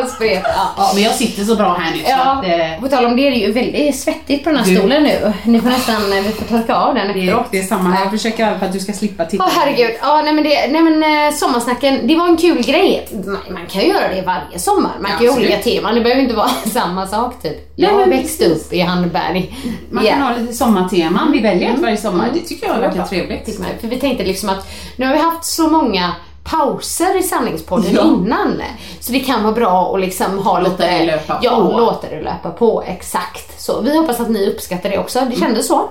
och 0.02 0.08
spret. 0.08 0.40
Ja. 0.44 0.74
ja, 0.76 0.90
men 0.94 1.02
jag 1.02 1.14
sitter 1.14 1.44
så 1.44 1.56
bra 1.56 1.74
här 1.80 1.92
nu 1.92 2.02
Ja, 2.08 2.16
att, 2.16 2.44
eh, 2.44 2.80
på 2.82 2.88
tal 2.88 3.04
om 3.04 3.16
det, 3.16 3.30
det 3.30 3.36
är 3.44 3.46
ju 3.46 3.52
väldigt 3.52 3.96
svettigt 3.96 4.44
på 4.44 4.50
den 4.50 4.58
här 4.58 4.66
Du- 4.66 4.76
stolen 4.76 5.02
nu. 5.02 5.32
Ni 5.44 5.60
får 5.60 5.68
nästan, 5.68 6.10
vi 6.10 6.22
får 6.32 6.44
torka 6.58 6.74
av 6.74 6.94
den 6.94 7.12
det, 7.12 7.20
efteråt. 7.20 7.46
det 7.50 7.58
är 7.58 7.62
samma. 7.62 7.96
Jag 8.00 8.10
försöker 8.10 8.42
i 8.44 8.46
alla 8.46 8.58
fall 8.58 8.68
att 8.68 8.74
du 8.74 8.80
ska 8.80 8.92
slippa 8.92 9.24
titta. 9.24 9.44
Åh 9.44 9.50
herregud. 9.56 9.90
Ja, 10.02 10.22
nej 10.24 10.32
men, 10.32 10.44
det, 10.44 10.66
nej 10.68 10.82
men 10.82 11.02
eh, 11.28 11.34
sommarsnacken, 11.34 12.06
det 12.06 12.16
var 12.16 12.28
en 12.28 12.36
kul 12.36 12.62
grej. 12.62 13.08
Man, 13.26 13.38
man 13.50 13.66
kan 13.66 13.82
göra 13.88 14.08
det 14.14 14.22
varje 14.22 14.58
sommar. 14.58 14.92
Man 15.00 15.10
Ja, 15.10 15.16
kan 15.16 15.26
ju 15.26 15.32
olika 15.32 15.56
teman. 15.58 15.94
Det 15.94 16.00
behöver 16.00 16.22
inte 16.22 16.34
vara 16.34 16.48
samma 16.72 17.06
sak 17.06 17.42
typ. 17.42 17.52
Nej, 17.76 17.88
Jag 17.90 17.96
men 17.98 18.10
växte 18.10 18.46
upp 18.48 18.72
i 18.72 18.80
Handberg. 18.80 19.54
Man 19.90 20.04
Ja. 20.04 20.10
kan 20.12 20.22
ha 20.22 20.36
lite 20.36 20.52
sommarteman. 20.74 21.32
Vi 21.32 21.40
väljer 21.40 21.74
ett 21.74 21.80
varje 21.80 21.96
sommar. 21.96 22.30
Det 22.34 22.40
tycker 22.40 22.66
jag 22.66 22.92
Tycker 22.92 23.06
trevligt. 23.06 23.80
För 23.80 23.88
vi 23.88 24.00
tänkte 24.00 24.24
liksom 24.24 24.48
att 24.48 24.66
nu 24.96 25.06
har 25.06 25.12
vi 25.12 25.20
haft 25.20 25.44
så 25.44 25.68
många 25.70 26.12
pauser 26.44 27.18
i 27.18 27.22
sanningspodden 27.22 27.94
Ja. 27.94 28.02
innan. 28.02 28.62
Så 29.00 29.12
det 29.12 29.20
kan 29.20 29.42
vara 29.42 29.52
bra 29.52 29.94
att 29.94 30.00
liksom 30.00 30.38
ha 30.38 30.58
Låta 30.58 30.70
lite... 30.70 30.98
det 30.98 31.04
löpa 31.04 31.38
ja, 31.42 31.56
på. 31.56 31.78
låta 31.78 32.08
det 32.10 32.22
löpa 32.22 32.50
på. 32.50 32.82
Exakt. 32.86 33.60
Så 33.60 33.80
vi 33.80 33.98
hoppas 33.98 34.20
att 34.20 34.30
ni 34.30 34.50
uppskattar 34.50 34.90
det 34.90 34.98
också. 34.98 35.20
Det 35.30 35.36
kändes 35.36 35.66
så. 35.66 35.88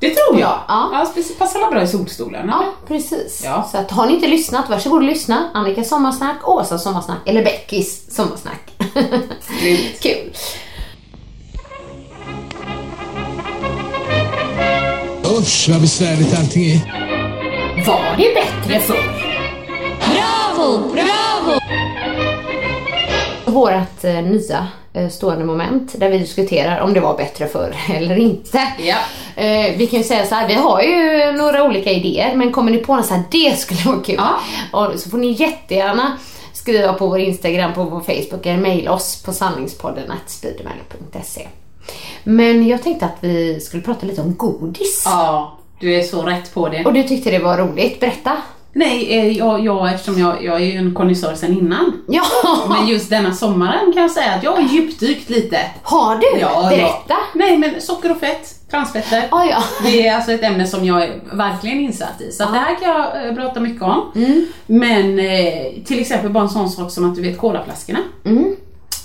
Det 0.00 0.10
tror 0.10 0.40
jag. 0.40 0.58
Ja. 0.68 0.90
Ja, 0.92 1.06
passar 1.38 1.60
alla 1.60 1.70
bra 1.70 1.82
i 1.82 1.86
solstolen. 1.86 2.48
Ja, 2.48 2.64
precis. 2.88 3.42
Ja. 3.44 3.68
Så 3.72 3.78
att 3.78 3.90
har 3.90 4.06
ni 4.06 4.14
inte 4.14 4.26
lyssnat, 4.28 4.70
varsågod 4.70 4.98
och 5.02 5.08
lyssna. 5.08 5.50
Annika 5.54 5.84
sommarsnack, 5.84 6.48
Åsa 6.48 6.78
sommarsnack 6.78 7.18
eller 7.26 7.44
Beckis 7.44 8.14
sommarsnack. 8.16 8.72
Kul. 10.00 10.32
Usch 15.42 15.68
vad 15.68 15.80
besvärligt 15.80 16.38
allting 16.38 16.64
är. 16.64 16.78
Var 17.86 18.16
det 18.16 18.34
bättre 18.34 18.80
förr? 18.80 19.22
Bravo, 19.98 20.78
bravo! 20.78 21.60
Vårat 23.44 24.04
eh, 24.04 24.22
nya 24.22 24.68
eh, 24.92 25.08
stående 25.08 25.44
moment 25.44 25.94
där 25.98 26.10
vi 26.10 26.18
diskuterar 26.18 26.80
om 26.80 26.94
det 26.94 27.00
var 27.00 27.16
bättre 27.16 27.48
förr 27.48 27.76
eller 27.94 28.16
inte. 28.18 28.60
Ja. 28.78 28.96
Eh, 29.42 29.76
vi 29.76 29.86
kan 29.86 29.98
ju 29.98 30.04
säga 30.04 30.26
så 30.26 30.34
här, 30.34 30.48
vi 30.48 30.54
har 30.54 30.82
ju 30.82 31.32
några 31.32 31.64
olika 31.64 31.90
idéer 31.90 32.36
men 32.36 32.52
kommer 32.52 32.70
ni 32.70 32.78
på 32.78 32.96
något 32.96 33.06
så 33.06 33.14
här, 33.14 33.22
det 33.30 33.58
skulle 33.58 33.80
vara 33.80 34.00
kul. 34.00 34.18
Ja. 34.18 34.38
Och 34.78 35.00
så 35.00 35.10
får 35.10 35.18
ni 35.18 35.32
jättegärna 35.32 36.18
skriva 36.52 36.92
på 36.92 37.06
vår 37.06 37.18
Instagram, 37.18 37.74
på 37.74 37.84
vår 37.84 38.00
Facebook 38.00 38.46
eller 38.46 38.60
mejla 38.60 38.92
oss 38.92 39.22
på 39.22 39.32
sanningspodden 39.32 40.12
speedymail.se. 40.26 41.48
Men 42.24 42.68
jag 42.68 42.82
tänkte 42.82 43.04
att 43.06 43.16
vi 43.20 43.60
skulle 43.60 43.82
prata 43.82 44.06
lite 44.06 44.20
om 44.20 44.36
godis. 44.36 45.02
ja, 45.04 45.58
du 45.80 45.94
är 45.94 46.02
så 46.02 46.22
rätt 46.22 46.54
på 46.54 46.68
det. 46.68 46.84
Och 46.84 46.92
du 46.92 47.02
tyckte 47.02 47.30
det 47.30 47.38
var 47.38 47.58
roligt, 47.58 48.00
berätta. 48.00 48.36
Nej, 48.74 49.18
eh, 49.18 49.38
jag, 49.38 49.64
jag, 49.64 49.94
eftersom 49.94 50.18
jag, 50.18 50.44
jag 50.44 50.56
är 50.56 50.64
ju 50.66 50.72
en 50.78 50.94
konnässör 50.94 51.34
sedan 51.34 51.58
innan. 51.58 52.02
Ja, 52.08 52.22
Men 52.68 52.88
just 52.88 53.10
denna 53.10 53.34
sommaren 53.34 53.92
kan 53.92 54.02
jag 54.02 54.10
säga 54.10 54.32
att 54.32 54.42
jag 54.42 54.52
har 54.52 54.62
djupdykt 54.62 55.30
lite. 55.30 55.58
har 55.82 56.16
du? 56.16 56.40
Ja, 56.40 56.66
berätta. 56.70 57.04
Ja. 57.08 57.16
Nej, 57.34 57.58
men 57.58 57.80
socker 57.80 58.10
och 58.10 58.20
fett, 58.20 58.70
transfetter. 58.70 59.24
Ah, 59.30 59.44
ja. 59.44 59.62
Det 59.84 60.06
är 60.06 60.14
alltså 60.14 60.32
ett 60.32 60.42
ämne 60.42 60.66
som 60.66 60.84
jag 60.84 61.02
är 61.02 61.20
verkligen 61.32 61.80
insatt 61.80 62.20
i. 62.20 62.32
Så 62.32 62.44
att 62.44 62.52
det 62.52 62.58
här 62.58 62.76
kan 62.80 62.88
jag 62.88 63.28
eh, 63.28 63.34
prata 63.34 63.60
mycket 63.60 63.82
om. 63.82 64.12
Mm. 64.14 64.46
Men 64.66 65.18
eh, 65.18 65.84
till 65.84 66.00
exempel 66.00 66.30
bara 66.30 66.44
en 66.44 66.50
sån 66.50 66.70
sak 66.70 66.90
som 66.90 67.10
att 67.10 67.16
du 67.16 67.22
vet 67.22 67.38
colaflaskorna. 67.38 67.98
Mm. 68.24 68.56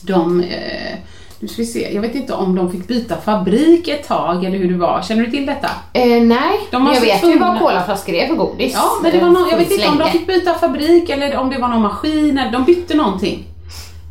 De, 0.01 0.41
eh, 0.43 0.97
nu 1.39 1.47
ska 1.47 1.61
vi 1.61 1.65
se, 1.65 1.93
jag 1.93 2.01
vet 2.01 2.15
inte 2.15 2.33
om 2.33 2.55
de 2.55 2.71
fick 2.71 2.87
byta 2.87 3.15
fabrik 3.17 3.87
ett 3.87 4.07
tag 4.07 4.43
eller 4.45 4.57
hur 4.57 4.71
det 4.71 4.77
var. 4.77 5.01
Känner 5.01 5.25
du 5.25 5.31
till 5.31 5.45
detta? 5.45 5.69
Eh, 5.93 6.21
nej, 6.21 6.59
De 6.71 6.91
jag 6.93 7.01
vet 7.01 7.23
ju 7.23 7.39
vad 7.39 7.59
colaflaskor 7.59 8.15
är 8.15 8.27
för 8.27 8.35
godis. 8.35 8.73
Ja, 8.73 8.89
men 9.03 9.11
det 9.11 9.19
var 9.19 9.29
någon, 9.29 9.49
jag 9.49 9.57
vet 9.57 9.71
inte 9.71 9.87
om 9.87 9.97
de 9.97 10.09
fick 10.09 10.27
byta 10.27 10.53
fabrik 10.53 11.09
eller 11.09 11.37
om 11.37 11.49
det 11.49 11.59
var 11.59 11.67
någon 11.67 11.81
maskin, 11.81 12.37
eller 12.37 12.51
de 12.51 12.63
bytte 12.63 12.97
någonting. 12.97 13.45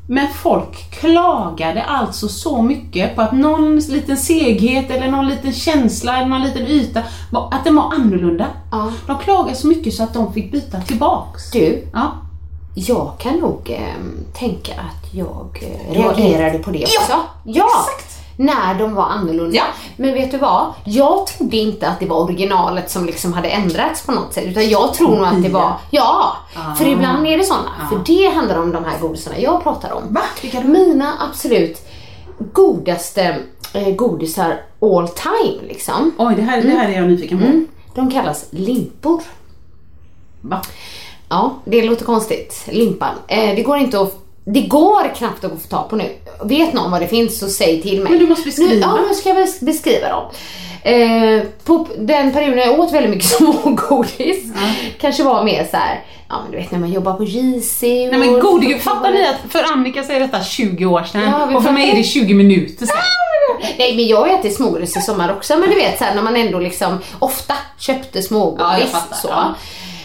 Men 0.09 0.29
folk 0.29 1.01
klagade 1.01 1.83
alltså 1.83 2.29
så 2.29 2.63
mycket 2.63 3.17
på 3.17 3.23
att 3.23 3.33
någon 3.33 3.79
liten 3.79 4.17
seghet 4.17 4.91
eller 4.91 5.11
någon 5.11 5.29
liten 5.29 5.53
känsla 5.53 6.17
eller 6.17 6.27
någon 6.27 6.43
liten 6.43 6.67
yta, 6.67 7.03
att 7.51 7.65
den 7.65 7.77
var 7.77 7.95
annorlunda. 7.95 8.47
Ja. 8.71 8.93
De 9.07 9.19
klagade 9.19 9.57
så 9.57 9.67
mycket 9.67 9.95
så 9.95 10.03
att 10.03 10.15
de 10.15 10.33
fick 10.33 10.53
byta 10.53 10.81
tillbaks. 10.81 11.51
Du, 11.51 11.85
Ja. 11.93 12.13
Jag 12.79 13.13
kan 13.19 13.37
nog 13.37 13.71
eh, 13.71 13.95
tänka 14.33 14.73
att 14.73 15.15
jag 15.15 15.59
eh, 15.63 15.93
reagerade 15.93 16.59
på 16.59 16.71
det 16.71 16.83
också. 16.83 17.13
Ja, 17.45 17.67
exakt. 17.67 18.19
När 18.37 18.79
de 18.79 18.95
var 18.95 19.05
annorlunda. 19.05 19.57
Ja. 19.57 19.63
Men 19.97 20.15
vet 20.15 20.31
du 20.31 20.39
vad? 20.39 20.73
Jag 20.85 21.27
trodde 21.27 21.57
inte 21.57 21.89
att 21.89 22.01
det 22.01 22.07
var 22.07 22.21
originalet 22.21 22.91
som 22.91 23.07
liksom 23.07 23.33
hade 23.33 23.49
ändrats 23.49 24.07
på 24.07 24.13
något 24.13 24.33
sätt. 24.33 24.45
Utan 24.45 24.69
jag 24.69 24.95
tror 24.95 25.17
nog 25.17 25.27
att 25.27 25.43
det 25.43 25.49
var, 25.49 25.73
ja. 25.91 26.37
För 26.79 26.87
ibland 26.89 27.27
är 27.27 27.39
det 27.39 27.45
sådana. 27.45 27.89
För 27.91 28.01
det 28.07 28.35
handlar 28.35 28.59
om 28.59 28.73
de 28.73 28.85
här 28.85 28.99
godisarna 28.99 29.39
jag 29.39 29.63
pratar 29.63 29.93
om. 29.93 30.15
Va? 30.15 30.23
Vilka? 30.43 30.61
Mina 30.61 31.13
absolut 31.31 31.89
godaste 32.53 33.39
eh, 33.73 33.95
godisar 33.95 34.61
all 34.81 35.09
time 35.09 35.69
liksom. 35.69 36.13
Oj, 36.19 36.35
det 36.35 36.43
här, 36.43 36.63
det 36.63 36.71
här 36.71 36.89
är 36.89 36.97
jag 36.97 37.09
nyfiken 37.09 37.39
på. 37.39 37.45
Mm. 37.45 37.67
De 37.95 38.11
kallas 38.11 38.47
limpor. 38.51 39.23
Va? 40.41 40.63
Ja, 41.29 41.55
det 41.65 41.83
låter 41.83 42.05
konstigt. 42.05 42.63
Limpan. 42.67 43.15
Eh, 43.29 43.55
det 43.57 43.63
går 43.63 43.79
inte 43.79 44.01
att 44.01 44.23
det 44.45 44.61
går 44.61 45.15
knappt 45.17 45.45
att 45.45 45.63
få 45.63 45.69
tag 45.69 45.91
på 45.91 45.97
nu. 45.97 46.13
Vet 46.45 46.73
någon 46.73 46.91
vad 46.91 47.01
det 47.01 47.09
finns 47.09 47.39
så 47.39 47.49
säg 47.49 47.83
till 47.83 48.03
mig. 48.03 48.11
Men 48.13 48.19
du 48.21 48.27
måste 48.27 48.45
beskriva. 48.45 48.73
Nu, 48.75 48.81
ja, 48.81 48.99
nu 49.09 49.15
ska 49.15 49.29
jag 49.29 49.39
bes- 49.39 49.65
beskriva 49.65 50.09
dem. 50.09 50.25
Eh, 50.83 51.43
på 51.65 51.87
den 51.99 52.33
perioden 52.33 52.59
jag 52.59 52.81
åt 52.81 52.93
väldigt 52.93 53.11
mycket 53.11 53.29
smågodis 53.39 54.45
kanske 55.01 55.23
var 55.23 55.45
mer 55.45 55.67
så 55.71 55.77
här, 55.77 56.05
ja 56.29 56.35
men 56.43 56.51
du 56.53 56.57
vet 56.59 56.71
när 56.71 56.79
man 56.79 56.93
jobbar 56.93 57.13
på 57.13 57.25
JC. 57.25 57.83
Nej 57.83 58.19
men 58.19 58.41
gode 58.41 58.79
fattar 58.79 59.13
ni 59.13 59.27
att 59.27 59.53
för 59.53 59.73
Annika 59.73 60.03
så 60.05 60.13
är 60.13 60.21
detta 60.21 60.43
20 60.45 60.87
år 60.87 61.03
sedan 61.05 61.23
Ja, 61.23 61.57
och 61.57 61.65
för 61.65 61.71
mig 61.73 61.91
är 61.91 61.97
det 61.97 62.03
20 62.05 62.35
minuter 62.35 62.87
sedan. 62.87 62.97
Nej 63.79 63.97
men 63.97 64.07
jag 64.07 64.17
har 64.21 64.29
ätit 64.29 64.57
smågodis 64.57 64.97
i 64.97 65.01
sommar 65.01 65.33
också 65.33 65.57
men 65.57 65.69
du 65.71 65.75
vet 65.75 65.99
såhär 65.99 66.15
när 66.15 66.23
man 66.23 66.37
ändå 66.37 66.59
liksom 66.59 66.99
ofta 67.19 67.55
köpte 67.79 68.23
smågodis 68.23 68.61
Ja, 68.71 68.79
jag 68.79 68.89
fattar, 68.89 69.17
så. 69.17 69.29
ja. 69.29 69.55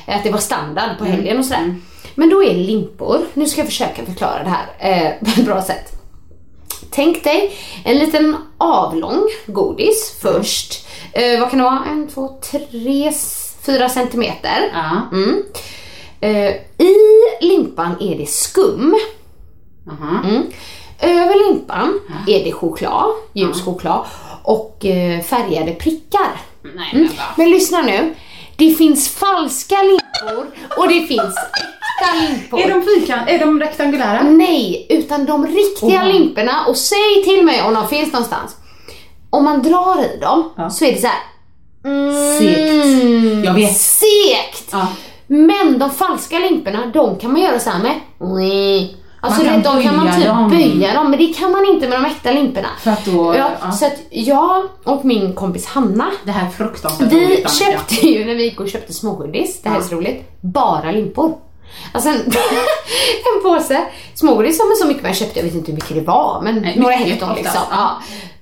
Att 0.08 0.24
det 0.24 0.32
var 0.32 0.40
standard 0.40 0.98
på 0.98 1.06
helgen 1.06 1.38
och 1.38 1.46
sådär. 1.46 1.76
Men 2.16 2.30
då 2.30 2.44
är 2.44 2.54
limpor, 2.54 3.26
nu 3.34 3.46
ska 3.46 3.62
jag 3.62 3.68
försöka 3.68 4.06
förklara 4.06 4.44
det 4.44 4.50
här 4.50 4.68
eh, 4.80 5.12
på 5.34 5.40
ett 5.40 5.46
bra 5.46 5.62
sätt. 5.62 5.92
Tänk 6.90 7.24
dig 7.24 7.58
en 7.84 7.98
liten 7.98 8.36
avlång 8.58 9.24
godis 9.46 10.20
först. 10.22 10.88
Eh, 11.14 11.40
vad 11.40 11.50
kan 11.50 11.60
det 11.60 11.66
vara? 11.66 11.86
En, 11.90 12.08
två, 12.08 12.40
tre, 12.52 13.12
fyra 13.66 13.90
centimeter. 13.90 14.72
Ja. 14.74 15.18
Mm. 15.18 15.44
Eh, 16.22 16.56
I 16.78 16.96
limpan 17.42 17.96
är 18.02 18.18
det 18.18 18.30
skum. 18.30 18.96
Aha. 19.92 20.30
Mm. 20.30 20.44
Över 21.00 21.50
limpan 21.50 22.00
är 22.28 22.44
det 22.44 22.52
choklad, 22.52 23.12
ljus 23.34 23.62
choklad 23.62 24.06
och 24.44 24.86
eh, 24.86 25.22
färgade 25.22 25.74
prickar. 25.74 26.42
Nej 26.76 26.90
Mm. 26.94 27.10
Men 27.38 27.50
lyssna 27.50 27.82
nu. 27.82 28.16
Det 28.62 28.72
finns 28.76 29.10
falska 29.10 29.76
limpor 29.84 30.46
och 30.78 30.88
det 30.88 31.08
finns 31.08 31.36
äkta 31.38 32.14
limpor. 32.30 32.60
Är 32.60 32.70
de 32.70 32.82
fyrkant, 32.82 33.30
är 33.30 33.40
de 33.40 33.60
rektangulära? 33.60 34.24
Nej, 34.24 34.86
utan 34.90 35.26
de 35.26 35.48
riktiga 35.48 36.00
Oha. 36.02 36.04
limporna 36.04 36.66
och 36.68 36.78
säg 36.78 37.24
till 37.24 37.46
mig 37.46 37.62
om 37.64 37.74
de 37.74 37.88
finns 37.88 38.14
någonstans. 38.14 38.56
Om 39.30 39.44
man 39.44 39.62
drar 39.62 40.04
i 40.16 40.18
dem 40.18 40.54
Ja. 40.58 40.70
så 40.70 40.86
är 40.86 40.92
det 40.92 41.02
så 41.02 41.08
här. 41.08 41.20
Mm, 41.86 42.40
Segt. 42.40 43.46
Jag 43.46 43.54
vet. 43.54 43.78
Segt! 43.78 44.70
Ja. 44.72 44.88
Men 45.28 45.80
de 45.80 45.90
falska 45.90 46.40
limporna, 46.40 46.86
de 46.86 47.20
kan 47.20 47.32
man 47.32 47.42
göra 47.42 47.60
så 47.60 47.70
här 47.70 47.80
med. 47.84 47.96
Alltså 49.24 49.44
Man 49.46 49.64
kan 49.64 49.82
kan 49.84 49.96
man 49.98 50.16
typ 50.16 50.26
dem. 50.28 50.50
böja 50.50 50.94
dem, 50.94 51.10
men 51.10 51.20
det 51.20 51.28
kan 51.28 51.52
man 51.52 51.66
inte 51.66 51.88
med 51.88 52.02
de 52.02 52.06
äkta 52.06 52.32
limporna. 52.32 52.68
För 52.80 52.92
att 52.92 53.06
då, 53.06 53.36
Ja, 53.36 53.50
ja. 53.62 53.72
Så 53.72 53.86
att 53.86 53.94
jag 54.10 54.64
och 54.84 55.06
min 55.06 55.34
kompis 55.34 55.66
Hanna, 55.66 56.12
Det 56.26 56.32
här 56.32 56.46
är 56.48 56.50
fruktansvärt 56.50 57.12
vi 57.12 57.26
roligt, 57.26 57.52
köpte 57.52 58.08
ju 58.08 58.26
när 58.26 58.36
vi 58.36 58.44
gick 58.44 58.60
och 58.60 58.70
köpte 58.70 58.94
smågodis, 58.94 59.62
det 59.62 59.70
här 59.70 59.78
är 59.78 59.82
så 59.82 59.96
roligt, 59.96 60.24
bara 60.42 60.92
limpor. 60.92 61.38
Alltså 61.94 62.10
en, 62.10 62.16
en 63.36 63.44
påse 63.44 63.86
smågodis 64.16 64.58
som 64.58 64.68
är 64.72 64.76
så 64.76 64.88
mycket 64.88 65.04
man 65.04 65.14
köpte, 65.14 65.40
jag 65.40 65.44
vet 65.46 65.56
inte 65.56 65.72
hur 65.72 65.76
mycket 65.76 65.96
det 65.96 66.02
var, 66.02 66.42
men 66.44 66.56
Nej, 66.56 66.80
några 66.80 66.96
hekton 66.96 67.36
liksom. 67.36 67.62
ja. 67.72 68.02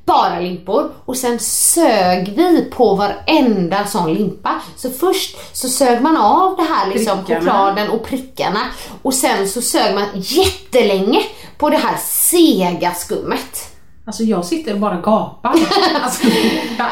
Bara 0.10 0.40
limpor 0.40 0.92
och 1.06 1.18
sen 1.18 1.40
sög 1.40 2.34
vi 2.36 2.70
på 2.72 2.96
varenda 2.96 3.86
sån 3.86 4.14
limpa. 4.14 4.62
Så 4.76 4.90
först 4.90 5.38
så 5.58 5.70
sög 5.70 6.02
man 6.02 6.18
av 6.18 6.56
det 6.58 6.64
här 6.64 6.88
liksom 6.88 7.18
Prickarna. 7.26 7.40
chokladen 7.40 7.90
och 7.90 8.06
prickarna 8.06 8.60
och 9.02 9.14
sen 9.14 9.50
så 9.50 9.62
sög 9.62 9.96
man 9.96 10.06
jättelänge 10.16 11.22
på 11.58 11.70
det 11.70 11.78
här 11.78 11.98
sega 12.00 12.92
skummet. 12.92 13.76
Alltså 14.06 14.24
jag 14.24 14.46
sitter 14.46 14.74
och 14.74 14.80
bara 14.80 14.96
gapar. 14.96 15.54
alltså, 16.04 16.28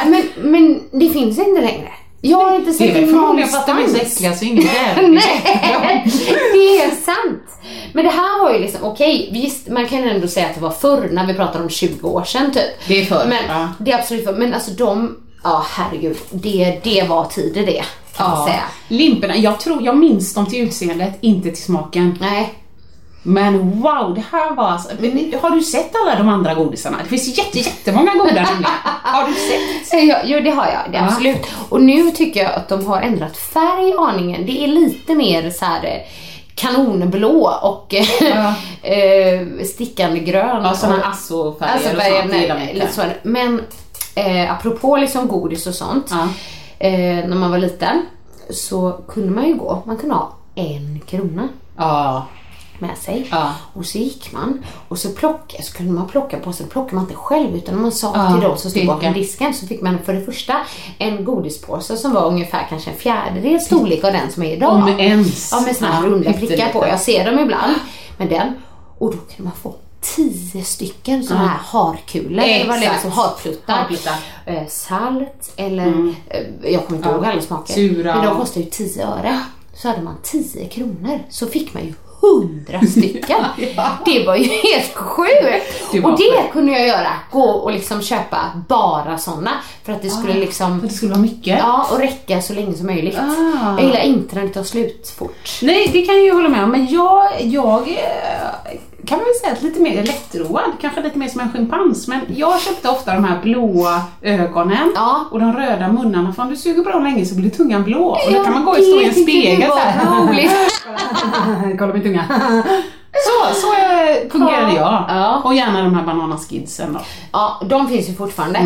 Men, 0.06 0.24
men 0.38 0.84
det 0.92 1.10
finns 1.10 1.40
inte 1.40 1.62
längre. 1.62 1.92
Jag 2.22 2.38
har 2.38 2.56
inte 2.56 2.70
det 2.70 2.74
sett 2.74 2.90
är 2.90 2.94
väl 2.94 3.02
det 3.02 3.08
förmodligen 3.08 3.50
för 3.50 3.58
att 3.58 3.66
de 3.68 3.72
är 3.72 3.76
så 3.76 3.82
någonstans. 3.94 4.14
äckliga 4.14 4.34
så 4.36 4.46
ingen. 4.46 4.64
Nej, 5.14 6.04
det 6.54 6.82
är 6.82 6.90
sant. 7.06 7.44
Men 7.94 8.06
det 8.06 8.12
här 8.12 8.44
var 8.44 8.54
ju 8.54 8.60
liksom, 8.60 8.80
okej, 8.84 9.30
visst 9.34 9.68
man 9.68 9.88
kan 9.88 10.04
ändå 10.04 10.28
säga 10.28 10.46
att 10.48 10.56
det 10.56 10.62
var 10.62 10.72
förr 10.72 11.10
när 11.12 11.26
vi 11.28 11.34
pratar 11.34 11.62
om 11.62 11.70
20 11.70 12.08
år 12.10 12.24
sedan 12.24 12.52
typ. 12.54 12.64
Det 12.88 13.02
är 13.02 13.06
förr, 13.06 13.26
Men 13.30 13.44
ja. 13.48 13.68
det 13.80 13.92
är 13.92 13.98
absolut 14.00 14.26
förr. 14.26 14.34
Men 14.36 14.54
alltså 14.54 14.72
de, 14.72 15.18
ja 15.44 15.66
herregud, 15.70 16.18
det, 16.32 16.80
det 16.84 17.04
var 17.10 17.26
tider 17.26 17.66
det. 17.66 17.84
Kan 18.16 18.30
man 18.30 18.40
Ja. 18.40 18.46
säga. 18.48 18.64
Limporna, 18.88 19.36
jag 19.38 19.60
tror, 19.60 19.84
jag 19.84 19.98
minns 19.98 20.34
dem 20.34 20.46
till 20.46 20.60
utseendet, 20.60 21.14
inte 21.22 21.50
till 21.50 21.64
smaken. 21.64 22.18
Nej. 22.22 22.54
Men 23.28 23.82
wow, 23.82 24.14
det 24.16 24.24
här 24.32 24.56
var 24.56 24.68
alltså, 24.68 24.90
men 25.00 25.34
Har 25.42 25.50
du 25.50 25.62
sett 25.62 25.92
alla 25.96 26.16
de 26.16 26.30
andra 26.30 26.54
godisarna? 26.54 26.98
Det 27.04 27.10
finns 27.10 27.38
jätte, 27.38 27.60
jättemånga 27.60 28.12
goda 28.14 28.26
nämligen. 28.26 28.64
Har 29.04 29.28
du 29.28 29.34
sett? 29.34 29.94
Eh, 29.94 30.04
Ja, 30.06 30.18
jo 30.26 30.40
det 30.40 30.50
har 30.50 30.66
jag, 30.66 30.92
det 30.92 30.98
Ja. 30.98 31.04
absolut. 31.06 31.48
Och 31.70 31.82
nu 31.82 32.12
tycker 32.12 32.44
jag 32.44 32.54
att 32.54 32.70
de 32.70 32.86
har 32.88 33.02
ändrat 33.02 33.38
färg 33.38 33.94
aningen. 33.98 34.46
Det 34.46 34.64
är 34.64 34.68
lite 34.68 35.16
mer 35.16 35.50
så 35.50 35.66
här 35.66 35.86
eh, 35.86 36.02
kanonblå 36.56 37.60
och 37.62 37.94
Ja. 38.22 38.54
eh, 38.90 39.66
stickande 39.66 40.20
grön. 40.20 40.64
Ja, 40.64 40.74
såna 40.74 41.04
assofärger 41.04 41.74
Alltså 41.74 41.90
och 41.90 42.02
sånt 42.82 42.94
så. 42.94 43.02
Men 43.24 43.62
eh, 44.16 44.52
apropå 44.52 44.98
liksom 44.98 45.28
godis 45.28 45.68
och 45.68 45.76
sånt. 45.76 46.08
Ja. 46.12 46.28
Eh, 46.88 47.28
när 47.28 47.36
man 47.36 47.52
var 47.52 47.58
liten 47.58 48.06
så 48.50 48.92
kunde 49.08 49.32
man 49.32 49.48
ju 49.48 49.54
gå, 49.54 49.84
man 49.86 49.98
kunde 49.98 50.16
ha 50.16 50.34
en 50.56 51.02
krona 51.08 51.48
Ja. 51.78 52.26
Med 52.82 52.98
sig. 52.98 53.28
Ja. 53.32 53.54
Och 53.74 53.86
så 53.86 53.98
gick 53.98 54.32
man 54.32 54.66
och 54.88 54.98
så 55.00 55.10
plockade, 55.10 55.64
så 55.64 55.74
kunde 55.78 55.94
man 55.94 56.08
plocka 56.08 56.38
på 56.40 56.54
sig, 56.54 56.66
plockade 56.66 56.96
man 56.96 57.04
inte 57.04 57.16
själv 57.16 57.56
utan 57.56 57.82
man 57.82 57.92
sa 57.92 58.12
Ja, 58.16 58.32
till 58.32 58.42
de 58.50 58.58
som 58.58 58.72
stod 58.72 58.88
bakom 58.88 59.14
disken 59.14 59.54
så 59.54 59.68
fick 59.68 59.82
man 59.82 60.00
för 60.06 60.14
det 60.14 60.22
första 60.22 60.54
en 60.98 61.26
godispåse 61.26 61.98
som 61.98 62.14
var 62.14 62.26
ungefär 62.28 62.66
kanske 62.70 62.92
en 62.92 62.98
fjärdedel 62.98 63.62
storlek 63.62 64.04
av 64.04 64.12
den 64.12 64.32
som 64.32 64.44
är 64.44 64.54
idag. 64.54 64.74
Om 64.76 64.88
ens. 65.00 65.52
Ja 65.52 65.62
med 65.62 65.76
såna 65.76 65.92
här 65.92 66.04
runda 66.04 66.34
prickar 66.34 66.70
på. 66.70 66.88
Jag 66.88 67.00
ser 67.02 67.26
dem 67.26 67.40
ibland. 67.40 67.74
med 68.18 68.30
den. 68.30 68.54
Och 68.98 69.12
då 69.12 69.18
kunde 69.18 69.44
man 69.44 69.52
få 69.62 69.76
tio 70.02 70.64
stycken 70.64 71.24
såna 71.24 71.40
här 71.48 71.58
harkulor. 71.58 72.44
Eller 72.44 72.68
vad 72.68 72.80
det 72.80 72.86
är, 72.86 72.98
som 72.98 73.12
harpluttar. 73.12 73.74
Harpluttar. 73.74 74.14
Eh, 74.46 74.68
salt 74.68 75.54
eller, 75.56 76.14
eh, 76.30 76.72
jag 76.72 76.86
kommer 76.86 76.98
inte 76.98 77.10
Ja. 77.10 77.16
ihåg 77.16 77.26
alla 77.26 77.42
smaker. 77.42 77.74
Sura 77.74 78.16
Men 78.16 78.26
de 78.26 78.36
kostar 78.38 78.62
ju 78.62 78.68
10 78.70 79.08
öre. 79.08 79.40
Så 79.74 79.88
hade 79.88 80.02
man 80.02 80.16
10 80.24 80.68
kronor 80.68 81.20
så 81.30 81.48
fick 81.48 81.74
man 81.74 81.84
ju 81.84 81.94
100 82.34 82.82
stycken. 82.88 83.46
Det 84.06 84.26
var 84.26 84.36
ju 84.36 84.44
helt 84.44 84.96
sjukt! 84.96 85.92
Det 85.92 86.04
och 86.04 86.18
det 86.18 86.52
kunde 86.52 86.72
jag 86.72 86.88
göra. 86.88 87.10
Gå 87.32 87.44
och 87.44 87.72
liksom 87.72 88.02
köpa 88.02 88.38
bara 88.68 89.18
såna. 89.18 89.52
För 89.84 89.94
att 89.94 90.02
det 90.02 90.10
skulle 90.10 90.34
liksom 90.34 90.80
För 90.80 90.88
det 90.88 90.94
skulle 90.94 91.12
vara 91.12 91.22
mycket. 91.22 91.60
Ja, 91.60 91.88
och 91.92 92.00
räcka 92.00 92.42
så 92.42 92.54
länge 92.54 92.74
som 92.74 92.86
möjligt. 92.86 93.18
Ah. 93.18 93.76
Jag 93.78 93.84
gillar 93.84 94.02
inte 94.02 94.36
när 94.36 94.42
det 94.44 94.50
tar 94.50 94.64
slut 94.64 95.14
fort. 95.18 95.60
Nej, 95.62 95.90
det 95.94 96.02
kan 96.02 96.16
jag 96.16 96.24
ju 96.24 96.34
hålla 96.34 96.50
med 96.50 96.64
om. 96.64 96.72
Men 96.72 96.88
jag, 96.88 97.28
jag 97.42 97.98
kan 99.08 99.20
väl 99.20 99.28
säga 99.42 99.54
att 99.54 99.62
lite 99.62 99.80
mer 99.80 100.04
lättroad, 100.04 100.72
kanske 100.82 101.02
lite 101.02 101.18
mer 101.20 101.28
som 101.28 101.42
en 101.42 101.52
schimpans. 101.52 102.08
Men 102.08 102.20
jag 102.36 102.62
köpte 102.62 102.90
ofta 102.90 103.14
de 103.14 103.24
här 103.24 103.42
blåa 103.44 104.02
ögonen 104.22 104.92
Ja. 104.96 105.26
och 105.32 105.40
de 105.40 105.54
röda 105.54 105.88
munnarna. 105.88 106.34
För 106.34 106.44
om 106.44 106.50
du 106.50 106.56
suger 106.56 106.84
på 106.84 106.90
dem 106.90 107.04
länge 107.04 107.26
så 107.26 107.36
blir 107.36 107.50
tungan 107.50 107.84
blå. 107.84 108.04
Och 108.26 108.34
då 108.34 108.44
kan 108.44 108.54
man 108.54 108.66
gå 108.66 108.72
och 108.72 108.78
stå 108.78 109.02
i 109.02 109.06
en 109.06 109.14
spegel 109.14 109.60
det 109.60 109.68
var 109.68 109.76
så 109.76 109.82
här. 109.82 110.28
roligt. 110.28 110.52
Kolla 111.80 111.94
min 111.94 112.04
tunga. 112.04 112.26
Så, 113.14 113.56
så 113.62 113.74
eh, 113.74 114.30
fungerade 114.32 114.76
jag. 114.76 115.06
Ja. 115.10 115.42
Och 115.46 115.54
gärna 115.56 115.82
de 115.84 115.96
här 115.96 116.04
bananaskidsen 116.04 116.94
då. 116.94 117.00
Ja, 117.32 117.62
de 117.66 117.88
finns 117.88 118.10
ju 118.10 118.14
fortfarande. 118.14 118.60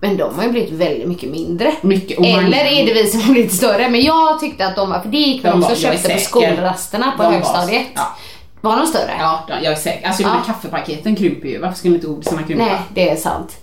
Men 0.00 0.16
de 0.16 0.34
har 0.36 0.44
ju 0.44 0.50
blivit 0.50 0.70
väldigt 0.72 1.08
mycket 1.08 1.30
mindre. 1.30 1.66
Mm. 1.68 1.78
Mycket, 1.82 2.18
och 2.18 2.24
man- 2.24 2.44
Eller 2.44 2.64
är 2.64 2.86
det 2.86 2.92
vi 2.94 3.06
som 3.06 3.20
har 3.20 3.32
blivit 3.32 3.52
större? 3.52 3.88
Men 3.88 4.02
jag 4.02 4.40
tyckte 4.40 4.66
att 4.66 4.76
de 4.76 4.90
var, 4.90 5.00
för 5.00 5.08
det 5.08 5.16
gick 5.18 5.42
De 5.42 5.48
man 5.50 5.60
var- 5.60 5.70
också 5.70 5.86
är 5.86 5.92
köpte 5.92 6.12
på 6.14 6.20
skolrasterna 6.20 7.12
på 7.16 7.22
De 7.22 7.32
högstadiet. 7.32 7.86
ja. 7.94 8.16
Var 8.64 8.76
de 8.76 8.86
större? 8.86 9.12
Ja, 9.18 9.44
jag 9.48 9.72
är 9.72 9.76
säker. 9.76 10.06
Alltså 10.06 10.22
de 10.22 10.28
Ja. 10.28 10.42
kaffepaketen 10.46 11.16
krymper 11.16 11.48
ju. 11.48 11.58
Varför 11.60 11.76
skulle 11.78 11.94
inte 11.94 12.06
godisarna 12.06 12.42
krympa? 12.42 12.64
Nej, 12.64 12.78
det 12.94 13.10
är 13.10 13.16
sant. 13.16 13.56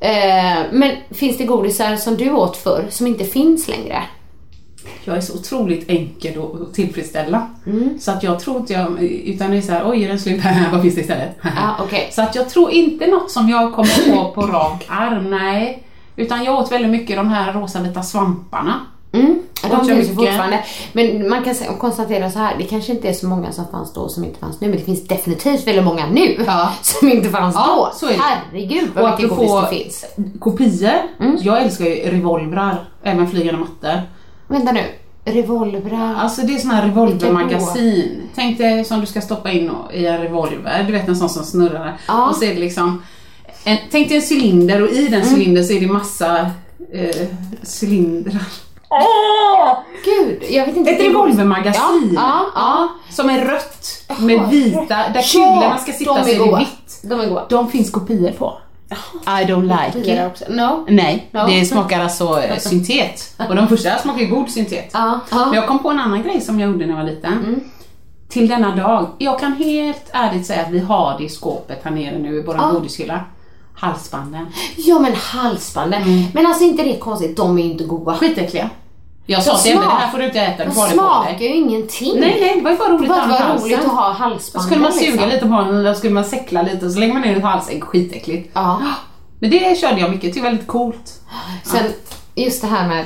Eh, 0.00 0.62
men 0.72 0.90
finns 1.10 1.38
det 1.38 1.44
godisar 1.44 1.96
som 1.96 2.16
du 2.16 2.30
åt 2.30 2.56
förr 2.56 2.86
som 2.90 3.06
inte 3.06 3.24
finns 3.24 3.68
längre? 3.68 4.02
Jag 5.04 5.16
är 5.16 5.20
så 5.20 5.34
otroligt 5.34 5.90
enkel 5.90 6.32
att 6.62 6.74
tillfredsställa. 6.74 7.48
Mm. 7.66 7.98
Så 8.00 8.10
att 8.10 8.22
jag 8.22 8.40
tror 8.40 8.56
inte 8.56 8.72
jag, 8.72 9.02
utan 9.02 9.50
det 9.50 9.56
är 9.56 9.60
så 9.62 9.72
här, 9.72 9.90
oj 9.90 10.04
är 10.04 10.08
den 10.08 10.20
slut? 10.20 10.42
Vad 10.72 10.82
finns 10.82 10.94
det 10.94 11.00
istället? 11.00 11.38
Ja, 11.42 11.76
okej. 11.80 12.08
Så 12.12 12.22
att 12.22 12.34
jag 12.34 12.48
tror 12.50 12.70
inte 12.70 13.06
något 13.06 13.30
som 13.30 13.48
jag 13.48 13.74
kommer 13.74 14.12
på 14.16 14.32
på 14.32 14.46
rak 14.46 14.86
arm, 14.88 15.30
nej. 15.30 15.82
Utan 16.16 16.44
jag 16.44 16.58
åt 16.58 16.72
väldigt 16.72 16.90
mycket 16.90 17.16
de 17.16 17.28
här 17.28 17.52
rosa 17.52 17.80
vita 17.82 18.02
svamparna. 18.02 18.80
Mm, 19.12 19.42
de 19.62 19.86
finns 19.86 20.08
ju 20.10 20.14
fortfarande. 20.14 20.64
Men 20.92 21.28
man 21.28 21.44
kan 21.44 21.54
konstatera 21.80 22.30
så 22.30 22.38
här, 22.38 22.54
det 22.58 22.64
kanske 22.64 22.92
inte 22.92 23.08
är 23.08 23.12
så 23.12 23.26
många 23.26 23.52
som 23.52 23.64
fanns 23.70 23.92
då 23.92 24.08
som 24.08 24.24
inte 24.24 24.38
fanns 24.38 24.60
nu, 24.60 24.68
men 24.68 24.78
det 24.78 24.84
finns 24.84 25.08
definitivt 25.08 25.66
väldigt 25.66 25.84
många 25.84 26.06
nu 26.06 26.44
Ja. 26.46 26.72
som 26.82 27.08
inte 27.08 27.28
fanns 27.28 27.54
Ja, 27.54 27.90
då. 27.92 27.98
så 27.98 28.06
är 28.06 28.10
det. 28.10 28.18
Herregud 28.22 28.88
vad 28.94 29.04
Och 29.14 29.20
mycket 29.20 29.36
godis 29.36 29.52
det 29.70 29.76
finns. 29.76 30.04
kopior, 30.40 30.90
Mm. 31.20 31.36
jag 31.40 31.62
älskar 31.62 31.84
ju 31.84 31.94
revolvrar, 31.94 32.88
även 33.02 33.30
flygande 33.30 33.60
mattor. 33.60 34.00
Vänta 34.48 34.72
nu, 34.72 34.82
revolvrar. 35.24 36.14
Alltså 36.14 36.42
det 36.42 36.54
är 36.54 36.58
såna 36.58 36.74
här 36.74 36.86
revolvermagasin. 36.88 38.22
Tänk 38.34 38.58
dig 38.58 38.84
som 38.84 39.00
du 39.00 39.06
ska 39.06 39.20
stoppa 39.20 39.50
in 39.50 39.70
i 39.94 40.06
en 40.06 40.20
revolver, 40.20 40.84
du 40.86 40.92
vet 40.92 41.08
en 41.08 41.16
sån 41.16 41.28
som 41.28 41.44
snurrar. 41.44 41.96
Ja. 42.08 42.28
Och 42.28 42.36
så 42.36 42.44
är 42.44 42.54
det 42.54 42.60
liksom, 42.60 43.02
en, 43.64 43.76
tänk 43.90 44.08
dig 44.08 44.16
en 44.16 44.22
cylinder 44.30 44.82
och 44.82 44.90
i 44.90 45.08
den 45.08 45.22
cylindern 45.34 45.64
så 45.64 45.72
är 45.72 45.80
det 45.80 45.86
massa 45.86 46.50
eh, 46.92 47.26
cylindrar. 47.80 48.42
Åh! 48.88 49.78
Gud, 50.04 50.42
jag 50.50 50.66
vet 50.66 50.76
inte. 50.76 50.90
Ett 50.90 51.00
revolvermagasin. 51.00 52.12
Ja, 52.16 52.40
ja. 52.54 52.88
Som 53.10 53.30
är 53.30 53.44
rött 53.44 54.04
med 54.18 54.48
vita, 54.50 54.86
där 54.88 55.14
Ja, 55.14 55.22
kulorna 55.32 55.78
ska 55.78 55.92
sitta 55.92 56.14
de 56.14 56.24
så 56.24 56.30
är 56.30 56.50
det 56.52 56.58
vitt. 56.58 57.00
De 57.02 57.20
är 57.20 57.28
goda. 57.28 57.46
De 57.48 57.70
finns 57.70 57.90
kopior 57.90 58.30
på. 58.32 58.58
I 59.24 59.44
don't 59.44 59.62
like 59.94 60.12
it. 60.12 60.26
också. 60.32 60.44
No. 60.48 60.84
Nej, 60.88 61.28
Ja. 61.30 61.46
det 61.46 61.64
smakar 61.66 62.00
alltså 62.00 62.42
eh, 62.42 62.58
syntet. 62.58 63.34
Och 63.48 63.54
de 63.56 63.68
första 63.68 63.98
smakar 63.98 64.20
ju 64.20 64.26
god 64.26 64.50
syntet. 64.50 64.90
Ja, 64.92 65.20
ja. 65.30 65.44
Men 65.46 65.54
jag 65.54 65.66
kom 65.66 65.78
på 65.78 65.90
en 65.90 66.00
annan 66.00 66.22
grej 66.22 66.40
som 66.40 66.60
jag 66.60 66.70
gjorde 66.70 66.86
när 66.86 66.92
jag 66.94 67.02
var 67.02 67.10
liten. 67.10 67.60
Till 68.28 68.48
denna 68.48 68.76
dag. 68.76 69.06
Jag 69.18 69.40
kan 69.40 69.52
helt 69.52 70.10
ärligt 70.12 70.46
säga 70.46 70.62
att 70.62 70.70
vi 70.70 70.78
har 70.80 71.18
det 71.18 71.24
i 71.24 71.28
skåpet 71.28 71.80
här 71.84 71.90
nere 71.90 72.18
nu 72.18 72.38
i 72.38 72.42
vår 72.42 72.56
Ja. 72.56 72.70
godishylla. 72.72 73.20
Halsbanden. 73.76 74.46
Ja 74.76 74.98
men 74.98 75.14
halsbanden. 75.14 76.26
Men 76.34 76.46
alltså 76.46 76.64
inte 76.64 76.82
det 76.82 76.98
konstigt, 76.98 77.36
de 77.36 77.58
är 77.58 77.62
ju 77.62 77.70
inte 77.70 77.84
goda. 77.84 78.14
Skitäckliga. 78.14 78.70
Jag 79.28 79.42
sa 79.42 79.58
till 79.58 79.72
Ebbe, 79.72 79.84
det 79.84 79.90
här 79.90 80.10
får 80.10 80.18
du 80.18 80.24
inte 80.24 80.40
äta, 80.40 80.64
du 80.64 80.70
får 80.70 80.82
det 80.82 80.88
på 80.88 80.94
smakar 80.94 81.38
dig. 81.38 81.48
ju 81.48 81.54
ingenting. 81.54 82.20
Nej, 82.20 82.36
nej, 82.40 82.52
det 82.56 82.60
var 82.60 82.70
ju 82.70 82.76
bara 82.76 82.88
roligt 82.88 83.10
var 83.10 83.16
halsen. 83.16 83.64
roligt 83.68 83.78
att 83.78 83.92
ha 83.92 84.12
halsbanden. 84.12 84.66
skulle 84.68 84.82
man 84.82 84.92
suga 84.92 85.10
liksom. 85.10 85.28
lite 85.28 85.46
på 85.46 85.70
den, 85.70 85.78
eller 85.78 85.94
skulle 85.94 86.12
man 86.12 86.24
säckla 86.24 86.62
lite 86.62 86.86
och 86.86 86.92
så 86.92 86.98
lägger 86.98 87.12
man 87.12 87.22
ner 87.22 87.34
det 87.34 87.40
på 87.40 87.46
halsen. 87.46 87.80
Skitäckligt. 87.80 88.50
Ja. 88.52 88.82
Men 89.38 89.50
det 89.50 89.78
körde 89.80 90.00
jag 90.00 90.10
mycket, 90.10 90.34
det 90.34 90.40
var 90.40 90.48
väldigt 90.48 90.66
coolt. 90.66 91.20
Sen 91.64 91.84
just 92.34 92.60
det 92.62 92.68
här 92.68 92.88
med 92.88 93.04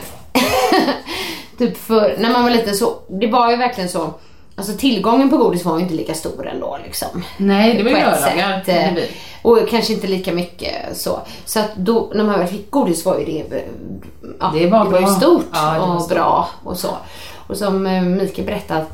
typ 1.59 1.77
för 1.79 2.17
när 2.19 2.31
man 2.31 2.43
var 2.43 2.51
liten 2.51 2.77
så, 2.77 2.95
det 3.21 3.27
var 3.27 3.51
ju 3.51 3.57
verkligen 3.57 3.89
så 3.89 4.15
Alltså 4.61 4.77
tillgången 4.77 5.31
på 5.31 5.37
godis 5.37 5.65
var 5.65 5.77
ju 5.77 5.83
inte 5.83 5.95
lika 5.95 6.15
stor 6.15 6.49
ändå 6.49 6.79
liksom. 6.85 7.25
Nej, 7.37 7.77
det 7.77 7.83
var 7.83 7.91
ju 7.91 7.97
lördagar. 7.97 8.57
eh, 8.67 8.95
det. 8.95 9.09
Och 9.43 9.59
kanske 9.71 9.93
inte 9.93 10.07
lika 10.07 10.33
mycket 10.33 10.97
så. 10.97 11.21
Så 11.45 11.61
att 11.61 11.77
då, 11.77 12.13
när 12.15 12.25
man 12.25 12.39
väl 12.39 12.49
fick 12.49 12.71
godis 12.71 13.05
var 13.05 13.19
ju 13.19 13.25
det, 13.25 13.65
ja, 14.41 14.51
Det 14.55 14.67
var 14.67 14.85
ju 14.85 14.91
bra. 14.91 15.07
stort 15.07 15.45
Ja, 15.53 15.73
det 15.73 15.79
var 15.81 15.95
och 15.97 16.03
stort. 16.03 16.15
bra 16.17 16.49
och 16.65 16.77
så. 16.79 16.89
Och 17.47 17.57
som 17.57 17.87
eh, 17.87 18.03
Mikael 18.03 18.47
berättade 18.47 18.85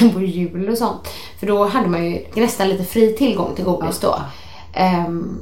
på 0.14 0.20
jul 0.20 0.68
och 0.68 0.78
sånt. 0.78 1.08
För 1.40 1.46
då 1.46 1.64
hade 1.64 1.88
man 1.88 2.04
ju 2.04 2.26
nästan 2.34 2.68
lite 2.68 2.84
fri 2.84 3.12
tillgång 3.16 3.54
till 3.54 3.64
godis 3.64 4.00
då. 4.00 4.18
Ehm, 4.74 5.38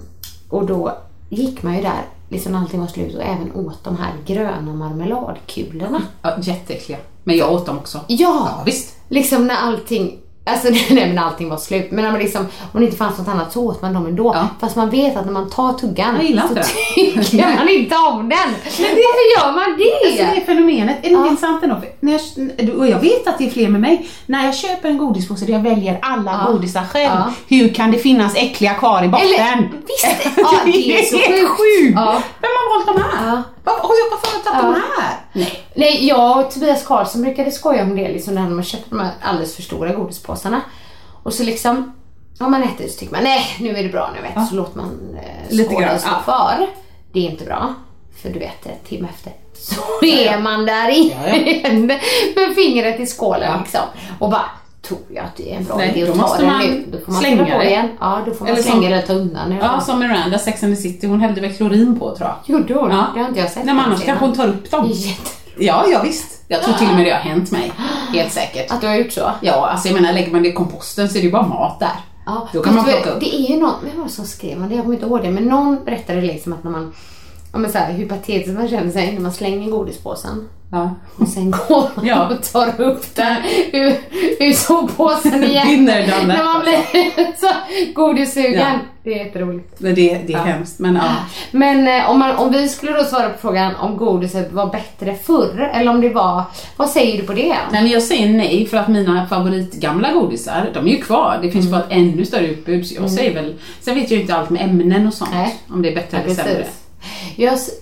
och 0.50 0.66
då 0.66 0.96
gick 1.28 1.62
man 1.62 1.76
ju 1.76 1.82
där, 1.82 2.02
liksom 2.32 2.54
allting 2.54 2.80
var 2.80 2.86
slut 2.86 3.14
och 3.14 3.22
även 3.22 3.52
åt 3.54 3.84
de 3.84 3.96
här 3.96 4.12
gröna 4.26 4.74
marmeladkulorna. 4.74 6.02
Ja, 6.22 6.38
jätteäckliga. 6.42 6.98
Men 7.24 7.36
jag 7.36 7.52
åt 7.52 7.66
dem 7.66 7.78
också. 7.78 8.00
Ja! 8.08 8.48
Ja, 8.56 8.62
visst. 8.66 8.96
Liksom 9.08 9.46
när 9.46 9.56
allting, 9.56 10.18
alltså 10.44 10.68
nej 10.90 11.08
men 11.08 11.18
allting 11.18 11.48
var 11.48 11.56
slut. 11.56 11.90
Men 11.90 12.04
man 12.12 12.18
liksom, 12.20 12.46
om 12.72 12.80
det 12.80 12.84
inte 12.84 12.96
fanns 12.96 13.18
något 13.18 13.28
annat 13.28 13.52
så 13.52 13.62
åt 13.66 13.82
man 13.82 13.94
dem 13.94 14.06
ändå. 14.06 14.32
Ja. 14.34 14.48
Fast 14.60 14.76
man 14.76 14.90
vet 14.90 15.16
att 15.16 15.24
när 15.26 15.32
man 15.32 15.50
tar 15.50 15.72
tuggan 15.72 16.20
gillar 16.26 16.42
så 16.42 16.54
inte 17.00 17.24
tycker 17.30 17.56
man 17.58 17.68
inte 17.68 17.96
om 17.96 18.28
den. 18.28 18.38
Varför 18.64 19.38
gör 19.38 19.52
man 19.52 19.62
Alltså 19.62 19.78
det 19.78 20.30
det? 20.34 20.40
är 20.40 20.44
fenomenet. 20.46 20.96
Är 20.98 21.02
det 21.02 21.08
Ja. 21.08 21.18
inte 21.18 21.28
intressant 21.28 21.62
ändå? 21.62 21.76
När 22.00 22.12
jag, 22.12 22.78
och 22.78 22.86
jag 22.88 22.98
vet 23.00 23.26
att 23.28 23.38
det 23.38 23.46
är 23.46 23.50
fler 23.50 23.68
med 23.68 23.80
mig. 23.80 24.08
När 24.26 24.44
jag 24.44 24.54
köper 24.56 24.88
en 24.88 24.98
godispåse 24.98 25.44
där 25.46 25.52
jag 25.52 25.60
väljer 25.60 25.98
alla 26.02 26.44
Ja. 26.46 26.52
godisar 26.52 26.84
själv. 26.92 27.12
Ja. 27.14 27.32
Hur 27.48 27.74
kan 27.74 27.90
det 27.90 27.98
finnas 27.98 28.36
äckliga 28.36 28.74
kvar 28.74 29.02
i 29.04 29.08
botten? 29.08 29.26
Eller, 29.26 29.70
visst, 29.86 30.26
ja, 30.36 30.50
det 30.64 30.98
är 30.98 31.02
så 31.02 31.16
sjukt. 31.48 31.96
Vem 32.40 32.50
har 32.56 32.86
valt 32.86 32.86
de 32.98 33.02
här? 33.18 33.42
Ja. 33.64 33.72
Var, 33.72 33.88
har 33.88 33.94
jag 33.94 34.10
varför 34.10 34.26
har 34.26 34.34
jag 34.34 34.44
tagit 34.44 34.84
de 34.96 35.02
här? 35.02 35.16
Nej. 35.32 35.64
Nej, 35.74 36.06
jag 36.06 36.38
och 36.38 36.50
Tobias 36.50 36.86
Karlsson 36.86 37.22
brukade 37.22 37.50
skoja 37.50 37.82
om 37.82 37.96
det 37.96 38.08
liksom 38.08 38.34
när 38.34 38.48
man 38.48 38.64
köpte 38.64 38.90
de 38.90 39.00
här 39.00 39.12
alldeles 39.22 39.56
för 39.56 39.62
stora 39.62 39.92
godispåsarna. 39.92 40.60
Och 41.22 41.34
så 41.34 41.42
liksom, 41.42 41.92
om 42.40 42.50
man 42.50 42.62
äter 42.62 42.88
så 42.88 42.98
tycker 42.98 43.12
man 43.14 43.24
nej 43.24 43.56
nu 43.60 43.76
är 43.76 43.82
det 43.82 43.88
bra 43.88 44.10
nu 44.14 44.22
vet 44.22 44.48
så 44.48 44.54
låter 44.54 44.76
man 44.78 45.18
eh, 45.22 45.54
Lite 45.56 45.74
skålen 45.74 45.98
stå 46.00 46.10
ja. 46.10 46.22
kvar. 46.24 46.66
Det 47.12 47.26
är 47.26 47.30
inte 47.30 47.44
bra. 47.44 47.74
För 48.22 48.30
du 48.30 48.38
vet, 48.38 48.66
en 48.66 48.72
timme 48.88 49.08
efter 49.14 49.32
så 49.54 50.04
är 50.04 50.38
man 50.38 50.66
där 50.66 50.88
igen 50.90 51.86
med 52.36 52.54
fingret 52.54 53.00
i 53.00 53.06
skålen 53.06 53.60
liksom. 53.60 53.80
Och 54.18 54.30
bara, 54.30 54.50
tror 54.96 55.16
jag 55.16 55.24
att 55.24 55.36
det 55.36 55.52
är 55.52 55.56
en 55.56 55.64
bra 55.64 55.76
Nej, 55.76 55.90
idé 55.96 56.10
att 56.10 56.18
ta 56.18 56.36
den 56.36 56.46
man 56.46 56.60
nu. 56.60 56.84
Då 56.92 56.98
får 57.04 57.12
man 57.12 57.20
slänga 57.20 57.44
på 57.44 57.58
det. 57.58 57.68
igen. 57.68 57.88
Ja, 58.00 58.20
då 58.26 58.34
får 58.34 58.44
man 58.44 58.52
Eller 58.52 58.62
slänga 58.62 58.88
det 58.88 58.94
eller 58.94 59.06
ta 59.06 59.12
undan 59.12 59.50
det. 59.50 59.56
Ja, 59.60 59.80
som 59.80 59.98
Miranda, 59.98 60.38
Sex 60.38 60.62
and 60.62 60.76
the 60.76 60.82
City, 60.82 61.06
hon 61.06 61.20
hällde 61.20 61.40
väl 61.40 61.52
klorin 61.52 61.98
på 61.98 62.16
tror 62.16 62.28
jag. 62.46 62.58
Gjorde 62.58 62.74
hon? 62.74 62.90
Ja. 62.90 63.06
Det 63.14 63.20
har 63.20 63.28
inte 63.28 63.40
jag 63.40 63.50
sett. 63.50 63.64
Nej, 63.64 63.74
men 63.74 63.84
annars 63.84 63.98
den 63.98 64.06
kanske 64.06 64.24
hon 64.24 64.34
tar 64.36 64.48
upp 64.48 64.70
dem. 64.70 64.86
Jätte- 64.92 65.30
Ja, 65.58 65.84
ja 65.92 66.00
visst. 66.04 66.42
Jag 66.48 66.62
tror 66.62 66.74
till 66.74 66.88
och 66.88 66.94
med 66.96 67.06
det 67.06 67.10
har 67.10 67.18
hänt 67.20 67.50
mig. 67.50 67.72
Helt 68.12 68.32
säkert. 68.32 68.70
Att 68.72 68.80
du 68.80 68.86
har 68.86 68.94
gjort 68.94 69.12
så? 69.12 69.30
Ja, 69.40 69.68
alltså 69.68 69.88
jag 69.88 69.94
menar 69.94 70.12
lägger 70.12 70.32
man 70.32 70.42
det 70.42 70.48
i 70.48 70.52
komposten 70.52 71.08
så 71.08 71.14
är 71.16 71.20
det 71.20 71.26
ju 71.26 71.32
bara 71.32 71.46
mat 71.46 71.80
där. 71.80 71.88
Ja, 72.26 72.48
Då 72.52 72.62
kan 72.62 72.74
man 72.74 72.84
plocka 72.84 73.10
upp. 73.10 73.20
Det 73.20 73.34
är 73.36 73.50
ju 73.50 73.60
någon, 73.60 73.74
vem 73.84 73.98
var 73.98 74.04
det 74.04 74.10
som 74.12 74.24
skrev 74.24 74.62
om 74.62 74.68
det? 74.68 74.74
Jag 74.74 74.84
kommer 74.84 74.94
inte 74.96 75.06
ihåg 75.06 75.22
det, 75.22 75.30
men 75.30 75.44
någon 75.44 75.84
berättade 75.84 76.20
liksom 76.20 76.52
att 76.52 76.64
när 76.64 76.70
man, 76.70 76.94
ja 77.52 77.58
men 77.58 77.72
så 77.72 77.78
här, 77.78 77.92
hur 77.92 78.08
patetiskt 78.08 78.58
man 78.58 78.68
känner 78.68 78.90
sig 78.90 79.12
när 79.12 79.20
man 79.20 79.32
slänger 79.32 79.70
godispåsen. 79.70 80.48
Ja. 80.72 80.90
Och 81.18 81.28
sen 81.28 81.50
går 81.68 81.90
man 81.94 82.06
Ja. 82.06 82.28
och 82.28 82.42
tar 82.52 82.80
upp 82.80 83.14
den 83.14 83.36
ur, 83.72 83.94
ur 84.40 84.52
soppåsen 84.52 85.44
igen. 85.50 85.66
Dinner 85.68 86.00
done 86.00 86.10
that, 86.12 86.26
När 86.26 86.44
man 86.44 86.60
blir 86.62 87.36
så 87.40 87.46
godissugen. 87.94 88.60
Ja. 88.60 88.72
Det 89.04 89.12
är 89.20 89.24
jätteroligt. 89.24 89.80
Men 89.80 89.94
det, 89.94 90.18
det 90.26 90.32
är 90.32 90.38
hemskt. 90.38 90.78
Men 90.78 90.94
ja. 90.94 91.02
Men 91.50 91.88
eh, 91.88 92.10
om, 92.10 92.18
man, 92.18 92.36
om 92.36 92.52
vi 92.52 92.68
skulle 92.68 92.92
då 92.92 93.04
svara 93.04 93.28
på 93.28 93.38
frågan 93.38 93.76
om 93.76 93.96
godiset 93.96 94.52
var 94.52 94.66
bättre 94.66 95.14
förr, 95.14 95.70
eller 95.74 95.90
om 95.90 96.00
det 96.00 96.08
var, 96.08 96.42
vad 96.76 96.88
säger 96.90 97.20
du 97.20 97.26
på 97.26 97.32
det? 97.32 97.56
Nej 97.72 97.82
men 97.82 97.88
jag 97.90 98.02
säger 98.02 98.28
nej 98.28 98.66
för 98.66 98.76
att 98.76 98.88
mina 98.88 99.26
favoritgamla 99.26 100.12
godisar, 100.12 100.70
de 100.74 100.86
är 100.86 100.90
ju 100.90 101.02
kvar. 101.02 101.38
Det 101.42 101.50
finns 101.50 101.70
bara 101.70 101.80
ett 101.80 101.86
ännu 101.90 102.24
större 102.24 102.46
utbud. 102.46 102.86
Så 102.86 102.94
jag 102.94 103.10
säger 103.10 103.34
väl, 103.34 103.54
sen 103.80 103.94
vet 103.94 104.10
jag 104.10 104.16
ju 104.16 104.20
inte 104.22 104.34
allt 104.36 104.50
med 104.50 104.62
ämnen 104.62 105.06
och 105.06 105.14
sånt. 105.14 105.30
Nej. 105.34 105.56
Om 105.70 105.82
det 105.82 105.88
är 105.90 105.94
bättre 105.94 106.16
Ja, 106.18 106.24
eller 106.24 106.34
sämre. 106.34 106.66
Jag, 107.36 107.54
s- 107.54 107.78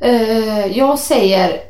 äh, 0.00 0.66
jag 0.78 0.98
säger 0.98 1.60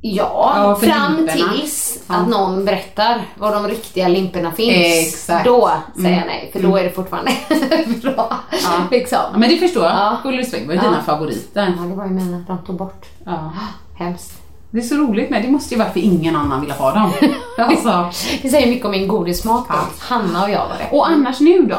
ja, 0.00 0.52
Ja, 0.56 0.74
fram 0.76 1.16
limporna. 1.16 1.52
tills 1.52 1.98
Ja. 2.08 2.14
att 2.14 2.28
någon 2.28 2.64
berättar 2.64 3.22
var 3.38 3.54
de 3.54 3.68
riktiga 3.68 4.08
limporna 4.08 4.52
finns. 4.52 5.06
Exakt. 5.08 5.44
Då 5.44 5.70
säger 5.94 6.08
Mm. 6.08 6.18
jag 6.18 6.26
nej, 6.26 6.50
för 6.52 6.62
då 6.62 6.76
är 6.76 6.84
det 6.84 6.90
fortfarande 6.90 7.30
bra. 8.02 8.36
Ja. 8.50 8.70
Liksom. 8.90 9.18
Men 9.36 9.48
det 9.50 9.56
förstår 9.56 9.84
jag. 9.84 9.92
Ja. 9.92 10.18
Vad 10.24 10.34
är 10.34 10.74
Ja. 10.74 10.82
dina 10.82 11.02
favoriter? 11.02 11.74
Ja, 11.78 11.82
det 11.84 11.94
var 11.94 12.04
ju 12.04 12.10
mina 12.10 12.44
de 12.46 12.58
tog 12.58 12.76
bort. 12.76 13.06
Ja. 13.24 13.52
Hemskt. 13.98 14.32
Det 14.70 14.78
är 14.78 14.82
så 14.82 14.94
roligt 14.96 15.30
med. 15.30 15.42
Det 15.42 15.48
måste 15.50 15.74
ju 15.74 15.78
vara 15.80 15.90
för 15.92 16.00
ingen 16.00 16.36
annan 16.36 16.60
ville 16.60 16.74
ha 16.74 16.94
dem. 16.94 17.12
alltså. 17.58 18.10
Det 18.42 18.48
säger 18.48 18.66
mycket 18.66 18.84
om 18.84 18.90
min 18.90 19.08
godissmak 19.08 19.68
då. 19.68 19.74
Hanna 19.98 20.42
och 20.44 20.50
jag 20.50 20.68
var 20.68 20.76
det. 20.78 20.96
Och 20.96 21.08
annars 21.08 21.40
nu 21.40 21.62
då? 21.62 21.76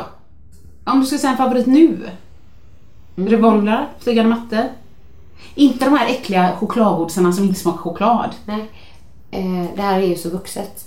Om 0.92 1.00
du 1.00 1.06
skulle 1.06 1.20
säga 1.20 1.32
en 1.32 1.38
favorit 1.38 1.66
nu? 1.68 2.10
Revolver? 3.16 3.88
Flygande 4.00 4.30
mattor? 4.36 4.64
Inte 5.56 5.86
de 5.86 5.98
här 5.98 6.08
äckliga 6.08 6.52
chokladgodisarna 6.60 7.34
som 7.34 7.44
inte 7.44 7.60
smakar 7.60 7.78
choklad. 7.78 8.36
Nej. 8.46 8.70
Eh, 9.32 9.66
det 9.76 9.82
här 9.82 10.00
är 10.00 10.08
ju 10.08 10.16
så 10.16 10.30
vuxet. 10.30 10.86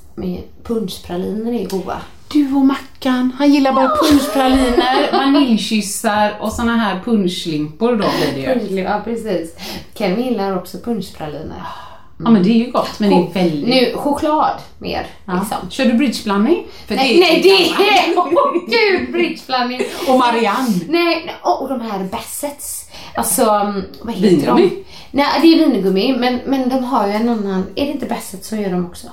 Punschpraliner 0.63 1.53
är 1.53 1.69
goda. 1.69 2.01
Du 2.33 2.55
och 2.55 2.67
Mackan, 2.67 3.33
han 3.39 3.53
gillar 3.53 3.73
bara 3.73 3.89
punschpraliner, 3.89 5.13
vaniljkyssar 5.19 6.35
och 6.41 6.53
såna 6.53 6.77
här 6.77 7.01
punschlimpor 7.05 7.89
då 7.89 7.97
blir 7.97 8.47
det 8.47 8.65
ju. 8.65 8.81
Ja 8.81 9.01
precis. 9.05 9.57
Kevin 9.95 10.25
gillar 10.25 10.57
också 10.57 10.79
punschpraliner. 10.79 11.63
Ja 12.25 12.31
men 12.31 12.43
det 12.43 12.49
är 12.49 12.67
ju 12.67 12.71
gott 12.71 12.99
men 12.99 13.11
det 13.11 13.17
är 13.17 13.45
väldigt... 13.45 13.69
Nu, 13.69 13.97
choklad 13.97 14.61
mer 14.79 15.07
Ja. 15.25 15.33
liksom. 15.33 15.71
Kör 15.71 15.85
du 15.85 15.93
bridgeblandning? 15.93 16.67
Nej, 16.89 17.21
nej 17.21 17.37
ju 17.37 17.43
det 17.43 17.49
är... 17.49 18.17
Åh 18.17 18.53
gud, 18.67 19.13
bridgeblandning. 19.13 19.81
Och 20.09 20.19
Marianne. 20.19 20.81
Nej, 20.89 21.23
nej 21.27 21.35
och 21.43 21.69
de 21.69 21.81
här 21.81 22.05
Bassets. 22.05 22.89
Alltså, 23.15 23.51
mm, 23.51 23.83
vad 24.03 24.15
heter 24.15 24.29
Vingummi? 24.29 24.69
de? 24.69 24.85
Nej, 25.11 25.27
det 25.43 25.55
är 25.55 25.59
vingummi, 25.59 26.17
men, 26.19 26.41
men 26.47 26.69
de 26.69 26.85
har 26.85 27.07
ju 27.07 27.13
en 27.13 27.29
annan... 27.29 27.67
Är 27.77 27.87
det 27.87 27.93
inte 27.93 28.07
Bassets 28.07 28.49
som 28.49 28.61
gör 28.61 28.71
dem 28.71 28.87
också? 28.87 29.07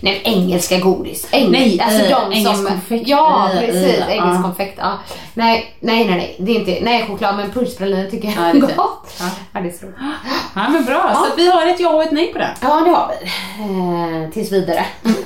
Nej, 0.00 0.20
engelska 0.24 0.78
godis. 0.78 1.28
Eng, 1.30 1.50
Nej, 1.50 1.80
alltså 1.80 2.04
äh, 2.04 2.10
de 2.10 2.32
engelsk 2.36 2.56
som, 2.56 2.66
konfekt. 2.66 3.08
Ja, 3.08 3.50
Äh, 3.54 3.60
precis. 3.66 3.98
äh, 3.98 4.10
engelsk 4.12 4.38
ja. 4.38 4.42
konfekt. 4.42 4.78
Ja. 4.78 4.98
Nej, 5.34 5.74
nej, 5.80 6.04
nej, 6.04 6.16
nej. 6.16 6.36
Det 6.38 6.52
är 6.52 6.56
inte... 6.60 6.78
Nej, 6.84 7.04
choklad, 7.08 7.36
men 7.36 7.50
punschpraliner 7.52 8.10
tycker 8.10 8.28
jag 8.28 8.36
Ja, 8.36 8.42
är 8.48 8.52
det 8.52 8.58
är 8.58 8.76
gott. 8.76 9.14
Ja. 9.20 9.24
Ja. 9.52 9.60
det 9.60 9.68
är 9.68 9.72
så. 9.72 9.86
Ja 10.54 10.68
men 10.68 10.84
bra, 10.84 11.14
så 11.14 11.32
att 11.32 11.38
vi 11.38 11.50
har 11.50 11.66
ett 11.66 11.80
ja 11.80 11.88
och 11.90 12.02
ett 12.02 12.12
nej 12.12 12.32
på 12.32 12.38
det. 12.38 12.50
Ja, 12.60 12.68
det 12.68 12.90
har 12.90 13.10
vi. 13.20 14.24
Eh, 14.24 14.30
tills 14.32 14.52
vidare. 14.52 14.84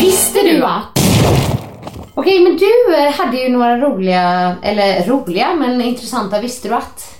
Visste 0.00 0.40
du 0.42 0.62
att... 0.64 0.98
Okej, 2.14 2.40
men 2.40 2.56
du 2.56 2.94
eh, 2.96 3.12
hade 3.12 3.36
ju 3.36 3.48
några 3.48 3.76
roliga, 3.76 4.54
eller 4.62 5.04
roliga, 5.06 5.54
men 5.54 5.80
intressanta 5.82 6.40
visste 6.40 6.68
du 6.68 6.74
att? 6.74 7.15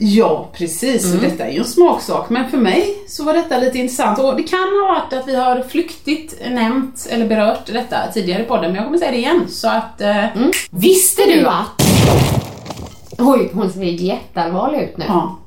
Ja, 0.00 0.48
precis. 0.52 1.14
Och 1.14 1.20
detta 1.20 1.44
är 1.44 1.52
ju 1.52 1.58
en 1.58 1.64
smaksak. 1.64 2.30
Men 2.30 2.50
för 2.50 2.58
mig 2.58 2.94
så 3.08 3.24
var 3.24 3.34
detta 3.34 3.58
lite 3.58 3.78
intressant. 3.78 4.18
Och 4.18 4.36
det 4.36 4.42
kan 4.42 4.58
ha 4.58 4.94
varit 4.94 5.12
att 5.12 5.28
vi 5.28 5.34
har 5.36 5.62
flyktigt 5.62 6.34
nämnt 6.50 7.06
eller 7.10 7.28
berört 7.28 7.66
detta 7.66 7.96
tidigare 8.14 8.42
i 8.42 8.46
podden, 8.46 8.64
men 8.66 8.74
jag 8.74 8.84
kommer 8.84 8.98
säga 8.98 9.10
det 9.10 9.16
igen. 9.16 9.48
Så 9.48 9.68
att... 9.68 10.00
Eh, 10.00 10.24
Visste 10.70 11.22
du 11.22 11.46
att... 11.46 11.82
Oj, 13.18 13.50
hon 13.54 13.70
ser 13.70 13.82
jätteallvarlig 13.82 14.80
ut 14.82 14.96
nu. 14.96 15.04
Ja. 15.08 15.38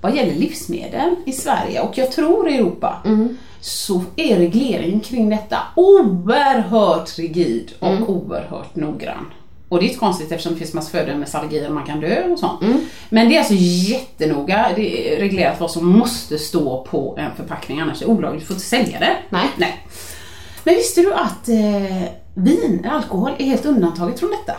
Vad 0.00 0.16
gäller 0.16 0.34
livsmedel 0.34 1.14
i 1.26 1.32
Sverige 1.32 1.80
och 1.80 1.98
jag 1.98 2.12
tror 2.12 2.48
i 2.48 2.56
Europa 2.56 3.02
så 3.60 4.02
är 4.16 4.36
regleringen 4.36 5.00
kring 5.00 5.30
detta 5.30 5.58
oerhört 5.76 7.18
rigid 7.18 7.72
och 7.78 8.10
oerhört 8.10 8.76
noggrann. 8.76 9.26
Och 9.68 9.78
det 9.78 9.84
är 9.84 9.86
inte 9.86 9.98
konstigt 9.98 10.32
eftersom 10.32 10.52
det 10.52 10.58
finns 10.58 10.74
massa 10.74 10.90
födoämnesallergier 10.90 11.68
och 11.68 11.74
man 11.74 11.84
kan 11.84 12.00
dö 12.00 12.24
och 12.24 12.38
sånt. 12.38 12.60
Men 13.08 13.28
det 13.28 13.34
är 13.34 13.38
alltså 13.38 13.54
jättenoga 13.54 14.72
det 14.76 15.14
är 15.14 15.20
reglerat 15.20 15.60
vad 15.60 15.70
som 15.70 15.86
måste 15.86 16.38
stå 16.38 16.86
på 16.90 17.16
en 17.18 17.30
förpackning 17.36 17.80
annars 17.80 18.02
är 18.02 18.06
det 18.06 18.12
olagligt, 18.12 18.42
du 18.42 18.46
får 18.46 18.54
inte 18.54 18.66
sälja 18.66 18.98
det. 18.98 19.16
Nej. 19.30 19.48
Nej. 19.56 19.86
Men 20.64 20.74
visste 20.74 21.00
du 21.00 21.14
att 21.14 21.48
eh, 21.48 22.08
vin, 22.34 22.86
alkohol, 22.90 23.32
är 23.38 23.44
helt 23.44 23.66
undantaget 23.66 24.20
från 24.20 24.30
detta? 24.30 24.56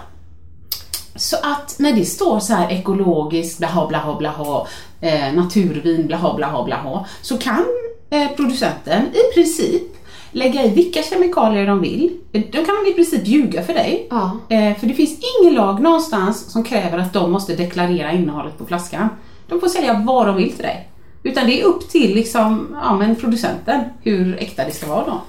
Så 1.16 1.36
att 1.36 1.76
när 1.80 1.94
det 1.94 2.06
står 2.06 2.40
så 2.40 2.54
här 2.54 2.72
ekologiskt, 2.72 3.58
blaha 3.58 3.88
blaha 3.88 4.16
blaha, 4.16 4.68
eh, 5.02 5.34
naturvin, 5.34 6.08
blaha 6.08 6.34
blaha 6.34 6.64
blaha, 6.64 7.06
så 7.22 7.38
kan 7.38 7.66
eh, 8.10 8.28
producenten 8.36 9.04
i 9.14 9.34
princip 9.34 9.99
lägga 10.32 10.64
i 10.64 10.70
vilka 10.70 11.04
kemikalier 11.04 11.68
de 11.68 11.82
vill. 11.82 12.18
De 12.32 12.66
kan 12.66 12.88
i 12.88 12.94
princip 12.94 13.28
ljuga 13.28 13.64
för 13.64 13.74
dig. 13.74 14.08
Ja. 14.10 14.32
Eh, 14.50 14.78
för 14.78 14.88
det 14.88 14.94
finns 14.94 15.20
ingen 15.42 15.54
lag 15.56 15.82
någonstans 15.82 16.52
som 16.52 16.64
kräver 16.64 16.98
att 16.98 17.14
de 17.14 17.32
måste 17.32 17.56
deklarera 17.56 18.12
innehållet 18.12 18.58
på 18.58 18.66
flaskan. 18.66 19.10
De 19.48 19.60
får 19.60 19.68
sälja 19.68 20.04
vad 20.08 20.28
de 20.28 20.36
vill 20.36 20.52
till 20.54 20.64
dig. 20.64 20.90
Utan 21.24 21.48
det 21.48 21.62
är 21.62 21.66
upp 21.66 21.90
till 21.90 22.16
liksom, 22.16 22.78
ja, 22.84 22.98
men 22.98 23.16
producenten 23.16 23.82
hur 24.04 24.38
äkta 24.40 24.66
det 24.66 24.72
ska 24.72 24.88
vara 24.88 25.06
då. 25.06 25.22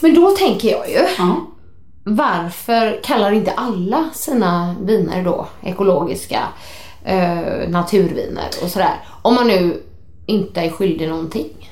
Men 0.00 0.14
då 0.14 0.30
tänker 0.30 0.70
jag 0.70 0.90
ju, 0.90 0.98
Ja. 1.18 1.36
varför 2.04 3.00
kallar 3.04 3.32
inte 3.32 3.50
alla 3.50 4.10
sina 4.14 4.74
viner 4.82 5.24
då 5.24 5.46
ekologiska 5.62 6.40
eh, 7.04 7.68
naturviner 7.68 8.44
och 8.62 8.68
sådär? 8.70 8.94
Om 9.22 9.34
man 9.34 9.46
nu 9.48 9.82
inte 10.26 10.60
är 10.60 10.70
skyldig 10.70 11.08
någonting. 11.08 11.70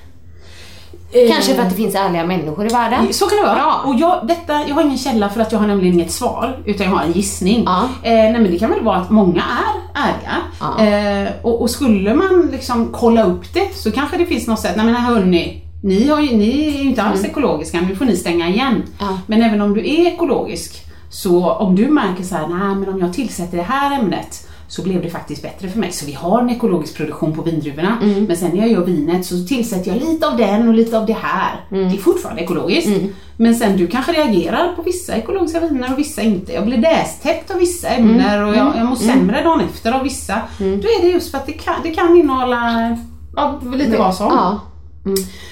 Kanske 1.13 1.55
för 1.55 1.63
att 1.63 1.71
det 1.71 1.77
finns 1.77 1.95
ärliga 1.95 2.27
människor 2.27 2.67
i 2.67 2.69
världen. 2.69 3.13
Så 3.13 3.27
kan 3.27 3.39
det 3.39 3.45
vara. 3.45 3.59
Ja. 3.59 3.81
Och 3.85 3.95
jag, 3.95 4.27
detta, 4.27 4.69
jag 4.69 4.75
har 4.75 4.83
ingen 4.83 4.99
källa 4.99 5.29
för 5.29 5.41
att 5.41 5.53
jag 5.53 5.59
har 5.59 5.67
nämligen 5.67 5.95
inget 5.95 6.13
svar, 6.13 6.63
utan 6.65 6.87
jag 6.87 6.93
har 6.97 7.05
en 7.05 7.13
gissning. 7.13 7.63
Ja. 7.67 7.89
Eh, 8.03 8.13
nej 8.13 8.33
men 8.33 8.51
det 8.51 8.59
kan 8.59 8.71
väl 8.71 8.85
vara 8.85 8.97
att 8.97 9.11
många 9.11 9.43
är 9.43 9.83
ärliga. 10.03 10.37
Ja. 10.61 10.85
Eh, 10.85 11.33
och, 11.43 11.63
och 11.63 11.71
skulle 11.71 12.15
man 12.15 12.49
liksom 12.53 12.89
kolla 12.93 13.25
upp 13.25 13.55
det 13.55 13.75
så 13.75 13.93
kanske 13.93 14.17
det 14.17 14.27
finns 14.27 14.47
något 14.47 14.61
sätt, 14.61 14.77
nej 14.77 14.87
men 14.87 14.95
hörni, 14.95 15.63
ni, 15.83 16.09
har 16.09 16.21
ju, 16.21 16.37
ni 16.37 16.69
är 16.69 16.79
ju 16.79 16.89
inte 16.89 17.03
alls 17.03 17.25
ekologiska, 17.25 17.81
nu 17.81 17.97
får 17.97 18.05
ni 18.05 18.17
stänga 18.17 18.49
igen. 18.49 18.73
Mm. 18.73 18.85
Ja. 18.99 19.19
Men 19.27 19.43
även 19.43 19.61
om 19.61 19.75
du 19.75 19.81
är 19.81 20.07
ekologisk, 20.07 20.85
så 21.11 21.51
om 21.51 21.77
du 21.77 21.89
märker 21.89 22.25
så 22.25 22.35
här, 22.35 22.49
nej 22.49 22.75
men 22.75 22.89
om 22.89 22.99
jag 22.99 23.13
tillsätter 23.13 23.57
det 23.57 23.63
här 23.63 23.99
ämnet 24.01 24.49
så 24.73 24.83
blev 24.83 25.03
det 25.03 25.11
faktiskt 25.11 25.43
bättre 25.43 25.69
för 25.69 25.79
mig. 25.79 25.93
Så 25.93 26.07
vi 26.07 26.13
har 26.13 26.41
en 26.41 26.51
ekologisk 26.51 26.97
produktion 26.97 27.35
på 27.35 27.43
vindruvorna. 27.43 27.99
Mm. 28.03 28.25
Men 28.25 28.37
sen 28.37 28.51
när 28.51 28.59
jag 28.59 28.69
gör 28.69 28.85
vinet 28.85 29.27
så 29.27 29.45
tillsätter 29.45 29.91
jag 29.91 30.01
lite 30.01 30.29
av 30.29 30.37
den 30.37 30.69
och 30.69 30.75
lite 30.75 30.99
av 30.99 31.07
det 31.07 31.17
här. 31.23 31.61
Mm. 31.71 31.89
Det 31.89 31.97
är 31.97 31.99
fortfarande 31.99 32.43
ekologiskt. 32.43 32.91
Men 33.37 33.55
sen 33.55 33.77
du 33.77 33.87
kanske 33.87 34.13
reagerar 34.13 34.73
på 34.77 34.83
vissa 34.83 35.17
ekologiska 35.17 35.61
viner 35.61 35.93
och 35.93 35.99
vissa 35.99 36.23
inte. 36.23 36.53
Jag 36.53 36.67
blir 36.67 36.79
nästäppt 36.79 37.51
av 37.51 37.59
vissa 37.59 37.89
ämnen 37.89 38.45
och 38.45 38.57
jag, 38.57 38.77
jag 38.77 38.87
mår 38.87 38.97
sämre 38.97 39.43
dagen 39.43 39.61
efter 39.61 39.93
av 39.93 40.03
vissa. 40.03 40.41
Då 40.59 40.65
är 40.65 41.03
det 41.03 41.09
just 41.09 41.31
för 41.31 41.39
att 41.39 41.47
det 41.47 41.53
kan, 41.53 41.75
det 41.83 41.91
kan 41.91 42.17
innehålla 42.17 42.97
ja, 43.37 43.61
lite 43.75 43.99
vad 43.99 44.15
som. 44.15 44.27
Ja. 44.27 44.61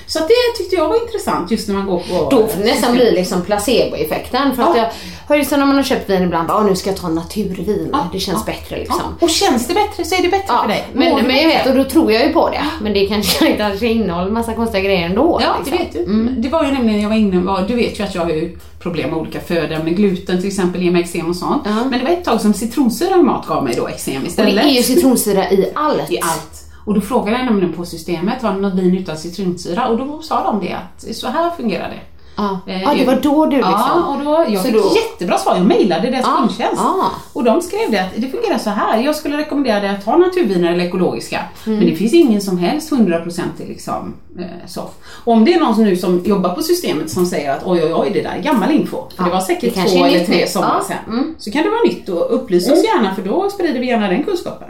Så 0.07 0.19
att 0.19 0.29
det 0.29 0.59
tyckte 0.59 0.77
jag 0.77 0.89
var 0.89 1.03
intressant 1.03 1.51
just 1.51 1.69
när 1.69 1.75
man 1.75 1.87
går 1.87 1.99
på... 1.99 2.29
Då 2.31 2.47
får 2.47 2.59
det 2.59 2.65
nästan 2.65 2.93
bli 2.93 3.11
liksom 3.11 3.43
placeboeffekten. 3.43 4.57
För 4.57 4.63
att 4.63 4.77
Ja. 4.77 4.83
jag 4.83 4.91
har 5.29 5.37
ju 5.37 5.45
så 5.45 5.57
när 5.57 5.67
man 5.67 5.77
har 5.77 5.83
köpt 5.83 6.11
vin 6.11 6.23
ibland, 6.23 6.51
"Åh, 6.51 6.65
nu 6.65 6.77
ska 6.77 6.91
jag 6.91 6.99
ta 6.99 7.09
naturvin. 7.09 7.97
det 8.13 8.19
känns 8.19 8.47
bättre 8.47 8.77
liksom. 8.79 9.01
Ja. 9.21 9.25
Och 9.25 9.31
känns 9.31 9.67
det 9.69 9.75
bättre 9.75 10.05
så 10.05 10.15
är 10.15 10.23
det 10.23 10.29
bättre 10.29 10.45
Ja, 10.49 10.61
för 10.63 10.69
dig. 10.69 10.85
Men, 10.93 11.27
men 11.27 11.37
jag 11.37 11.49
vet 11.49 11.67
och 11.67 11.75
då 11.75 11.85
tror 11.85 12.13
jag 12.13 12.27
ju 12.27 12.33
på 12.33 12.51
det. 12.51 12.65
Men 12.83 12.93
det 12.93 13.07
kanske 13.07 13.49
inte 13.51 13.87
innehåller 13.87 14.31
massa 14.31 14.55
konstiga 14.55 14.83
grejer 14.85 15.07
ändå. 15.07 15.41
Ja, 15.43 15.55
det 15.65 15.71
liksom. 15.71 16.03
vet 16.03 16.07
du. 16.37 16.43
Det 16.43 16.49
var 16.49 16.65
ju 16.65 16.73
nämligen, 16.73 17.01
jag 17.01 17.09
var 17.09 17.17
inne 17.17 17.41
var, 17.41 17.63
du 17.69 17.75
vet 17.75 18.01
ju 18.01 18.05
att 18.05 18.15
jag 18.15 18.23
har 18.23 18.31
ju 18.31 18.59
problem 18.81 19.11
med 19.11 19.19
olika 19.19 19.41
födoämnen, 19.41 19.95
gluten 19.95 20.39
till 20.39 20.47
exempel 20.49 20.83
ger 20.83 20.91
mig 20.91 21.03
eksem 21.03 21.29
och 21.31 21.37
sånt. 21.37 21.63
Ja. 21.65 21.85
Men 21.91 21.99
det 21.99 22.05
var 22.05 22.13
ett 22.13 22.25
tag 22.25 22.41
som 22.41 22.55
citronsyra 22.55 23.15
i 23.15 23.23
mat 23.23 23.47
gav 23.47 23.65
mig 23.65 23.75
då 23.77 23.89
eksem 23.89 24.23
Och 24.23 24.29
istället. 24.29 24.55
det 24.65 24.71
är 24.71 24.75
ju 24.77 24.83
citronsyra 24.83 25.51
i 25.51 25.71
allt. 25.75 26.11
I 26.11 26.21
allt. 26.23 26.60
Och 26.85 26.95
då 26.95 27.01
frågade 27.01 27.37
jag 27.39 27.45
nämligen 27.47 27.73
på 27.73 27.85
systemet, 27.85 28.43
var 28.43 28.53
det 28.53 28.61
något 28.61 28.75
vin 28.75 28.99
utan 28.99 29.17
citronsyra? 29.19 29.89
Och 29.89 29.97
då 29.99 30.23
sa 30.23 30.43
de 30.45 30.61
det 30.67 30.73
att 30.73 31.17
så 31.17 31.29
här 31.29 31.51
fungerar 31.51 31.89
det. 31.89 32.01
Ja. 32.37 32.61
Eh, 32.67 32.83
ja, 32.83 32.95
det 32.95 33.05
var 33.07 33.21
då 33.23 33.47
du 33.47 33.57
liksom... 33.57 33.73
Ja, 33.79 34.17
och 34.19 34.25
då, 34.25 34.45
jag 34.49 34.63
Så 34.63 34.67
fick 34.69 34.75
då- 34.83 34.93
jättebra 34.95 35.39
svar. 35.39 35.57
Jag 35.57 35.67
mejlade 35.67 36.11
deras 36.11 36.27
Ja, 36.27 36.37
kundtjänst. 36.39 36.75
ja. 36.77 37.11
Och 37.33 37.45
de 37.45 37.61
skrev 37.63 37.91
det 37.91 37.99
att 37.99 38.11
det 38.17 38.29
fungerar 38.29 38.59
så 38.59 38.71
här. 38.71 38.99
Jag 39.03 39.17
skulle 39.17 39.37
rekommendera 39.39 39.81
dig 39.81 39.91
att 39.91 40.05
ta 40.05 40.17
naturviner 40.17 40.73
eller 40.73 40.85
ekologiska. 40.85 41.41
Mm. 41.67 41.79
Men 41.79 41.89
det 41.89 41.97
finns 41.97 42.13
ingen 42.15 42.41
som 42.41 42.59
helst 42.59 42.93
100% 42.93 43.41
liksom 43.59 44.15
eh, 44.39 44.45
så. 44.67 44.81
Och 45.25 45.33
om 45.33 45.45
det 45.45 45.55
är 45.55 45.61
någon 45.61 45.83
nu 45.85 45.97
som 45.97 46.23
jobbar 46.25 46.51
på 46.55 46.63
systemet 46.63 47.11
som 47.11 47.27
säger 47.27 47.53
att 47.53 47.63
oj 47.67 47.85
oj 47.85 47.95
oj 47.95 48.11
det 48.15 48.23
där 48.23 48.31
är 48.39 48.43
gammal 48.43 48.71
info. 48.71 48.97
För 48.97 49.23
Ja, 49.23 49.25
det 49.25 49.31
var 49.31 49.41
säkert 49.41 49.75
det 49.75 49.83
två 49.85 50.05
eller 50.05 50.25
tre 50.25 50.47
somrar 50.49 50.77
Ja, 50.81 50.85
sedan. 50.87 51.19
mm. 51.19 51.35
Så 51.39 51.51
kan 51.51 51.63
det 51.63 51.71
vara 51.71 51.83
nytt 51.85 52.09
och 52.09 52.35
upplys 52.35 52.71
oss 52.71 52.85
gärna 52.85 53.15
för 53.15 53.23
då 53.23 53.51
sprider 53.51 53.81
vi 53.81 53.87
gärna 53.87 54.09
den 54.09 54.25
kunskapen. 54.25 54.69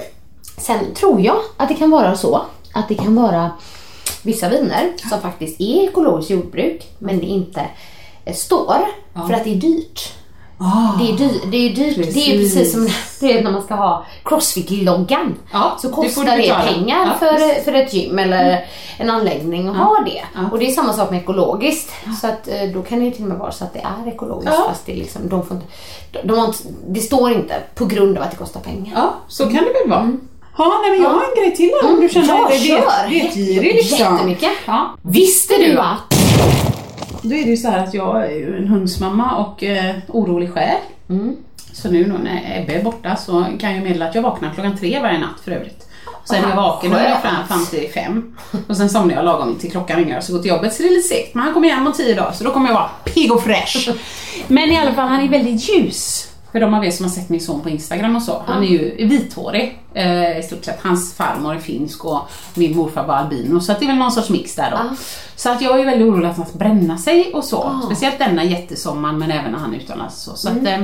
Sen 0.61 0.95
tror 0.95 1.21
jag 1.21 1.37
att 1.57 1.69
det 1.69 1.75
kan 1.75 1.91
vara 1.91 2.17
så 2.17 2.43
att 2.75 2.89
det 2.89 2.95
kan 2.95 3.15
vara 3.15 3.51
vissa 4.23 4.49
viner 4.49 4.93
som 5.09 5.21
faktiskt 5.21 5.61
är 5.61 5.89
ekologiskt 5.89 6.31
jordbruk 6.31 6.89
men 6.99 7.19
det 7.19 7.27
inte 7.27 7.67
står 8.35 8.77
för 9.29 9.35
att 9.35 9.45
det 9.45 9.51
är 9.51 9.57
dyrt. 9.57 10.13
Det 10.99 11.11
är, 11.13 11.17
dyrt, 11.17 11.43
det 11.51 11.57
är 11.57 11.75
dyrt. 11.75 11.97
Det 11.97 12.03
är 12.03 12.39
Precis. 12.39 12.55
precis 12.55 12.73
som 12.73 12.89
du 13.21 13.27
vet, 13.35 13.45
när 13.45 13.51
man 13.51 13.63
ska 13.63 13.75
ha 13.75 14.05
Crossfit-loggan. 14.25 15.35
Ja, 15.53 15.77
så 15.81 15.87
det 15.89 15.93
kostar 15.93 16.25
det, 16.25 16.37
betala. 16.37 16.63
pengar 16.63 17.07
Ja, 17.07 17.15
för, 17.19 17.63
för 17.65 17.73
ett 17.73 17.93
gym 17.95 18.19
eller 18.19 18.67
en 18.99 19.11
anläggning 19.11 19.69
att 19.69 19.77
ha 19.77 20.01
det. 20.07 20.23
Ja. 20.35 20.41
Och 20.53 20.59
det 20.59 20.67
är 20.67 20.71
samma 20.71 20.93
sak 20.93 21.11
med 21.11 21.21
ekologiskt. 21.21 21.91
Så 22.21 22.27
att, 22.27 22.49
eh, 22.49 22.63
då 22.75 22.83
kan 22.83 22.99
det 22.99 23.05
ju 23.05 23.11
till 23.11 23.23
och 23.23 23.29
med 23.29 23.39
vara 23.39 23.53
så 23.53 23.65
att 23.65 23.73
det 23.73 23.81
är 23.81 24.09
ekologiskt 24.13 24.55
Ja. 24.59 24.65
fast 24.69 24.87
det, 24.87 24.95
liksom, 24.95 25.29
de 25.29 25.47
får 25.47 25.57
de, 26.13 26.19
de 26.25 26.39
har 26.39 26.55
det 26.89 27.01
står 27.01 27.33
inte 27.33 27.55
på 27.75 27.85
grund 27.87 28.17
av 28.19 28.23
att 28.25 28.31
det 28.31 28.37
kostar 28.37 28.61
pengar. 28.61 28.93
Ja, 28.95 29.15
så 29.29 29.45
kan 29.45 29.55
det 29.55 29.73
väl 29.81 29.91
vara. 29.91 30.13
Ja, 30.57 30.81
nej, 30.83 30.91
men 30.91 31.03
jag 31.03 31.11
har 31.11 31.23
en 31.23 31.43
grej 31.43 31.57
till 31.57 31.73
om 31.83 32.01
du 32.01 32.09
känner 32.09 32.29
Ja, 32.29 32.49
dig 33.09 33.21
vetgirig 33.23 33.75
liksom. 33.75 33.99
Jättemycket. 33.99 34.51
Ja. 34.67 34.95
Visste 35.03 35.55
du 35.57 35.79
att? 35.79 36.15
Då 37.23 37.35
är 37.35 37.45
det 37.45 37.51
ju 37.51 37.57
så 37.57 37.69
här 37.69 37.85
att 37.85 37.95
jag 37.95 38.25
är 38.25 38.31
ju 38.31 38.57
en 38.57 38.69
hundsmamma 38.69 39.37
och 39.37 39.63
eh, 39.63 39.95
orolig 40.09 40.53
själ. 40.53 40.77
Så 41.73 41.91
nu 41.91 42.07
när 42.25 42.61
Ebbe 42.63 42.73
är 42.73 42.83
borta 42.85 43.17
så 43.17 43.47
kan 43.61 43.75
jag 43.75 43.83
meddela 43.85 44.09
att 44.09 44.15
jag 44.15 44.23
vaknar 44.23 44.55
klockan 44.55 44.77
tre 44.79 45.01
varje 45.03 45.19
natt 45.19 45.41
för 45.45 45.51
övrigt. 45.51 45.87
Sen 46.25 46.45
är 46.45 46.49
jag 46.49 46.57
vaken 46.57 46.91
Skönt. 46.91 47.05
ungefär 47.07 47.45
fram 47.49 47.67
till 47.67 47.91
fem. 47.95 48.37
Och 48.69 48.77
sen 48.77 48.91
somnar 48.91 49.15
jag 49.15 49.25
lagom 49.25 49.55
till 49.59 49.71
klockan 49.71 49.97
ringer 49.97 50.17
och 50.19 50.25
så 50.25 50.33
går 50.33 50.41
till 50.41 50.51
jobbet 50.51 50.75
så 50.75 50.83
det 50.83 50.89
är 50.89 50.91
lite 50.91 51.09
segt. 51.09 51.35
Men 51.35 51.45
han 51.45 51.55
kommer 51.55 51.69
hem 51.69 51.87
om 51.87 51.93
tio 51.93 52.15
dagar 52.15 52.33
så 52.33 52.45
då 52.45 52.51
kommer 52.51 52.69
jag 52.69 52.75
vara 52.75 52.89
pigg 53.05 53.33
och 53.33 53.43
fräsch. 53.45 53.89
Men 54.49 54.71
i 54.71 54.79
alla 54.79 54.93
fall 54.95 55.09
han 55.09 55.21
är 55.21 55.29
väldigt 55.29 55.69
ljus. 55.69 56.27
För 56.53 56.61
de 56.61 56.75
av 56.75 56.85
er 56.85 56.91
som 56.91 57.05
har 57.05 57.11
sett 57.11 57.29
min 57.29 57.41
son 57.41 57.61
på 57.61 57.69
Instagram 57.71 58.17
och 58.17 58.23
så. 58.23 58.43
Han 58.47 58.63
är 58.63 58.67
ju 58.69 59.07
vithårig 59.07 59.79
eh, 59.95 60.39
i 60.39 60.43
stort 60.43 60.65
sett. 60.65 60.81
Hans 60.83 61.15
farmor 61.15 61.55
är 61.55 61.59
finsk 61.59 62.05
och 62.05 62.21
min 62.55 62.77
morfar 62.77 63.07
var 63.07 63.15
albino. 63.15 63.61
Så 63.61 63.73
att 63.73 63.79
det 63.81 63.85
är 63.85 63.89
väl 63.89 63.97
någon 63.97 64.13
sorts 64.13 64.31
mix 64.31 64.55
där 64.55 64.71
då. 64.71 64.77
Så 65.37 65.51
att 65.51 65.63
jag 65.63 65.81
är 65.81 65.85
väldigt 65.85 66.09
orolig 66.09 66.29
att 66.29 66.37
han 66.37 66.47
ska 66.47 66.59
bränna 66.59 66.99
sig 66.99 67.31
och 67.35 67.45
så. 67.45 67.81
Speciellt 67.87 68.19
denna 68.19 68.45
jättesommaren 68.45 69.19
men 69.19 69.31
även 69.31 69.53
när 69.53 69.59
han 69.59 69.75
är 69.75 69.79
utomlands. 69.79 70.23
Så, 70.23 70.37
så 70.37 70.49
att, 70.49 70.67
eh, 70.67 70.81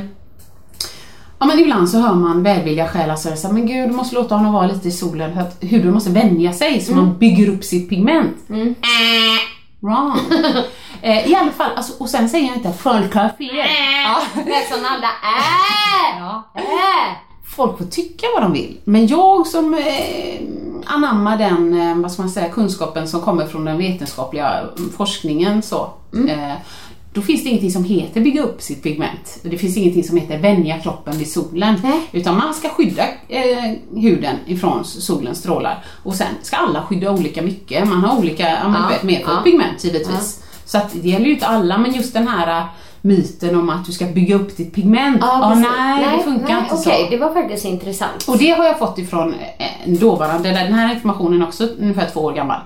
Ja 1.38 1.46
men 1.46 1.58
ibland 1.58 1.88
så 1.88 1.98
hör 1.98 2.14
man 2.14 2.42
välvilliga 2.42 2.88
själar 2.88 3.16
säga 3.16 3.36
så 3.36 3.46
här, 3.46 3.54
men 3.54 3.66
gud 3.66 3.88
du 3.88 3.94
måste 3.94 4.14
låta 4.14 4.34
honom 4.34 4.52
vara 4.52 4.66
lite 4.66 4.88
i 4.88 4.92
solen 4.92 5.34
för 5.34 5.40
att 5.40 5.56
huden 5.60 5.92
måste 5.92 6.10
vänja 6.10 6.52
sig 6.52 6.80
så 6.80 6.94
man 6.94 7.18
bygger 7.18 7.48
upp 7.48 7.64
sitt 7.64 7.88
pigment. 7.88 8.36
Äh, 8.50 8.76
wrong. 9.80 10.18
eh, 11.02 11.30
I 11.30 11.34
alla 11.34 11.52
fall, 11.52 11.70
alltså, 11.76 11.92
och 12.02 12.08
sen 12.10 12.28
säger 12.28 12.46
jag 12.46 12.56
inte 12.56 12.68
att 12.68 12.80
folk 12.80 13.14
har 13.14 13.28
fel. 13.28 13.56
Ja. 14.04 14.20
Det 14.34 14.52
är 14.52 14.74
som 14.76 14.84
alla 14.84 15.08
är. 15.22 16.20
Ja. 16.20 16.42
Är. 16.54 17.26
Folk 17.56 17.78
får 17.78 17.84
tycka 17.84 18.26
vad 18.34 18.42
de 18.42 18.52
vill. 18.52 18.80
Men 18.84 19.06
jag 19.06 19.46
som 19.46 19.74
eh, 19.74 20.40
anammar 20.86 21.38
den, 21.38 21.80
eh, 21.80 21.96
vad 21.96 22.12
ska 22.12 22.22
man 22.22 22.30
säga, 22.30 22.48
kunskapen 22.48 23.08
som 23.08 23.20
kommer 23.20 23.46
från 23.46 23.64
den 23.64 23.78
vetenskapliga 23.78 24.60
mm, 24.78 24.92
forskningen 24.96 25.62
så. 25.62 25.90
Eh, 26.28 26.52
då 27.12 27.22
finns 27.22 27.42
det 27.42 27.48
ingenting 27.48 27.70
som 27.70 27.84
heter 27.84 28.20
bygga 28.20 28.42
upp 28.42 28.62
sitt 28.62 28.82
pigment. 28.82 29.38
Det 29.42 29.58
finns 29.58 29.76
ingenting 29.76 30.04
som 30.04 30.16
heter 30.16 30.38
vänja 30.38 30.78
kroppen 30.78 31.18
vid 31.18 31.32
solen. 31.32 31.80
Nej. 31.82 32.00
Utan 32.12 32.36
man 32.36 32.54
ska 32.54 32.68
skydda 32.68 33.02
eh, 33.28 33.72
huden 33.94 34.36
ifrån 34.46 34.84
solens 34.84 35.38
strålar. 35.38 35.84
Och 36.02 36.14
sen 36.14 36.26
ska 36.42 36.56
alla 36.56 36.82
skydda 36.82 37.10
olika 37.10 37.42
mycket. 37.42 37.88
Man 37.88 38.04
har 38.04 38.18
olika, 38.18 38.48
ja, 38.48 38.68
men 38.68 38.82
Ja, 38.82 38.90
mer 39.02 39.24
för 39.24 39.32
ja. 39.32 39.40
pigment 39.44 39.84
givetvis. 39.84 40.42
Så 40.66 40.78
att 40.78 40.92
det 41.02 41.08
gäller 41.08 41.26
ju 41.26 41.32
inte 41.32 41.46
alla, 41.46 41.78
men 41.78 41.94
just 41.94 42.12
den 42.12 42.28
här 42.28 42.60
eh, 42.60 42.64
myten 43.00 43.56
om 43.56 43.70
att 43.70 43.86
du 43.86 43.92
ska 43.92 44.06
bygga 44.06 44.34
upp 44.34 44.56
ditt 44.56 44.74
pigment. 44.74 45.18
Ja, 45.20 45.48
precis. 45.50 45.66
nej, 45.78 46.16
det 46.16 46.22
funkar 46.22 46.54
nej, 46.54 46.62
inte 46.62 46.76
så. 46.76 46.90
Okej, 46.90 47.06
det 47.10 47.16
var 47.16 47.34
faktiskt 47.34 47.64
intressant. 47.64 48.24
Och 48.28 48.38
det 48.38 48.50
har 48.50 48.64
jag 48.64 48.78
fått 48.78 48.98
ifrån 48.98 49.34
eh, 49.58 49.92
dåvarande, 49.92 50.48
den 50.48 50.72
här 50.72 50.94
informationen 50.94 51.42
också 51.42 51.68
ungefär 51.80 52.10
två 52.12 52.20
år 52.20 52.32
gammal. 52.32 52.60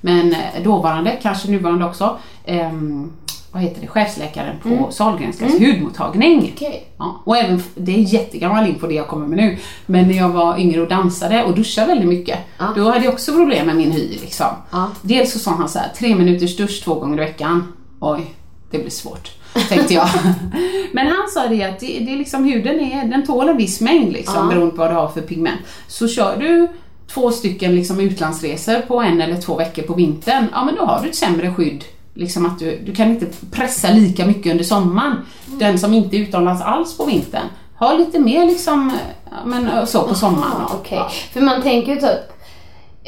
Men 0.00 0.32
eh, 0.32 0.62
dåvarande, 0.64 1.18
kanske 1.22 1.50
nuvarande 1.50 1.84
också, 1.84 2.18
ehm, 2.44 3.12
vad 3.56 3.64
heter 3.64 3.80
det, 3.80 3.86
chefsläkaren 3.86 4.56
på 4.62 4.88
Sahlgrenskas 4.90 5.52
hudmottagning. 5.58 6.52
Okej. 6.56 6.86
Ja, 6.98 7.22
och 7.24 7.36
även, 7.36 7.62
det 7.74 7.94
är 7.94 7.98
jättegammal 8.14 8.66
info 8.68 8.86
det 8.86 8.94
jag 8.94 9.08
kommer 9.08 9.26
med 9.26 9.36
nu, 9.38 9.58
men 9.86 10.08
när 10.08 10.14
jag 10.16 10.28
var 10.28 10.58
yngre 10.58 10.80
och 10.82 10.88
dansade 10.88 11.44
och 11.44 11.54
duschade 11.54 11.86
väldigt 11.86 12.08
mycket, 12.08 12.38
Ja. 12.58 12.64
då 12.76 12.90
hade 12.90 13.04
jag 13.04 13.14
också 13.14 13.32
problem 13.32 13.66
med 13.66 13.76
min 13.76 13.90
hy. 13.92 14.08
Liksom. 14.08 14.46
Ja. 14.70 14.90
Dels 15.02 15.32
så 15.32 15.38
sa 15.38 15.50
han 15.50 15.68
så 15.68 15.78
här, 15.78 15.88
tre 15.98 16.14
minuters 16.14 16.56
dusch 16.56 16.84
två 16.84 16.94
gånger 16.94 17.16
i 17.16 17.20
veckan. 17.24 17.72
Oj, 18.00 18.26
det 18.70 18.78
blir 18.78 18.90
svårt, 18.90 19.30
tänkte 19.68 19.94
jag. 19.94 20.08
men 20.92 21.06
han 21.06 21.28
sa 21.34 21.46
det 21.48 21.62
att 21.64 21.80
det, 21.80 21.86
det 21.86 22.12
är 22.12 22.16
liksom 22.16 22.44
huden 22.44 22.80
är, 22.80 23.04
den 23.04 23.26
tål 23.26 23.48
en 23.48 23.56
viss 23.56 23.80
mängd 23.80 24.12
liksom, 24.12 24.34
Ja. 24.36 24.54
beroende 24.54 24.70
på 24.70 24.76
vad 24.76 24.90
du 24.90 24.94
har 24.94 25.08
för 25.08 25.20
pigment. 25.20 25.60
Så 25.88 26.08
kör 26.08 26.36
du 26.36 26.68
två 27.14 27.30
stycken 27.30 27.74
liksom 27.74 28.00
utlandsresor 28.00 28.80
på 28.80 29.00
en 29.00 29.20
eller 29.20 29.40
två 29.40 29.56
veckor 29.56 29.82
på 29.82 29.94
vintern, 29.94 30.46
ja 30.52 30.64
men 30.64 30.74
då 30.74 30.84
har 30.84 31.02
du 31.02 31.08
ett 31.08 31.16
sämre 31.16 31.54
skydd. 31.54 31.84
Liksom 32.16 32.46
att 32.46 32.58
du, 32.58 32.78
du 32.78 32.94
kan 32.94 33.08
inte 33.10 33.26
pressa 33.50 33.88
lika 33.88 34.26
mycket 34.26 34.52
under 34.52 34.64
sommaren. 34.64 35.12
Mm. 35.46 35.58
Den 35.58 35.78
som 35.78 35.94
inte 35.94 36.16
är 36.16 36.20
utomlands 36.20 36.62
alls 36.62 36.96
på 36.96 37.04
vintern, 37.04 37.46
har 37.76 37.98
lite 37.98 38.18
mer 38.18 38.46
liksom, 38.46 38.92
ja, 39.30 39.36
men 39.44 39.86
så 39.86 40.02
på 40.02 40.14
sommaren. 40.14 40.52
Ja, 40.58 40.74
okej. 40.80 41.02
För 41.32 41.40
man 41.40 41.62
tänker 41.62 41.94
ju 41.94 42.00
typ 42.00 42.36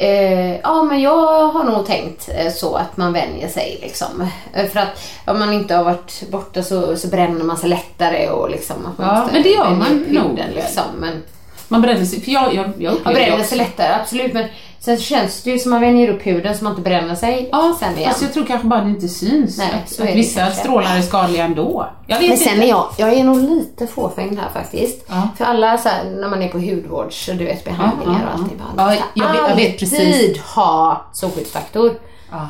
Eh, 0.01 0.59
ja 0.59 0.83
men 0.83 1.01
jag 1.01 1.47
har 1.47 1.63
nog 1.63 1.85
tänkt 1.85 2.29
eh, 2.35 2.51
så 2.53 2.75
att 2.75 2.97
man 2.97 3.13
vänjer 3.13 3.47
sig 3.47 3.79
liksom. 3.81 4.27
Eh, 4.53 4.65
för 4.65 4.79
att 4.79 5.01
om 5.25 5.39
man 5.39 5.53
inte 5.53 5.75
har 5.75 5.83
varit 5.83 6.23
borta 6.31 6.63
så, 6.63 6.97
så 6.97 7.07
bränner 7.07 7.43
man 7.43 7.57
sig 7.57 7.69
lättare 7.69 8.29
och 8.29 8.49
liksom 8.49 8.75
att 8.85 8.97
man 8.97 9.07
Ja, 9.07 9.29
men 9.33 9.43
det 9.43 9.49
gör 9.49 9.69
man 9.69 10.05
nog. 10.09 10.41
liksom. 10.55 10.83
Men 10.99 11.23
Man 11.71 11.81
bränner 11.81 12.05
sig, 12.05 12.21
för 12.21 12.31
jag, 12.31 12.53
jag, 12.53 12.71
jag 12.77 12.95
man 13.03 13.13
bränner 13.13 13.43
sig 13.43 13.57
lättare, 13.57 13.93
absolut. 14.01 14.33
Men 14.33 14.45
sen 14.79 14.97
känns 14.97 15.43
det 15.43 15.49
ju 15.51 15.59
som 15.59 15.71
man 15.71 15.81
vänjer 15.81 16.09
upp 16.09 16.25
huden 16.27 16.57
så 16.57 16.63
man 16.63 16.73
inte 16.73 16.81
bränner 16.89 17.15
sig 17.15 17.49
Ja, 17.51 17.77
sen 17.79 17.97
igen. 17.97 18.09
fast 18.09 18.21
jag 18.21 18.33
tror 18.33 18.45
kanske 18.45 18.67
bara 18.67 18.81
det 18.81 18.89
inte 18.89 19.07
syns. 19.07 19.57
Nej, 19.57 19.67
att, 19.85 19.99
att 20.09 20.15
vissa 20.15 20.39
kanske. 20.41 20.59
strålar 20.59 20.97
är 20.97 21.01
skadliga 21.01 21.43
ändå. 21.45 21.87
Jag 22.07 22.19
vet 22.19 22.29
Men 22.29 22.37
sen 22.37 22.53
inte. 22.53 22.65
är 22.65 22.69
jag, 22.69 22.87
jag 22.97 23.13
är 23.13 23.23
nog 23.23 23.41
lite 23.41 23.87
fåfäng 23.87 24.37
här 24.37 24.49
faktiskt. 24.61 25.05
Ja. 25.09 25.27
För 25.37 25.45
alla 25.45 25.77
så 25.77 25.89
här, 25.89 26.03
när 26.03 26.29
man 26.29 26.41
är 26.41 26.47
på 26.47 26.57
hudvårds 26.57 27.25
du 27.25 27.45
vet 27.45 27.63
behandlingar 27.65 28.19
Ja, 28.21 28.27
och 28.33 28.39
allting. 28.39 28.61
Bara, 28.75 28.95
Ja, 28.95 29.01
jag 29.13 29.31
vet- 29.33 29.49
jag 29.49 29.55
vet 29.55 29.79
precis. 29.79 29.99
alltid 30.15 30.37
ha 30.55 31.05
solskyddsfaktor. 31.13 31.93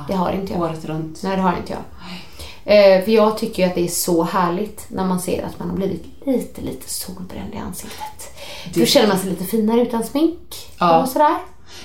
Det 0.07 0.13
har 0.13 0.31
inte 0.31 0.53
jag. 0.53 0.61
Året 0.61 0.85
runt. 0.85 1.23
Nej, 1.23 1.35
det 1.35 1.41
har 1.41 1.53
inte 1.57 1.71
jag. 1.73 1.81
Eh, 2.69 3.03
för 3.03 3.11
jag 3.11 3.37
tycker 3.37 3.63
ju 3.63 3.69
att 3.69 3.75
det 3.75 3.83
är 3.83 3.87
så 3.87 4.23
härligt 4.23 4.85
när 4.89 5.05
man 5.05 5.19
ser 5.19 5.43
att 5.45 5.59
man 5.59 5.69
har 5.69 5.75
blivit 5.77 6.03
lite, 6.25 6.61
lite 6.61 6.89
solbränd 6.89 7.53
i 7.53 7.57
ansiktet. 7.57 8.37
Då 8.73 8.85
känner 8.85 9.07
man 9.07 9.17
sig 9.17 9.29
lite 9.29 9.43
finare 9.43 9.81
utan 9.81 10.03
smink 10.03 10.39
Ja. 10.79 11.01
och 11.01 11.09
sådär. 11.09 11.35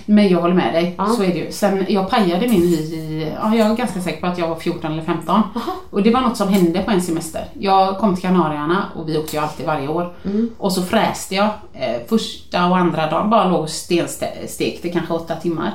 Men 0.07 0.29
jag 0.29 0.41
håller 0.41 0.55
med 0.55 0.75
dig, 0.75 0.95
Ja. 0.99 1.07
så 1.07 1.23
är 1.23 1.29
det 1.29 1.39
ju. 1.39 1.53
Sen, 1.53 1.87
jag 1.89 2.11
pajade 2.11 2.49
min 2.49 2.61
hy 2.63 2.75
i, 2.77 3.33
ja, 3.43 3.55
jag 3.57 3.71
är 3.71 3.75
ganska 3.77 4.01
säker 4.01 4.21
på 4.21 4.27
att 4.27 4.39
jag 4.39 4.49
var 4.49 4.57
14 4.57 4.93
eller 4.93 5.03
15. 5.03 5.43
Och 5.91 6.03
det 6.03 6.11
var 6.11 6.21
något 6.21 6.37
som 6.37 6.49
hände 6.49 6.83
på 6.83 6.91
en 6.91 7.03
semester. 7.03 7.45
Jag 7.59 7.99
kom 7.99 8.15
till 8.15 8.23
Kanarieöarna 8.23 8.85
och 8.97 9.09
vi 9.09 9.19
åkte 9.19 9.37
ju 9.37 9.43
alltid 9.43 9.67
varje 9.67 9.89
år. 9.89 10.15
Mm. 10.25 10.51
Och 10.59 10.73
så 10.73 10.83
fräste 10.83 11.35
jag 11.35 11.49
eh, 11.73 11.97
första 12.09 12.67
och 12.67 12.77
andra 12.77 13.11
dagen, 13.11 13.31
bara 13.31 13.49
låg 13.49 13.61
och 13.61 13.71
stenstekte 13.71 14.89
kanske 14.89 15.13
åtta 15.15 15.37
timmar. 15.37 15.75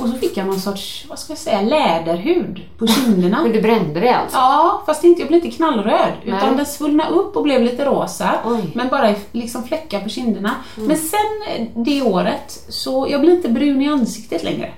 Och 0.00 0.08
så 0.08 0.14
fick 0.14 0.36
jag 0.36 0.46
någon 0.46 0.60
sorts, 0.60 1.06
vad 1.08 1.18
ska 1.18 1.32
jag 1.32 1.38
säga, 1.38 1.60
läderhud 1.60 2.60
på 2.78 2.86
kinderna. 2.86 3.42
Men 3.42 3.52
du 3.52 3.60
brände 3.60 4.00
dig 4.00 4.08
alltså? 4.08 4.36
Ja, 4.36 4.82
fast 4.86 5.04
inte, 5.04 5.20
jag 5.20 5.28
blev 5.28 5.44
inte 5.44 5.56
knallröd. 5.56 6.12
Utan 6.24 6.38
Nej. 6.38 6.56
den 6.56 6.66
svullnade 6.66 7.10
upp 7.10 7.36
och 7.36 7.42
blev 7.42 7.62
lite 7.62 7.84
rosa. 7.84 8.30
Oj. 8.44 8.54
Mm. 8.54 8.70
Men 8.74 8.88
bara 8.88 9.14
liksom 9.32 9.64
fläckar 9.64 10.00
på 10.00 10.08
kinderna. 10.08 10.54
Men 10.76 10.96
sen 10.96 11.20
eh, 11.48 11.66
det 11.74 12.02
året, 12.02 12.64
så 12.68 13.06
jag 13.10 13.20
blir 13.20 13.32
inte 13.32 13.48
brun 13.48 13.82
i 13.82 13.88
ansiktet 13.88 14.44
längre. 14.44 14.72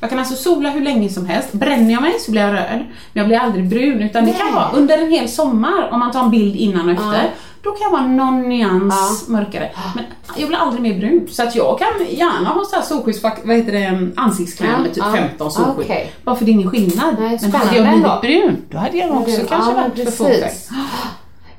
Jag 0.00 0.10
kan 0.10 0.18
alltså 0.18 0.34
sola 0.34 0.70
hur 0.70 0.80
länge 0.80 1.08
som 1.08 1.26
helst. 1.26 1.52
Bränner 1.52 1.92
jag 1.92 2.02
mig 2.02 2.20
så 2.20 2.30
blir 2.30 2.42
jag 2.42 2.54
röd. 2.54 2.78
Men 2.78 2.86
jag 3.12 3.26
blir 3.26 3.38
aldrig 3.38 3.68
brun. 3.68 4.02
Utan 4.02 4.24
det 4.24 4.32
kan 4.32 4.54
vara 4.54 4.70
under 4.70 4.98
en 4.98 5.10
hel 5.10 5.28
sommar, 5.28 5.88
om 5.92 6.00
man 6.00 6.12
tar 6.12 6.22
en 6.22 6.30
bild 6.30 6.56
innan 6.56 6.88
och 6.88 6.92
efter. 6.92 7.30
Då 7.62 7.70
kan 7.70 7.80
jag 7.82 7.90
vara 7.90 8.06
någon 8.06 8.48
nyans 8.48 9.28
mörkare. 9.28 9.70
Men 9.94 10.04
jag 10.36 10.48
blir 10.48 10.58
aldrig 10.58 10.82
mer 10.82 10.98
brun. 10.98 11.28
Så 11.30 11.42
att 11.42 11.54
jag 11.54 11.78
kan 11.78 11.88
gärna 12.08 12.48
ha 12.48 12.64
så 12.64 12.76
här 12.76 12.82
solskyddsfack, 12.82 13.38
vad 13.44 13.56
heter 13.56 13.72
det, 13.72 14.10
ansiktskräm 14.16 14.70
Ja, 14.70 14.78
med 14.78 14.94
typ 14.94 15.04
ja. 15.06 15.12
15 15.16 15.50
solskydd. 15.50 15.84
Okej. 15.84 16.12
Bara 16.24 16.36
för 16.36 16.44
det 16.44 16.50
är 16.50 16.52
ingen 16.52 16.70
skillnad. 16.70 17.16
Nej, 17.18 17.38
men 17.42 17.52
hade 17.52 17.76
jag 17.76 18.20
blivit 18.20 18.20
brun, 18.20 18.62
då 18.70 18.78
hade 18.78 18.98
jag 18.98 19.16
också 19.16 19.40
kanske 19.48 19.70
ja, 19.70 19.76
varit 19.76 19.94
för 19.94 20.04
precis. 20.04 20.18
fåfäng. 20.18 20.84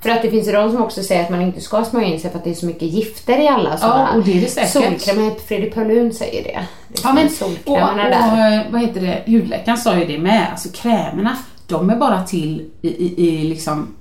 För 0.02 0.10
att 0.10 0.22
det 0.22 0.30
finns 0.30 0.48
ju 0.48 0.52
de 0.52 0.72
som 0.72 0.82
också 0.82 1.04
säger 1.04 1.24
att 1.24 1.30
man 1.30 1.42
inte 1.42 1.62
ska 1.62 1.86
smörja 1.86 2.08
in 2.08 2.20
sig 2.20 2.32
för 2.32 2.38
att 2.38 2.44
det 2.44 2.50
är 2.50 2.54
så 2.56 2.66
mycket 2.66 2.82
gifter 2.94 3.40
i 3.40 3.48
alla 3.48 3.78
sådana 3.78 4.14
och 4.14 4.24
det 4.24 4.38
är 4.38 4.42
det 4.42 4.48
säkert. 4.48 5.02
Solkräm, 5.02 5.32
Fredrik 5.48 5.74
Paulun 5.74 6.14
säger 6.14 6.44
det. 6.44 6.60
det 6.88 7.02
Ja, 7.04 7.14
men, 7.14 7.28
och, 7.42 7.72
och, 7.72 7.96
där. 7.98 8.58
eh, 8.58 8.62
vad 8.72 8.82
heter 8.82 9.02
det, 9.02 9.24
hudläkaren 9.32 9.78
sa 9.78 9.96
ju 9.98 10.06
det 10.06 10.18
med, 10.18 10.48
alltså 10.52 10.70
krämerna, 10.70 11.38
de 11.68 11.90
är 11.90 11.96
bara 11.96 12.24
till 12.24 12.72
i, 12.82 12.88
i, 12.88 13.28
i 13.28 13.44
liksom, 13.44 13.96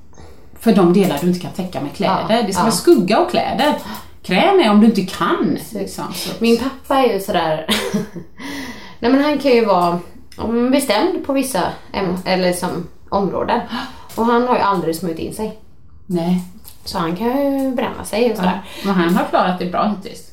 för 0.60 0.72
de 0.72 0.92
delar 0.92 1.18
du 1.20 1.26
inte 1.26 1.40
kan 1.40 1.52
täcka 1.52 1.80
med 1.80 1.92
kläder. 1.96 2.36
Ja, 2.36 2.42
det 2.42 2.52
ska 2.52 2.60
ja. 2.60 2.64
vara 2.64 2.72
skugga 2.72 3.18
och 3.18 3.30
kläder. 3.30 3.74
Kräm 4.22 4.60
är 4.60 4.70
om 4.70 4.80
du 4.80 4.86
inte 4.86 5.06
kan. 5.06 5.58
Liksom. 5.72 6.04
Min 6.38 6.58
pappa 6.58 6.96
är 6.96 7.12
ju 7.12 7.20
sådär... 7.20 7.66
Nej 9.00 9.12
men 9.12 9.24
han 9.24 9.38
kan 9.38 9.50
ju 9.50 9.64
vara 9.64 9.98
bestämd 10.72 11.26
på 11.26 11.32
vissa 11.32 11.62
eller 12.24 12.52
som 12.52 12.86
områden. 13.08 13.60
Och 14.14 14.26
han 14.26 14.48
har 14.48 14.54
ju 14.56 14.62
aldrig 14.62 14.96
smörjt 14.96 15.18
in 15.18 15.34
sig. 15.34 15.58
Nej, 16.06 16.42
Så 16.84 16.98
han 16.98 17.16
kan 17.16 17.26
ju 17.26 17.70
bränna 17.74 18.04
sig 18.04 18.30
och 18.30 18.36
sådär. 18.36 18.62
men 18.84 18.94
han 18.94 19.16
har 19.16 19.24
klarat 19.24 19.58
det 19.58 19.66
bra 19.66 19.84
hittills. 19.84 20.30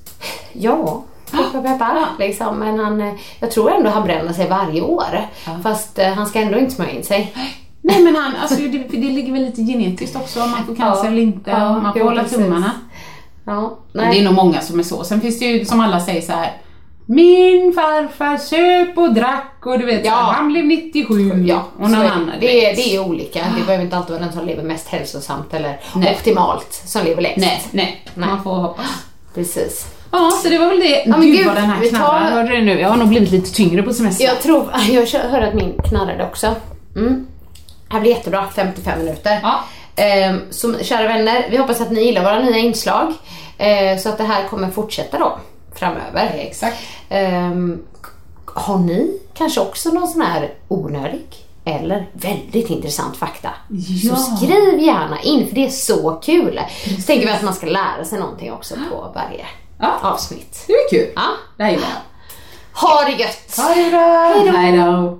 Ja, 0.53 1.03
peppar 1.31 1.61
peppar. 1.61 2.05
Liksom. 2.19 2.59
Men 2.59 2.79
han, 2.79 3.01
eh, 3.01 3.13
jag 3.39 3.51
tror 3.51 3.71
ändå 3.71 3.89
han 3.89 4.03
bränner 4.03 4.33
sig 4.33 4.49
varje 4.49 4.81
år. 4.81 5.27
Fast 5.63 5.99
eh, 5.99 6.13
han 6.13 6.25
ska 6.25 6.39
ändå 6.39 6.57
inte 6.59 6.75
smörja 6.75 6.91
in 6.91 7.03
sig. 7.03 7.33
Nej 7.87 8.03
men 8.03 8.15
han, 8.15 8.33
alltså, 8.41 8.55
det, 8.61 8.77
det 8.77 8.97
ligger 8.97 9.33
väl 9.33 9.41
lite 9.45 9.61
genetiskt 9.61 10.15
också 10.15 10.43
om 10.43 10.51
man 10.51 10.65
får 10.65 10.75
cancer 10.75 11.03
Ja, 11.03 11.11
eller 11.11 11.21
inte. 11.21 11.49
ja, 11.51 11.73
man 11.79 11.93
får 11.93 11.99
jo, 12.01 12.05
hålla 12.07 12.23
precis. 12.23 12.37
tummarna. 12.37 12.71
Ja, 13.45 13.77
Det 13.93 13.99
är 14.01 14.23
nog 14.23 14.33
många 14.33 14.61
som 14.61 14.79
är 14.79 14.83
så. 14.83 15.03
Sen 15.03 15.21
finns 15.21 15.39
det 15.39 15.45
ju 15.45 15.65
som 15.65 15.79
alla 15.81 15.99
säger 15.99 16.21
så 16.21 16.31
här. 16.31 16.51
Min 17.07 17.73
farfar 17.73 18.37
söp 18.37 18.97
och 18.97 19.13
drack 19.13 19.65
och 19.65 19.79
du 19.79 19.85
vet, 19.85 20.05
Ja. 20.05 20.11
han 20.35 20.47
blev 20.47 20.65
97 20.65 21.45
Ja, 21.47 21.63
och 21.79 21.89
någon 21.89 21.99
det. 21.99 22.09
annan. 22.09 22.31
du 22.39 22.47
det, 22.47 22.65
är, 22.71 22.75
det 22.75 22.95
är 22.95 22.99
olika. 22.99 23.39
Det 23.59 23.65
behöver 23.65 23.83
inte 23.83 23.97
alltid 23.97 24.11
vara 24.15 24.23
den 24.23 24.33
som 24.33 24.45
lever 24.45 24.63
mest 24.63 24.87
hälsosamt 24.87 25.53
eller 25.53 25.79
Nej. 25.95 26.15
optimalt 26.15 26.81
som 26.85 27.03
lever 27.05 27.21
längst. 27.21 27.37
Nej, 27.39 27.61
nej, 27.71 28.03
Nej. 28.15 28.29
man 28.29 28.43
får 28.43 28.53
hoppas. 28.55 28.85
Precis. 29.35 29.87
Ja, 30.11 30.31
så 30.43 30.49
det 30.49 30.57
var 30.57 30.67
väl 30.69 30.79
det. 30.79 31.03
men 31.07 31.21
Gud 31.21 31.37
gud, 31.37 31.45
vad 31.47 31.55
den 31.55 31.65
här 31.65 31.81
vi 31.81 31.89
tar- 31.89 31.97
knarrar. 31.97 32.31
Hörde 32.31 32.49
du 32.49 32.55
det 32.55 32.61
nu? 32.63 32.79
Jag 32.79 32.89
har 32.89 32.97
nog 32.97 33.07
blivit 33.09 33.31
lite 33.31 33.51
tyngre 33.53 33.83
på 33.83 33.93
semestern. 33.93 34.27
Jag 34.27 34.41
tror, 34.41 34.69
jag 34.91 35.07
kör- 35.07 35.29
hör 35.29 35.41
att 35.41 35.53
min 35.53 35.73
knarrade 35.89 36.23
också. 36.25 36.55
Mm. 36.95 37.27
Det 37.87 37.93
här 37.93 37.99
blir 38.01 38.11
jättebra, 38.11 38.47
55 38.55 38.99
minuter. 38.99 39.39
Ja. 39.43 39.59
Ehm, 39.95 40.41
så 40.51 40.77
kära 40.79 41.07
vänner, 41.07 41.47
vi 41.49 41.57
hoppas 41.57 41.81
att 41.81 41.91
ni 41.91 42.03
gillar 42.03 42.23
våra 42.23 42.39
nya 42.39 42.57
inslag. 42.57 43.13
Ehm, 43.57 43.99
så 43.99 44.09
att 44.09 44.17
det 44.17 44.23
här 44.23 44.47
kommer 44.47 44.71
fortsätta 44.71 45.19
då 45.19 45.39
framöver. 45.75 46.31
Exakt. 46.35 46.77
Ehm, 47.09 47.79
har 48.45 48.77
ni 48.77 49.19
kanske 49.33 49.61
också 49.61 49.89
någon 49.89 50.07
sån 50.07 50.21
här 50.21 50.53
onödig 50.67 51.25
eller 51.65 52.09
väldigt 52.13 52.69
intressant 52.69 53.17
fakta? 53.17 53.49
Ja. 54.03 54.15
Så 54.15 54.21
skriv 54.37 54.79
gärna 54.79 55.21
in 55.21 55.47
för 55.47 55.55
det 55.55 55.65
är 55.65 55.69
så 55.69 56.11
kul. 56.11 56.59
Så 56.85 57.01
tänker 57.01 57.27
vi 57.27 57.33
att 57.33 57.41
man 57.41 57.53
ska 57.53 57.65
lära 57.65 58.05
sig 58.05 58.19
någonting 58.19 58.53
också 58.53 58.75
på 58.91 59.11
varje 59.15 59.45
Ja. 59.79 59.91
avsnitt. 60.01 60.63
Det 60.67 60.73
är 60.73 60.89
kul. 60.89 61.11
Ja. 61.15 61.21
Det 61.57 61.63
här 61.63 61.71
gillar 61.71 61.87
jag. 61.87 62.01
Ha 62.81 63.03
det 63.05 63.11
gött! 63.23 63.57
Ha 63.57 63.75
det 63.75 63.89
bra. 63.89 64.51
Hej 64.57 64.77
då. 64.77 65.19